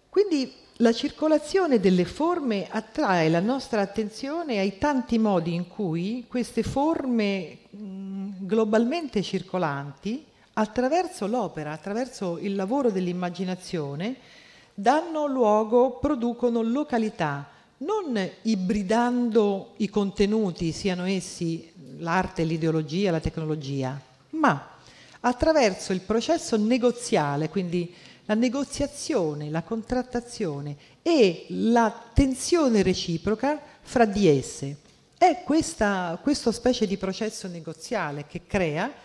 Quindi 0.08 0.52
la 0.76 0.92
circolazione 0.92 1.80
delle 1.80 2.04
forme 2.04 2.68
attrae 2.70 3.28
la 3.28 3.40
nostra 3.40 3.80
attenzione 3.80 4.58
ai 4.58 4.78
tanti 4.78 5.18
modi 5.18 5.54
in 5.54 5.68
cui 5.68 6.24
queste 6.28 6.62
forme 6.62 7.58
globalmente 7.70 9.22
circolanti, 9.22 10.24
attraverso 10.58 11.26
l'opera, 11.26 11.72
attraverso 11.72 12.38
il 12.38 12.54
lavoro 12.54 12.90
dell'immaginazione, 12.90 14.16
danno 14.72 15.26
luogo, 15.26 15.98
producono 15.98 16.62
località, 16.62 17.46
non 17.78 18.18
ibridando 18.42 19.74
i 19.78 19.90
contenuti, 19.90 20.72
siano 20.72 21.04
essi 21.04 21.70
l'arte, 21.98 22.44
l'ideologia, 22.44 23.10
la 23.10 23.20
tecnologia, 23.20 24.00
ma 24.30 24.70
attraverso 25.20 25.92
il 25.92 26.00
processo 26.00 26.56
negoziale, 26.56 27.50
quindi 27.50 27.92
la 28.24 28.34
negoziazione, 28.34 29.50
la 29.50 29.62
contrattazione 29.62 30.76
e 31.02 31.46
la 31.50 31.92
tensione 32.14 32.82
reciproca 32.82 33.60
fra 33.82 34.06
di 34.06 34.26
esse. 34.26 34.76
È 35.18 35.42
questa, 35.44 36.18
questo 36.22 36.50
specie 36.50 36.86
di 36.86 36.96
processo 36.96 37.46
negoziale 37.46 38.26
che 38.26 38.42
crea 38.46 39.04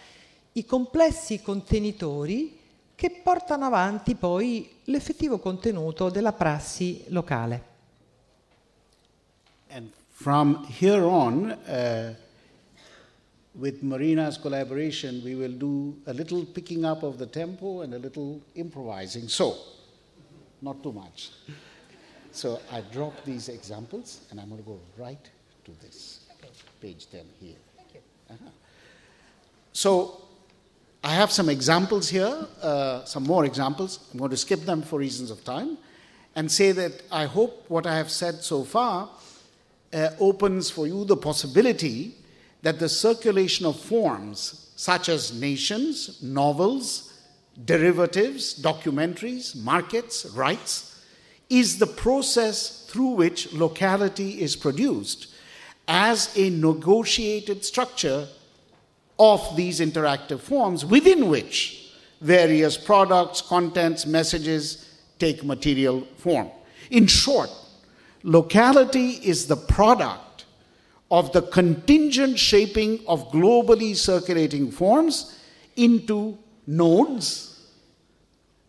i 0.53 0.65
complessi 0.65 1.41
contenitori 1.41 2.59
che 2.95 3.21
portano 3.23 3.65
avanti 3.65 4.15
poi 4.15 4.69
l'effettivo 4.85 5.39
contenuto 5.39 6.09
della 6.09 6.33
prassi 6.33 7.03
locale. 7.07 7.69
And 9.69 9.91
from 10.09 10.65
here 10.65 11.01
on, 11.01 11.49
uh, 11.49 12.13
with 13.53 13.81
Marina's 13.81 14.37
collaboration, 14.37 15.21
we 15.23 15.33
will 15.33 15.57
do 15.57 15.99
a 16.05 16.13
little 16.13 16.45
picking 16.45 16.83
up 16.83 17.03
of 17.03 17.17
the 17.17 17.27
tempo 17.27 17.81
and 17.81 17.93
a 17.93 17.97
little 17.97 18.41
improvising. 18.53 19.29
So, 19.29 19.55
not 20.59 20.81
too 20.83 20.91
much. 20.91 21.31
So 22.31 22.61
I 22.71 22.81
drop 22.81 23.23
these 23.25 23.49
examples 23.49 24.21
and 24.29 24.39
I'm 24.39 24.49
going 24.49 24.61
to 24.61 24.67
go 24.67 24.79
right 24.97 25.29
to 25.65 25.71
this, 25.81 26.21
page 26.79 27.07
10 27.09 27.25
here. 27.39 27.55
Uh-huh. 28.29 28.49
So 29.73 30.20
I 31.03 31.15
have 31.15 31.31
some 31.31 31.49
examples 31.49 32.09
here, 32.09 32.47
uh, 32.61 33.03
some 33.05 33.23
more 33.23 33.43
examples. 33.45 33.99
I'm 34.11 34.19
going 34.19 34.29
to 34.31 34.37
skip 34.37 34.61
them 34.61 34.83
for 34.83 34.99
reasons 34.99 35.31
of 35.31 35.43
time 35.43 35.77
and 36.35 36.51
say 36.51 36.71
that 36.73 37.01
I 37.11 37.25
hope 37.25 37.65
what 37.69 37.87
I 37.87 37.97
have 37.97 38.11
said 38.11 38.43
so 38.43 38.63
far 38.63 39.09
uh, 39.93 40.09
opens 40.19 40.69
for 40.69 40.85
you 40.85 41.03
the 41.05 41.17
possibility 41.17 42.15
that 42.61 42.77
the 42.77 42.87
circulation 42.87 43.65
of 43.65 43.79
forms 43.79 44.71
such 44.75 45.09
as 45.09 45.33
nations, 45.33 46.21
novels, 46.21 47.19
derivatives, 47.65 48.61
documentaries, 48.61 49.55
markets, 49.55 50.27
rights, 50.27 51.03
is 51.49 51.79
the 51.79 51.87
process 51.87 52.85
through 52.85 53.09
which 53.09 53.51
locality 53.53 54.39
is 54.39 54.55
produced 54.55 55.27
as 55.87 56.35
a 56.37 56.49
negotiated 56.51 57.65
structure 57.65 58.27
of 59.21 59.55
these 59.55 59.79
interactive 59.79 60.39
forms 60.39 60.83
within 60.83 61.27
which 61.29 61.91
various 62.21 62.75
products, 62.75 63.39
contents, 63.39 64.07
messages 64.07 64.89
take 65.19 65.43
material 65.43 66.01
form. 66.17 66.49
In 66.89 67.05
short, 67.05 67.51
locality 68.23 69.11
is 69.11 69.45
the 69.45 69.55
product 69.55 70.45
of 71.11 71.31
the 71.33 71.43
contingent 71.43 72.39
shaping 72.39 72.99
of 73.07 73.31
globally 73.31 73.95
circulating 73.95 74.71
forms 74.71 75.37
into 75.75 76.35
nodes 76.65 77.69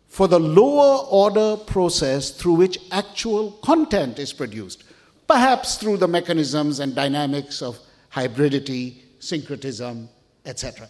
for 0.07 0.27
the 0.27 0.39
lower 0.39 1.03
order 1.07 1.57
process 1.57 2.29
through 2.29 2.53
which 2.53 2.77
actual 2.91 3.53
content 3.63 4.19
is 4.19 4.31
produced, 4.31 4.83
perhaps 5.27 5.77
through 5.77 5.97
the 5.97 6.07
mechanisms 6.07 6.79
and 6.79 6.93
dynamics 6.93 7.63
of 7.63 7.79
hybridity, 8.11 8.97
syncretism, 9.17 10.07
etc. 10.43 10.87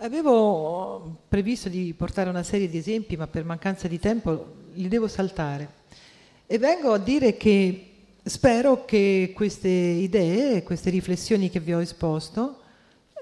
Avevo 0.00 1.20
previsto 1.26 1.70
di 1.70 1.94
portare 1.96 2.28
una 2.28 2.42
serie 2.42 2.68
di 2.68 2.76
esempi, 2.76 3.16
ma 3.16 3.26
per 3.26 3.44
mancanza 3.44 3.88
di 3.88 3.98
tempo 3.98 4.56
li 4.74 4.88
devo 4.88 5.08
saltare. 5.08 5.76
E 6.46 6.58
vengo 6.58 6.92
a 6.92 6.98
dire 6.98 7.38
che 7.38 7.88
Spero 8.28 8.84
che 8.84 9.32
queste 9.34 9.68
idee, 9.68 10.62
queste 10.62 10.90
riflessioni 10.90 11.48
che 11.48 11.60
vi 11.60 11.72
ho 11.72 11.80
esposto, 11.80 12.60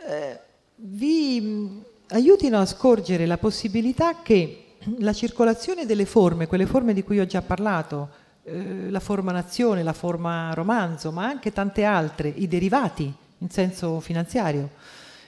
eh, 0.05 0.39
vi 0.75 1.41
mm, 1.41 1.79
aiutino 2.09 2.59
a 2.59 2.67
scorgere 2.67 3.25
la 3.25 3.39
possibilità 3.39 4.23
che 4.23 4.65
la 4.99 5.13
circolazione 5.13 5.87
delle 5.87 6.07
forme, 6.07 6.49
quelle 6.49 6.67
forme 6.67 6.93
di 6.93 7.05
cui 7.05 7.21
ho 7.21 7.27
già 7.27 7.41
parlato, 7.41 8.09
eh, 8.43 8.91
la 8.91 8.99
forma 8.99 9.31
nazione, 9.31 9.85
la 9.85 9.93
forma 9.93 10.53
romanzo, 10.55 11.13
ma 11.13 11.27
anche 11.27 11.53
tante 11.53 11.85
altre, 11.85 12.29
i 12.29 12.49
derivati 12.49 13.15
in 13.39 13.51
senso 13.51 14.01
finanziario, 14.01 14.71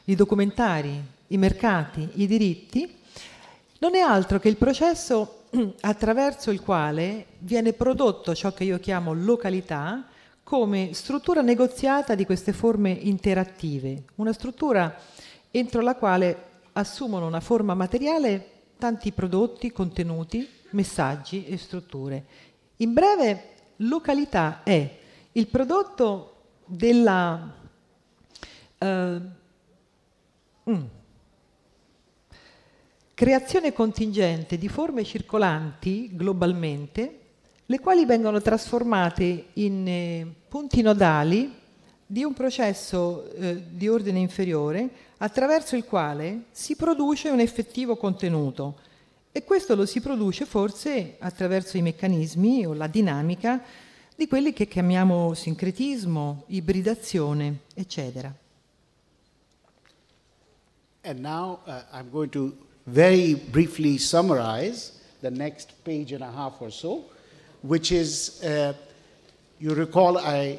i 0.04 0.14
documentari, 0.14 1.02
i 1.28 1.36
mercati, 1.36 2.08
i 2.14 2.26
diritti, 2.26 2.96
non 3.80 3.94
è 3.94 4.00
altro 4.00 4.38
che 4.38 4.48
il 4.48 4.56
processo 4.56 5.44
attraverso 5.80 6.50
il 6.50 6.60
quale 6.60 7.26
viene 7.38 7.72
prodotto 7.72 8.34
ciò 8.34 8.52
che 8.52 8.64
io 8.64 8.78
chiamo 8.78 9.12
località 9.12 10.06
come 10.42 10.94
struttura 10.94 11.42
negoziata 11.42 12.14
di 12.14 12.24
queste 12.24 12.52
forme 12.52 12.90
interattive, 12.90 14.04
una 14.16 14.32
struttura 14.32 14.96
entro 15.50 15.82
la 15.82 15.94
quale 15.94 16.44
assumono 16.72 17.26
una 17.26 17.40
forma 17.40 17.74
materiale 17.74 18.56
tanti 18.78 19.12
prodotti, 19.12 19.72
contenuti, 19.72 20.48
messaggi 20.70 21.44
e 21.46 21.56
strutture. 21.56 22.24
In 22.76 22.92
breve, 22.92 23.54
località 23.76 24.62
è 24.62 24.98
il 25.32 25.46
prodotto 25.48 26.34
della... 26.64 27.56
Uh, 28.78 29.20
mm, 30.70 30.84
creazione 33.14 33.72
contingente 33.72 34.56
di 34.56 34.68
forme 34.68 35.02
circolanti 35.02 36.10
globalmente, 36.12 37.18
le 37.66 37.80
quali 37.80 38.06
vengono 38.06 38.40
trasformate 38.40 39.46
in 39.54 39.88
eh, 39.88 40.26
punti 40.48 40.82
nodali 40.82 41.52
di 42.06 42.22
un 42.22 42.32
processo 42.32 43.30
eh, 43.32 43.62
di 43.70 43.88
ordine 43.88 44.20
inferiore 44.20 44.88
attraverso 45.18 45.74
il 45.74 45.84
quale 45.84 46.44
si 46.52 46.76
produce 46.76 47.28
un 47.28 47.40
effettivo 47.40 47.96
contenuto 47.96 48.78
e 49.32 49.42
questo 49.44 49.74
lo 49.74 49.84
si 49.84 50.00
produce 50.00 50.46
forse 50.46 51.16
attraverso 51.18 51.76
i 51.76 51.82
meccanismi 51.82 52.66
o 52.66 52.72
la 52.72 52.86
dinamica 52.86 53.62
di 54.14 54.26
quelli 54.26 54.52
che 54.52 54.66
chiamiamo 54.66 55.34
sincretismo, 55.34 56.44
ibridazione, 56.46 57.62
eccetera. 57.74 58.32
And 61.04 61.22
now 61.22 61.60
uh, 61.66 61.82
I'm 61.92 62.10
going 62.10 62.30
to 62.30 62.56
very 62.86 63.34
briefly 63.34 63.98
summarize 63.98 65.00
the 65.20 65.30
next 65.30 65.84
page 65.84 66.12
and 66.12 66.22
a 66.22 66.30
half 66.30 66.60
or 66.60 66.70
so, 66.70 67.04
which 67.62 67.92
is, 67.92 68.42
uh, 68.42 68.72
you 69.58 69.74
recall 69.74 70.18
I 70.18 70.58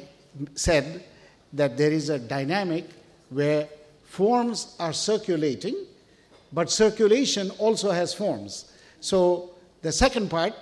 said 0.54 1.04
that 1.52 1.76
there 1.76 1.90
is 1.90 2.08
a 2.08 2.18
dynamic 2.18 2.84
where 3.30 3.68
forms 4.04 4.76
are 4.78 4.92
circulating, 4.92 5.76
but 6.52 6.70
circulation 6.70 7.50
also 7.58 7.90
has 7.90 8.12
forms. 8.14 8.72
So 9.00 9.50
the 9.82 9.92
second 9.92 10.30
part, 10.30 10.52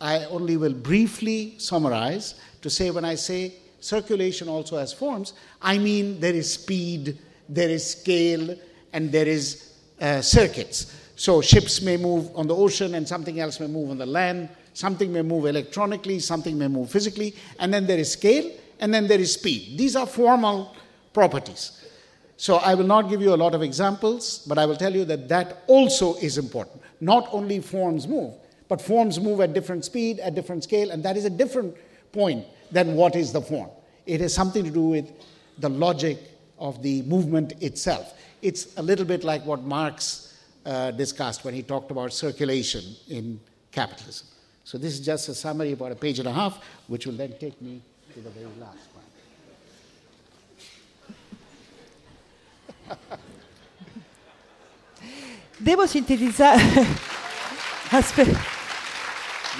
I 0.00 0.24
only 0.26 0.56
will 0.56 0.74
briefly 0.74 1.54
summarize 1.58 2.34
to 2.62 2.70
say 2.70 2.90
when 2.90 3.04
I 3.04 3.16
say 3.16 3.54
circulation 3.80 4.48
also 4.48 4.78
has 4.78 4.92
forms, 4.92 5.32
I 5.60 5.78
mean 5.78 6.20
there 6.20 6.34
is 6.34 6.52
speed, 6.52 7.18
there 7.48 7.68
is 7.68 7.90
scale, 7.90 8.56
and 8.92 9.12
there 9.12 9.26
is 9.26 9.72
uh, 10.00 10.20
circuits. 10.20 10.94
So 11.16 11.40
ships 11.40 11.82
may 11.82 11.96
move 11.96 12.30
on 12.36 12.46
the 12.46 12.54
ocean 12.54 12.94
and 12.94 13.06
something 13.06 13.40
else 13.40 13.58
may 13.58 13.66
move 13.66 13.90
on 13.90 13.98
the 13.98 14.06
land, 14.06 14.48
something 14.72 15.12
may 15.12 15.22
move 15.22 15.46
electronically, 15.46 16.20
something 16.20 16.56
may 16.56 16.68
move 16.68 16.90
physically, 16.90 17.34
and 17.58 17.74
then 17.74 17.86
there 17.86 17.98
is 17.98 18.12
scale, 18.12 18.52
and 18.78 18.94
then 18.94 19.08
there 19.08 19.18
is 19.18 19.34
speed. 19.34 19.76
These 19.76 19.96
are 19.96 20.06
formal 20.06 20.76
properties. 21.12 21.84
So 22.36 22.58
I 22.58 22.74
will 22.74 22.86
not 22.86 23.10
give 23.10 23.20
you 23.20 23.34
a 23.34 23.40
lot 23.44 23.56
of 23.56 23.62
examples, 23.62 24.44
but 24.46 24.58
I 24.58 24.66
will 24.66 24.76
tell 24.76 24.94
you 24.94 25.04
that 25.06 25.28
that 25.28 25.64
also 25.66 26.14
is 26.18 26.38
important. 26.38 26.80
Not 27.00 27.28
only 27.32 27.58
forms 27.58 28.06
move, 28.06 28.34
but 28.68 28.80
forms 28.80 29.18
move 29.18 29.40
at 29.40 29.52
different 29.52 29.84
speed, 29.84 30.20
at 30.20 30.36
different 30.36 30.62
scale, 30.62 30.92
and 30.92 31.02
that 31.02 31.16
is 31.16 31.24
a 31.24 31.30
different 31.30 31.74
point 32.12 32.46
than 32.70 32.94
what 32.94 33.16
is 33.16 33.32
the 33.32 33.40
form. 33.40 33.70
It 34.06 34.20
has 34.20 34.32
something 34.32 34.62
to 34.62 34.70
do 34.70 34.82
with 34.82 35.10
the 35.58 35.68
logic 35.68 36.18
of 36.58 36.80
the 36.82 37.02
movement 37.02 37.60
itself. 37.60 38.14
It's 38.40 38.76
a 38.76 38.82
little 38.82 39.04
bit 39.04 39.24
like 39.24 39.44
what 39.44 39.62
Marx 39.62 40.38
uh, 40.64 40.90
discussed 40.92 41.44
when 41.44 41.54
he 41.54 41.62
talked 41.62 41.90
about 41.90 42.12
circulation 42.12 42.82
in 43.08 43.40
capitalism. 43.72 44.26
So 44.64 44.78
this 44.78 44.92
is 44.92 45.00
just 45.00 45.28
a 45.28 45.34
summary 45.34 45.72
about 45.72 45.92
a 45.92 45.96
page 45.96 46.18
and 46.18 46.28
a 46.28 46.32
half, 46.32 46.62
which 46.88 47.06
will 47.06 47.14
then 47.14 47.32
take 47.38 47.60
me 47.62 47.80
to 48.12 48.20
the 48.20 48.30
very 48.30 48.46
last 48.60 48.78
one. 52.88 52.98
Devo 55.62 55.86
sintetizzare. 55.86 56.58
Aspetta. 57.90 58.36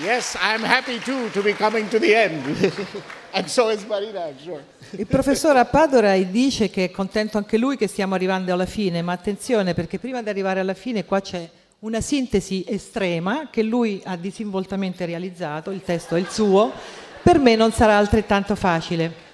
Yes, 0.03 0.37
I'm 0.41 0.63
happy 0.63 1.01
too 1.01 1.31
to 1.31 1.43
be 1.43 1.53
coming 1.53 1.89
to 1.89 1.99
the 1.99 2.15
end. 2.15 2.73
Il 4.91 5.07
professore 5.07 5.59
Appadorai 5.59 6.31
dice 6.31 6.71
che 6.71 6.85
è 6.85 6.91
contento 6.91 7.37
anche 7.39 7.59
lui 7.59 7.77
che 7.77 7.87
stiamo 7.87 8.15
arrivando 8.15 8.53
alla 8.53 8.67
fine, 8.67 9.03
ma 9.03 9.13
attenzione 9.13 9.75
perché 9.75 9.99
prima 9.99 10.23
di 10.23 10.29
arrivare 10.29 10.61
alla 10.61 10.75
fine 10.75 11.05
qua 11.05 11.21
c'è 11.21 11.49
una 11.81 12.01
sintesi 12.01 12.65
estrema 12.67 13.49
che 13.51 13.63
lui 13.63 14.01
ha 14.05 14.17
disinvoltamente 14.17 15.07
realizzato, 15.07 15.71
il 15.71 15.83
testo 15.83 16.17
è 16.17 16.19
il 16.19 16.29
suo, 16.29 16.73
per 17.23 17.39
me 17.39 17.55
non 17.55 17.71
sarà 17.73 17.97
altrettanto 17.97 18.57
facile. 18.57 19.27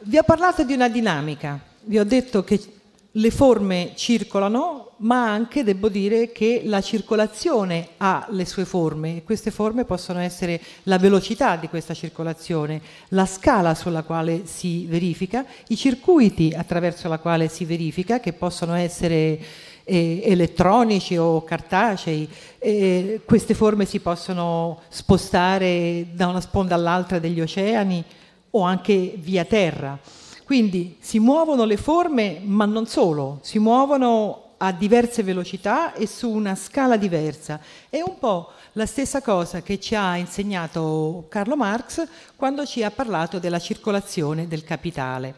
Vi 0.00 0.18
ho 0.18 0.22
parlato 0.22 0.62
di 0.62 0.74
una 0.74 0.88
dinamica, 0.88 1.58
vi 1.80 1.98
ho 1.98 2.04
detto 2.04 2.44
che 2.44 2.75
le 3.16 3.30
forme 3.30 3.92
circolano, 3.94 4.90
ma 4.98 5.30
anche 5.30 5.64
devo 5.64 5.88
dire 5.88 6.32
che 6.32 6.62
la 6.64 6.82
circolazione 6.82 7.88
ha 7.98 8.26
le 8.30 8.44
sue 8.44 8.66
forme 8.66 9.16
e 9.16 9.22
queste 9.24 9.50
forme 9.50 9.84
possono 9.84 10.18
essere 10.18 10.60
la 10.84 10.98
velocità 10.98 11.56
di 11.56 11.68
questa 11.68 11.94
circolazione, 11.94 12.80
la 13.08 13.24
scala 13.24 13.74
sulla 13.74 14.02
quale 14.02 14.42
si 14.44 14.84
verifica, 14.84 15.46
i 15.68 15.76
circuiti 15.76 16.52
attraverso 16.54 17.08
la 17.08 17.18
quale 17.18 17.48
si 17.48 17.64
verifica, 17.64 18.20
che 18.20 18.34
possono 18.34 18.74
essere 18.74 19.38
eh, 19.84 20.20
elettronici 20.22 21.16
o 21.16 21.42
cartacei. 21.42 22.28
Eh, 22.58 23.22
queste 23.24 23.54
forme 23.54 23.86
si 23.86 24.00
possono 24.00 24.80
spostare 24.90 26.08
da 26.12 26.26
una 26.26 26.42
sponda 26.42 26.74
all'altra 26.74 27.18
degli 27.18 27.40
oceani 27.40 28.04
o 28.50 28.60
anche 28.60 29.14
via 29.16 29.44
terra. 29.46 29.98
Quindi 30.46 30.96
si 31.00 31.18
muovono 31.18 31.64
le 31.64 31.76
forme, 31.76 32.38
ma 32.40 32.66
non 32.66 32.86
solo, 32.86 33.40
si 33.42 33.58
muovono 33.58 34.52
a 34.58 34.70
diverse 34.70 35.24
velocità 35.24 35.92
e 35.92 36.06
su 36.06 36.30
una 36.30 36.54
scala 36.54 36.96
diversa. 36.96 37.60
È 37.90 38.00
un 38.00 38.16
po' 38.20 38.52
la 38.74 38.86
stessa 38.86 39.20
cosa 39.22 39.60
che 39.62 39.80
ci 39.80 39.96
ha 39.96 40.16
insegnato 40.16 41.26
Carlo 41.28 41.56
Marx 41.56 42.06
quando 42.36 42.64
ci 42.64 42.84
ha 42.84 42.92
parlato 42.92 43.40
della 43.40 43.58
circolazione 43.58 44.46
del 44.46 44.62
capitale. 44.62 45.34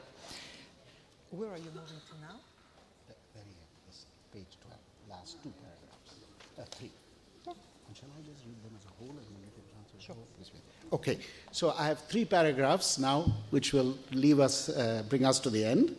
Okay. 10.91 11.19
So 11.59 11.75
I 11.77 11.87
have 11.87 11.99
three 12.03 12.25
paragraphs 12.25 13.01
now, 13.01 13.33
which 13.51 13.73
will 13.73 13.99
leave 14.13 14.39
us, 14.39 14.69
uh, 14.69 15.03
bring 15.09 15.25
us 15.25 15.41
to 15.41 15.51
the 15.51 15.65
end. 15.65 15.97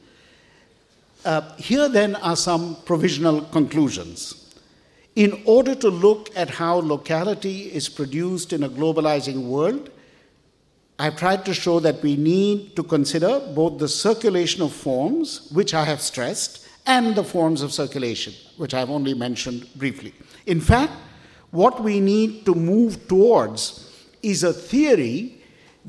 Uh, 1.26 1.54
here 1.58 1.90
then 1.90 2.16
are 2.16 2.38
some 2.38 2.78
provisional 2.86 3.42
conclusions. 3.42 4.56
In 5.18 5.42
order 5.44 5.76
to 5.76 5.90
look 5.90 6.30
at 6.34 6.50
how 6.50 6.76
locality 6.76 7.64
is 7.64 7.90
produced 7.90 8.54
in 8.54 8.64
a 8.64 8.70
globalizing 8.70 9.48
world, 9.48 9.90
I've 10.98 11.18
tried 11.18 11.44
to 11.44 11.54
show 11.54 11.82
that 11.82 12.02
we 12.02 12.16
need 12.16 12.78
to 12.78 12.82
consider 12.84 13.42
both 13.54 13.80
the 13.80 13.90
circulation 13.90 14.62
of 14.62 14.72
forms, 14.72 15.50
which 15.52 15.74
I 15.74 15.84
have 15.84 16.00
stressed, 16.00 16.66
and 16.86 17.16
the 17.16 17.26
forms 17.26 17.62
of 17.62 17.74
circulation, 17.74 18.32
which 18.56 18.74
I've 18.74 18.90
only 18.90 19.14
mentioned 19.14 19.68
briefly. 19.76 20.14
In 20.46 20.62
fact, 20.62 20.94
what 21.52 21.84
we 21.84 22.00
need 22.00 22.46
to 22.46 22.56
move 22.56 23.10
towards 23.10 23.92
is 24.24 24.44
a 24.44 24.54
theory 24.54 25.36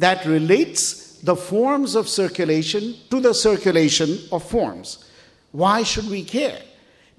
that 0.01 0.25
relates 0.25 1.19
the 1.19 1.37
forms 1.37 1.95
of 1.95 2.09
circulation 2.09 2.95
to 3.11 3.21
the 3.21 3.35
circulation 3.35 4.19
of 4.33 4.43
forms. 4.43 5.05
Why 5.53 5.83
should 5.83 6.09
we 6.09 6.25
care? 6.25 6.59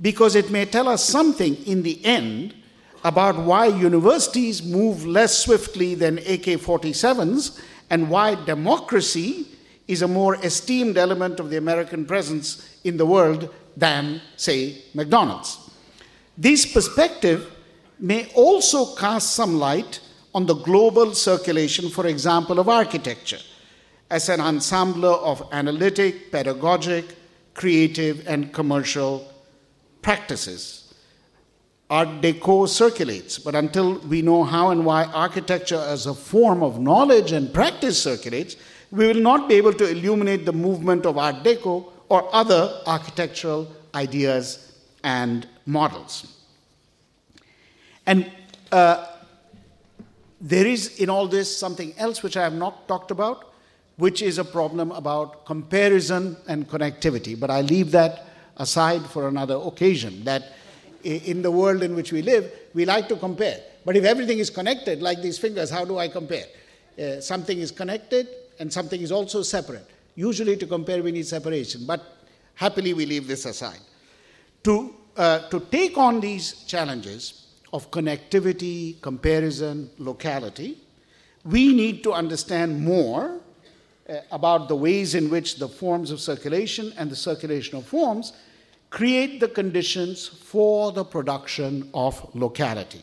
Because 0.01 0.36
it 0.36 0.49
may 0.49 0.65
tell 0.65 0.88
us 0.88 1.03
something 1.03 1.55
in 1.67 1.84
the 1.84 2.03
end 2.03 2.55
about 3.03 3.38
why 3.38 3.67
universities 3.67 4.63
move 4.63 5.05
less 5.05 5.38
swiftly 5.38 5.93
than 5.93 6.17
AK 6.17 6.57
47s 6.57 7.61
and 7.91 8.09
why 8.09 8.34
democracy 8.45 9.47
is 9.88 10.01
a 10.01 10.07
more 10.07 10.36
esteemed 10.43 10.97
element 10.97 11.39
of 11.39 11.51
the 11.51 11.57
American 11.57 12.03
presence 12.03 12.79
in 12.84 12.97
the 12.97 13.05
world 13.05 13.53
than, 13.77 14.21
say, 14.38 14.82
McDonald's. 14.95 15.69
This 16.36 16.65
perspective 16.65 17.47
may 17.99 18.32
also 18.34 18.95
cast 18.95 19.34
some 19.36 19.59
light 19.59 19.99
on 20.34 20.45
the 20.45 20.55
global 20.55 21.13
circulation, 21.13 21.89
for 21.89 22.07
example, 22.07 22.59
of 22.59 22.69
architecture 22.69 23.39
as 24.09 24.29
an 24.29 24.41
ensemble 24.41 25.05
of 25.05 25.41
analytic, 25.51 26.32
pedagogic, 26.32 27.15
creative, 27.53 28.27
and 28.27 28.53
commercial 28.53 29.27
practices. 30.01 30.93
Art 31.89 32.21
Deco 32.21 32.67
circulates, 32.67 33.38
but 33.38 33.53
until 33.53 33.99
we 33.99 34.21
know 34.21 34.43
how 34.43 34.69
and 34.69 34.86
why 34.86 35.03
architecture 35.05 35.84
as 35.88 36.05
a 36.05 36.13
form 36.13 36.63
of 36.63 36.79
knowledge 36.79 37.34
and 37.34 37.53
practice 37.53 38.01
circulates, 38.01 38.55
we 38.91 39.07
will 39.07 39.21
not 39.21 39.49
be 39.49 39.55
able 39.55 39.73
to 39.73 39.89
illuminate 39.89 40.45
the 40.45 40.53
movement 40.53 41.05
of 41.05 41.17
Art 41.17 41.43
Deco 41.43 41.91
or 42.07 42.34
other 42.34 42.82
architectural 42.88 43.67
ideas 43.93 44.73
and 45.03 45.47
models. 45.65 46.38
And 48.05 48.32
uh, 48.71 49.05
there 50.41 50.65
is 50.65 50.99
in 50.99 51.09
all 51.09 51.27
this 51.27 51.55
something 51.55 51.93
else 51.97 52.23
which 52.23 52.35
I 52.35 52.43
have 52.43 52.55
not 52.55 52.87
talked 52.87 53.11
about, 53.11 53.53
which 53.97 54.23
is 54.23 54.39
a 54.39 54.43
problem 54.43 54.91
about 54.91 55.45
comparison 55.45 56.35
and 56.47 56.67
connectivity. 56.67 57.39
But 57.39 57.51
I 57.51 57.61
leave 57.61 57.91
that 57.91 58.25
aside 58.57 59.05
for 59.05 59.27
another 59.27 59.55
occasion. 59.55 60.23
That 60.23 60.53
in 61.03 61.43
the 61.43 61.51
world 61.51 61.83
in 61.83 61.95
which 61.95 62.11
we 62.11 62.23
live, 62.23 62.51
we 62.73 62.85
like 62.85 63.07
to 63.09 63.15
compare. 63.15 63.59
But 63.85 63.95
if 63.95 64.03
everything 64.03 64.39
is 64.39 64.49
connected, 64.49 65.01
like 65.01 65.21
these 65.21 65.37
fingers, 65.37 65.69
how 65.69 65.85
do 65.85 65.99
I 65.99 66.07
compare? 66.07 66.45
Uh, 66.99 67.21
something 67.21 67.59
is 67.59 67.71
connected 67.71 68.27
and 68.59 68.71
something 68.71 69.01
is 69.01 69.11
also 69.11 69.43
separate. 69.43 69.87
Usually, 70.15 70.57
to 70.57 70.67
compare, 70.67 71.01
we 71.01 71.11
need 71.11 71.25
separation. 71.25 71.85
But 71.85 72.03
happily, 72.55 72.93
we 72.93 73.05
leave 73.05 73.27
this 73.27 73.45
aside. 73.45 73.79
To, 74.63 74.93
uh, 75.17 75.49
to 75.49 75.59
take 75.71 75.97
on 75.97 76.19
these 76.19 76.63
challenges, 76.65 77.47
of 77.74 77.89
connectivity, 77.91 79.01
comparison, 79.01 79.89
locality, 79.97 80.78
we 81.45 81.74
need 81.74 82.03
to 82.03 82.13
understand 82.13 82.82
more 82.82 83.39
uh, 84.09 84.17
about 84.32 84.67
the 84.67 84.76
ways 84.76 85.15
in 85.15 85.30
which 85.30 85.57
the 85.57 85.67
forms 85.67 86.11
of 86.11 86.19
circulation 86.19 86.93
and 86.97 87.09
the 87.09 87.15
circulation 87.15 87.78
of 87.78 87.86
forms 87.86 88.34
create 88.89 89.39
the 89.39 89.47
conditions 89.47 90.28
for 90.28 90.91
the 90.91 91.03
production 91.03 91.89
of 91.93 92.30
locality 92.36 93.01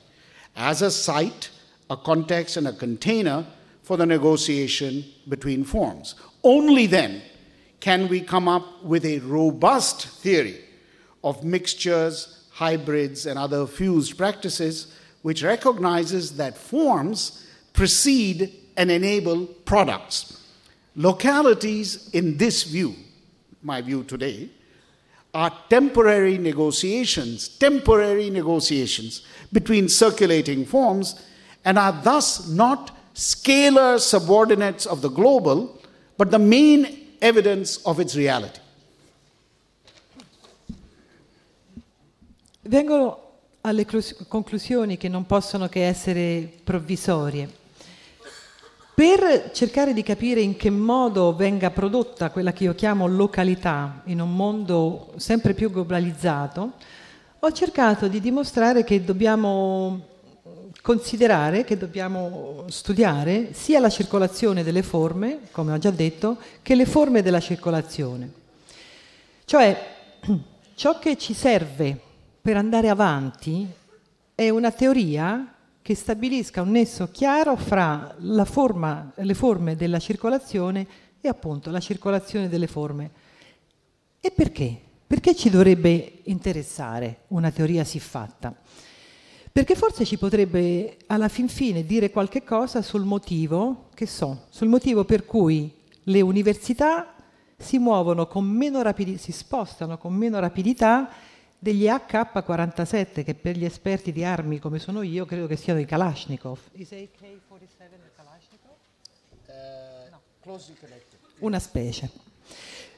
as 0.55 0.83
a 0.83 0.91
site, 0.91 1.51
a 1.89 1.97
context, 1.97 2.57
and 2.57 2.69
a 2.69 2.73
container 2.73 3.47
for 3.83 3.97
the 3.97 4.05
negotiation 4.05 5.05
between 5.29 5.65
forms. 5.65 6.15
Only 6.45 6.87
then 6.87 7.23
can 7.81 8.09
we 8.09 8.21
come 8.21 8.49
up 8.49 8.85
with 8.85 9.05
a 9.05 9.21
robust 9.21 10.09
theory 10.09 10.61
of 11.25 11.43
mixtures, 11.45 12.38
hybrids, 12.59 13.25
and 13.25 13.39
other 13.39 13.67
fused 13.69 14.19
practices, 14.19 14.93
which 15.23 15.45
recognizes 15.45 16.37
that 16.37 16.59
forms 16.59 17.47
precede 17.73 18.53
and 18.77 18.91
enable 18.91 19.47
products. 19.47 20.45
Localities, 20.97 22.11
in 22.13 22.37
this 22.37 22.65
view, 22.65 22.97
my 23.63 23.81
view 23.81 24.03
today, 24.03 24.49
are 25.33 25.57
temporary 25.71 26.37
negotiations, 26.37 27.47
temporary 27.47 28.29
negotiations 28.29 29.23
between 29.53 29.89
circulating 29.89 30.65
forms, 30.65 31.25
and 31.65 31.79
are 31.79 31.93
thus 32.03 32.49
not 32.49 32.91
scalar 33.15 34.01
subordinates 34.01 34.85
of 34.85 35.01
the 35.01 35.11
global, 35.11 35.81
but 36.17 36.33
the 36.33 36.41
main 36.41 37.07
evidence 37.23 37.77
of 37.87 38.01
its 38.01 38.17
reality. 38.17 38.61
Vengo 42.69 43.31
alle 43.63 43.87
conclusioni 44.29 44.99
che 44.99 45.09
non 45.09 45.25
possono 45.25 45.69
che 45.69 45.87
essere 45.87 46.47
provvisorie. 46.63 47.49
Per 48.95 49.53
cercare 49.55 49.95
di 49.95 50.03
capire 50.03 50.43
in 50.43 50.55
che 50.55 50.69
modo 50.69 51.35
venga 51.35 51.71
prodotta 51.71 52.29
quella 52.29 52.53
che 52.53 52.65
io 52.65 52.75
chiamo 52.75 53.07
località 53.07 54.03
in 54.05 54.21
un 54.21 54.37
mondo 54.37 55.15
sempre 55.17 55.55
più 55.55 55.71
globalizzato, 55.71 56.73
ho 57.39 57.53
cercato 57.53 58.07
di 58.07 58.21
dimostrare 58.21 58.85
che 58.85 59.03
dobbiamo 59.03 60.05
considerare, 60.83 61.65
che 61.65 61.79
dobbiamo 61.79 62.65
studiare 62.69 63.55
sia 63.55 63.81
la 63.81 63.89
circolazione 63.89 64.63
delle 64.63 64.83
forme, 64.83 65.39
come 65.53 65.73
ho 65.73 65.79
già 65.79 65.91
detto, 65.91 66.37
che 66.61 66.75
le 66.75 66.85
forme 66.85 67.23
della 67.23 67.41
circolazione. 67.41 68.31
Cioè, 69.47 69.87
ciò 70.75 70.99
che 70.99 71.17
ci 71.17 71.33
serve 71.33 72.03
per 72.49 72.57
andare 72.57 72.89
avanti 72.89 73.69
è 74.35 74.49
una 74.49 74.71
teoria 74.71 75.53
che 75.83 75.95
stabilisca 75.95 76.63
un 76.63 76.71
nesso 76.71 77.11
chiaro 77.11 77.57
fra 77.57 78.17
forma, 78.47 79.13
le 79.17 79.35
forme 79.35 79.77
della 79.77 79.99
circolazione 79.99 80.87
e 81.21 81.29
appunto 81.29 81.71
la 81.71 81.79
circolazione 81.79 82.49
delle 82.49 82.67
forme. 82.67 83.11
E 84.19 84.31
perché? 84.31 84.81
Perché 85.07 85.37
ci 85.37 85.51
dovrebbe 85.51 86.21
interessare 86.23 87.25
una 87.29 87.51
teoria 87.51 87.85
siffatta? 87.85 88.55
Perché 89.53 89.75
forse 89.75 90.07
ci 90.07 90.17
potrebbe 90.17 90.97
alla 91.09 91.29
fin 91.29 91.49
fine 91.49 91.85
dire 91.85 92.11
qualche 92.11 92.45
cosa 92.45 92.81
sul 92.81 93.05
motivo, 93.05 93.91
che 93.93 94.07
so, 94.07 94.47
sul 94.49 94.69
motivo 94.69 95.05
per 95.05 95.27
cui 95.27 95.71
le 96.05 96.21
università 96.23 97.13
si 97.59 97.77
muovono 97.77 98.27
con 98.27 98.47
meno 98.47 98.81
rapidità, 98.81 99.19
si 99.19 99.33
spostano 99.33 99.99
con 99.99 100.15
meno 100.15 100.39
rapidità 100.39 101.11
degli 101.59 101.89
AK-47 101.89 103.25
che 103.25 103.35
per 103.35 103.57
gli 103.57 103.65
esperti 103.65 104.13
di 104.13 104.25
armi 104.25 104.59
come 104.61 104.79
sono 104.79 105.03
io 105.03 105.27
credo 105.27 105.47
che 105.47 105.57
siano 105.57 105.81
i 105.81 105.85
Kalashnikov. 105.85 106.59
Is 106.73 106.93
AK-47 106.93 107.81
a 107.81 108.11
Kalashnikov? 108.17 108.71
Uh, 109.47 110.11
no. 110.11 111.01
Una 111.41 111.59
specie. 111.59 112.11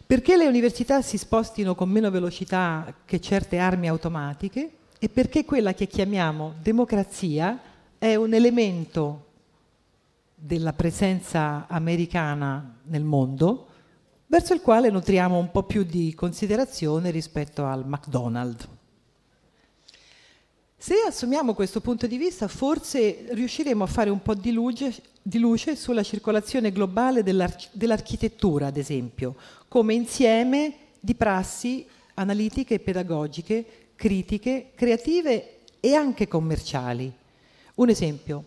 Perché 0.05 0.37
le 0.37 0.47
università 0.47 1.03
si 1.03 1.17
spostino 1.17 1.75
con 1.75 1.89
meno 1.89 2.11
velocità 2.11 2.93
che 3.05 3.21
certe 3.21 3.59
armi 3.59 3.89
automatiche 3.89 4.71
e 4.99 5.09
perché 5.09 5.45
quella 5.45 5.73
che 5.73 5.87
chiamiamo 5.87 6.55
democrazia 6.61 7.59
è 7.97 8.15
un 8.17 8.35
elemento 8.35 9.27
della 10.35 10.73
presenza 10.73 11.67
americana 11.69 12.79
nel 12.85 13.05
mondo 13.05 13.70
verso 14.31 14.55
il 14.55 14.61
quale 14.61 14.91
nutriamo 14.91 15.37
un 15.37 15.51
po' 15.51 15.65
più 15.65 15.83
di 15.83 16.15
considerazione 16.15 17.11
rispetto 17.11 17.65
al 17.65 17.85
McDonald's. 17.85 18.69
Se 20.77 20.95
assumiamo 21.05 21.53
questo 21.53 21.81
punto 21.81 22.07
di 22.07 22.17
vista, 22.17 22.47
forse 22.47 23.27
riusciremo 23.31 23.83
a 23.83 23.89
fare 23.89 24.09
un 24.09 24.23
po' 24.23 24.35
di 24.35 24.53
luce, 24.53 24.95
di 25.21 25.41
luce 25.41 25.75
sulla 25.75 26.05
circolazione 26.05 26.71
globale 26.71 27.25
dell'arch- 27.25 27.71
dell'architettura, 27.73 28.69
ad 28.69 28.77
esempio, 28.77 29.35
come 29.67 29.95
insieme 29.95 30.75
di 31.01 31.17
prassi 31.17 31.85
analitiche 32.15 32.79
pedagogiche, 32.79 33.89
critiche, 33.97 34.71
creative 34.77 35.59
e 35.81 35.95
anche 35.95 36.29
commerciali. 36.29 37.13
Un 37.75 37.89
esempio, 37.89 38.45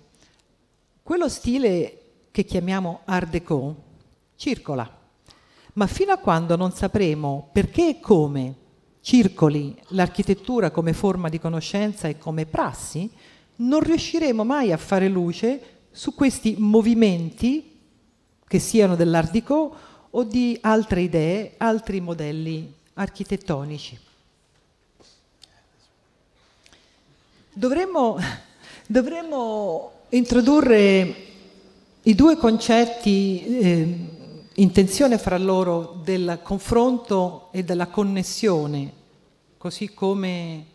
quello 1.04 1.28
stile 1.28 2.00
che 2.32 2.46
chiamiamo 2.46 3.02
Art 3.04 3.30
Deco 3.30 3.76
circola 4.38 5.02
ma 5.74 5.88
fino 5.88 6.12
a 6.12 6.18
quando 6.18 6.56
non 6.56 6.72
sapremo 6.72 7.50
perché 7.52 7.90
e 7.90 8.00
come 8.00 8.56
circoli 9.02 9.76
l'architettura 9.90 10.72
come 10.72 10.94
forma 10.94 11.28
di 11.30 11.40
conoscenza 11.40 12.08
e 12.08 12.18
come 12.18 12.46
prassi, 12.46 13.10
non 13.58 13.82
riusciremo 13.82 14.44
mai 14.44 14.72
a 14.72 14.78
fare 14.78 15.10
luce 15.10 15.62
su 15.92 16.16
questi 16.16 16.56
movimenti 16.58 17.80
che 18.48 18.60
siano 18.60 18.96
dell'Ardico 18.96 19.76
o 20.10 20.24
di 20.24 20.58
altre 20.62 21.02
idee, 21.02 21.56
altri 21.58 22.00
modelli 22.00 22.72
architettonici. 22.94 24.00
Dovremmo, 27.52 28.18
dovremmo 28.88 29.92
introdurre 30.10 31.16
i 32.04 32.16
due 32.16 32.38
concetti 32.38 33.46
eh, 33.46 33.98
intenzione 34.56 35.18
fra 35.18 35.38
loro 35.38 36.00
del 36.04 36.40
confronto 36.44 37.50
e 37.52 37.64
della 37.64 37.88
connessione, 37.88 38.92
così 39.58 39.94
come 39.94 40.66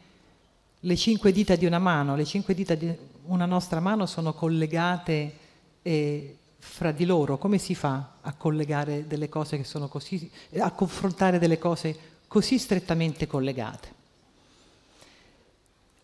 le 0.81 0.97
cinque 0.97 1.33
dita 1.33 1.57
di 1.57 1.66
una 1.66 1.79
mano, 1.79 2.16
le 2.16 2.24
cinque 2.24 2.55
dita 2.55 2.74
di 2.74 2.93
una 3.26 3.47
nostra 3.47 3.81
mano 3.81 4.07
sono 4.07 4.33
collegate 4.33 5.33
eh, 5.83 6.37
fra 6.59 6.93
di 6.93 7.05
loro. 7.05 7.39
Come 7.39 7.59
si 7.59 7.74
fa 7.74 8.14
a 8.20 8.33
collegare 8.35 9.07
delle 9.07 9.29
cose 9.29 9.57
che 9.57 9.64
sono 9.64 9.89
così, 9.89 10.31
a 10.59 10.70
confrontare 10.72 11.39
delle 11.39 11.59
cose 11.59 11.97
così 12.26 12.59
strettamente 12.59 13.26
collegate? 13.26 13.97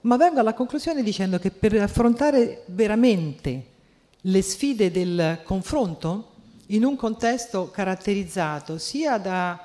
Ma 0.03 0.16
vengo 0.16 0.41
alla 0.41 0.55
conclusione 0.55 1.03
dicendo 1.03 1.39
che 1.39 1.51
per 1.51 1.81
affrontare 1.81 2.64
veramente 2.66 3.72
le 4.20 4.43
sfide 4.43 4.91
del 4.91 5.41
confronto, 5.45 6.33
in 6.68 6.84
un 6.84 6.96
contesto 6.96 7.70
caratterizzato 7.70 8.78
sia 8.78 9.18
da 9.18 9.62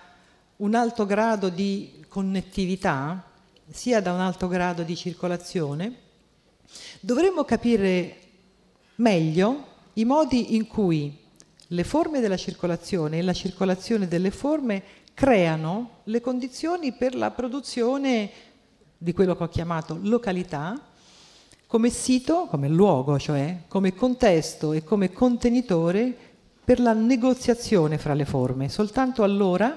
un 0.58 0.76
alto 0.76 1.06
grado 1.06 1.50
di 1.50 2.04
connettività, 2.08 3.24
sia 3.70 4.02
da 4.02 4.12
un 4.12 4.20
alto 4.20 4.48
grado 4.48 4.84
di 4.84 4.96
circolazione, 4.96 5.96
dovremmo 7.00 7.46
capire 7.46 8.18
meglio 8.96 9.68
i 9.94 10.06
modi 10.06 10.56
in 10.56 10.68
cui 10.68 11.18
le 11.68 11.84
forme 11.84 12.20
della 12.20 12.38
circolazione 12.38 13.20
e 13.20 13.22
la 13.22 13.34
circolazione 13.34 14.08
delle 14.08 14.32
forme 14.32 14.84
creano 15.14 16.02
le 16.06 16.20
condizioni 16.20 16.94
per 16.94 17.16
la 17.16 17.32
produzione 17.32 18.30
di 18.98 19.14
quello 19.14 19.36
che 19.36 19.44
ho 19.44 19.50
chiamato 19.50 19.98
località 20.02 20.82
come 21.68 21.90
sito, 21.90 22.48
come 22.50 22.68
luogo, 22.68 23.20
cioè 23.20 23.62
come 23.68 23.94
contesto 23.94 24.74
e 24.74 24.84
come 24.84 25.14
contenitore 25.14 26.29
per 26.70 26.80
la 26.80 26.94
negoziazione 26.94 27.98
fra 27.98 28.14
le 28.14 28.26
forme. 28.26 28.70
Soltanto 28.70 29.24
allora 29.24 29.76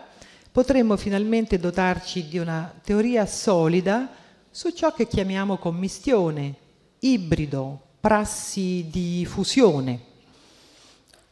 potremmo 0.53 0.99
finalmente 0.99 1.59
dotarci 1.59 2.29
di 2.29 2.37
una 2.37 2.71
teoria 2.85 3.25
solida 3.25 4.11
su 4.51 4.69
ciò 4.73 4.93
che 4.93 5.07
chiamiamo 5.07 5.57
commistione, 5.57 6.55
ibrido, 6.99 7.81
prassi 7.99 8.89
di 8.91 9.25
fusione. 9.27 10.01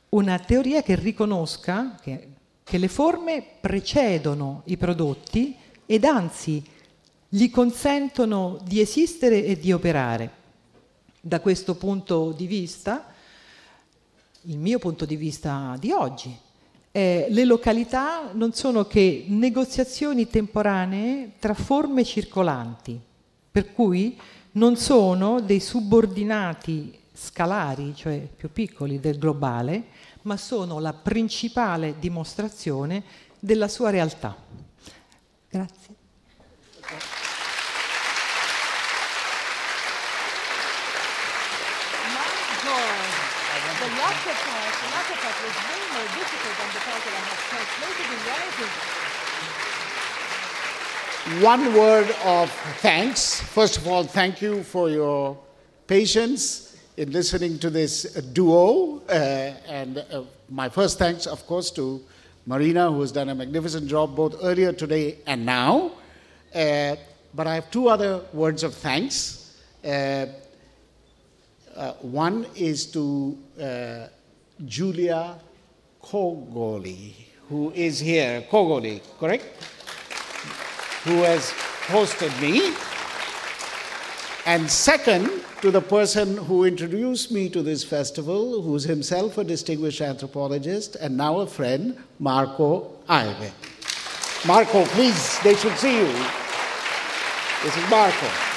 Una 0.09 0.39
teoria 0.39 0.83
che 0.83 0.95
riconosca 0.95 1.95
che, 2.01 2.29
che 2.65 2.79
le 2.79 2.89
forme 2.89 3.45
precedono 3.61 4.63
i 4.65 4.79
prodotti 4.79 5.55
ed 5.85 6.05
anzi 6.05 6.65
gli 7.29 7.51
consentono 7.51 8.59
di 8.65 8.81
esistere 8.81 9.45
e 9.45 9.59
di 9.59 9.73
operare. 9.73 10.31
Da 11.21 11.41
questo 11.41 11.75
punto 11.75 12.33
di 12.33 12.47
vista, 12.47 13.10
il 14.43 14.59
mio 14.59 14.78
punto 14.78 15.05
di 15.05 15.16
vista 15.16 15.76
di 15.78 15.91
oggi. 15.91 16.36
Eh, 16.93 17.26
le 17.28 17.45
località 17.45 18.30
non 18.32 18.53
sono 18.53 18.86
che 18.86 19.24
negoziazioni 19.28 20.28
temporanee 20.28 21.32
tra 21.38 21.55
forme 21.55 22.05
circolanti, 22.05 22.99
per 23.51 23.72
cui 23.72 24.18
non 24.53 24.76
sono 24.76 25.41
dei 25.41 25.61
subordinati 25.61 26.99
scalari, 27.12 27.95
cioè 27.95 28.26
più 28.34 28.51
piccoli 28.51 28.99
del 28.99 29.18
globale, 29.18 29.84
ma 30.22 30.36
sono 30.36 30.80
la 30.80 30.93
principale 30.93 31.97
dimostrazione 31.99 33.03
della 33.38 33.68
sua 33.68 33.91
realtà. 33.91 34.36
Grazie. 35.49 36.00
One 51.39 51.72
word 51.74 52.11
of 52.24 52.51
thanks. 52.81 53.41
First 53.41 53.76
of 53.76 53.87
all, 53.87 54.03
thank 54.03 54.43
you 54.43 54.64
for 54.64 54.91
your 54.91 55.39
patience 55.87 56.76
in 56.97 57.12
listening 57.12 57.57
to 57.61 57.70
this 57.70 58.03
duo. 58.33 59.01
Uh, 59.09 59.12
and 59.68 59.99
uh, 59.99 60.24
my 60.49 60.68
first 60.68 60.99
thanks, 60.99 61.26
of 61.26 61.47
course, 61.47 61.70
to 61.70 62.03
Marina, 62.47 62.91
who 62.91 63.01
has 63.01 63.12
done 63.12 63.28
a 63.28 63.35
magnificent 63.35 63.87
job 63.87 64.16
both 64.16 64.35
earlier 64.43 64.72
today 64.72 65.18
and 65.26 65.47
now. 65.47 65.93
Uh, 66.53 66.97
but 67.33 67.47
I 67.47 67.55
have 67.55 67.70
two 67.70 67.89
other 67.89 68.22
words 68.33 68.64
of 68.64 68.74
thanks. 68.74 69.57
Uh, 69.85 70.26
uh, 71.76 71.93
one 72.03 72.45
is 72.57 72.87
to 72.87 73.39
uh, 73.61 74.09
Julia 74.64 75.39
Kogoli, 76.03 77.14
who 77.49 77.70
is 77.70 78.01
here. 78.01 78.43
Kogoli, 78.51 79.01
correct? 79.18 79.47
Who 81.05 81.23
has 81.23 81.51
hosted 81.87 82.33
me. 82.41 82.75
And 84.47 84.71
second, 84.71 85.31
to 85.61 85.71
the 85.71 85.81
person 85.81 86.39
who 86.39 86.65
introduced 86.65 87.31
me 87.31 87.51
to 87.51 87.63
this 87.63 87.85
festival, 87.85 88.63
who's 88.63 88.85
himself 88.85 89.37
a 89.37 89.45
distinguished 89.45 90.01
anthropologist 90.01 90.97
and 90.97 91.17
now 91.17 91.41
a 91.41 91.47
friend, 91.47 91.99
Marco 92.19 92.93
Aive. 93.09 93.53
Marco, 94.47 94.85
please, 94.87 95.39
they 95.41 95.55
should 95.55 95.77
see 95.77 95.99
you. 95.99 96.13
This 97.63 97.77
is 97.77 97.91
Marco. 97.91 98.50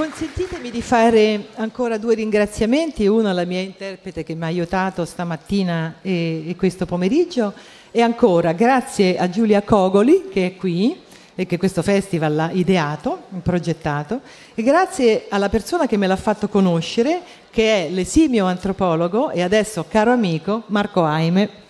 Consentitemi 0.00 0.70
di 0.70 0.80
fare 0.80 1.48
ancora 1.56 1.98
due 1.98 2.14
ringraziamenti, 2.14 3.06
uno 3.06 3.28
alla 3.28 3.44
mia 3.44 3.60
interprete 3.60 4.22
che 4.22 4.34
mi 4.34 4.44
ha 4.44 4.46
aiutato 4.46 5.04
stamattina 5.04 5.96
e, 6.00 6.42
e, 6.48 6.56
questo 6.56 6.86
pomeriggio 6.86 7.52
e 7.90 8.00
ancora 8.00 8.52
grazie 8.52 9.18
a 9.18 9.28
Giulia 9.28 9.60
Cogoli 9.60 10.28
che 10.32 10.46
è 10.46 10.56
qui 10.56 10.98
e 11.34 11.44
che 11.44 11.58
questo 11.58 11.82
festival 11.82 12.38
ha 12.38 12.50
ideato, 12.50 13.24
progettato 13.42 14.22
e 14.54 14.62
grazie 14.62 15.26
alla 15.28 15.50
persona 15.50 15.86
che 15.86 15.98
me 15.98 16.06
l'ha 16.06 16.16
fatto 16.16 16.48
conoscere 16.48 17.20
che 17.50 17.84
è 17.84 17.90
l'esimio 17.90 18.46
antropologo 18.46 19.28
e 19.28 19.42
adesso 19.42 19.84
caro 19.86 20.12
amico 20.12 20.62
Marco 20.68 21.04
Aime. 21.04 21.68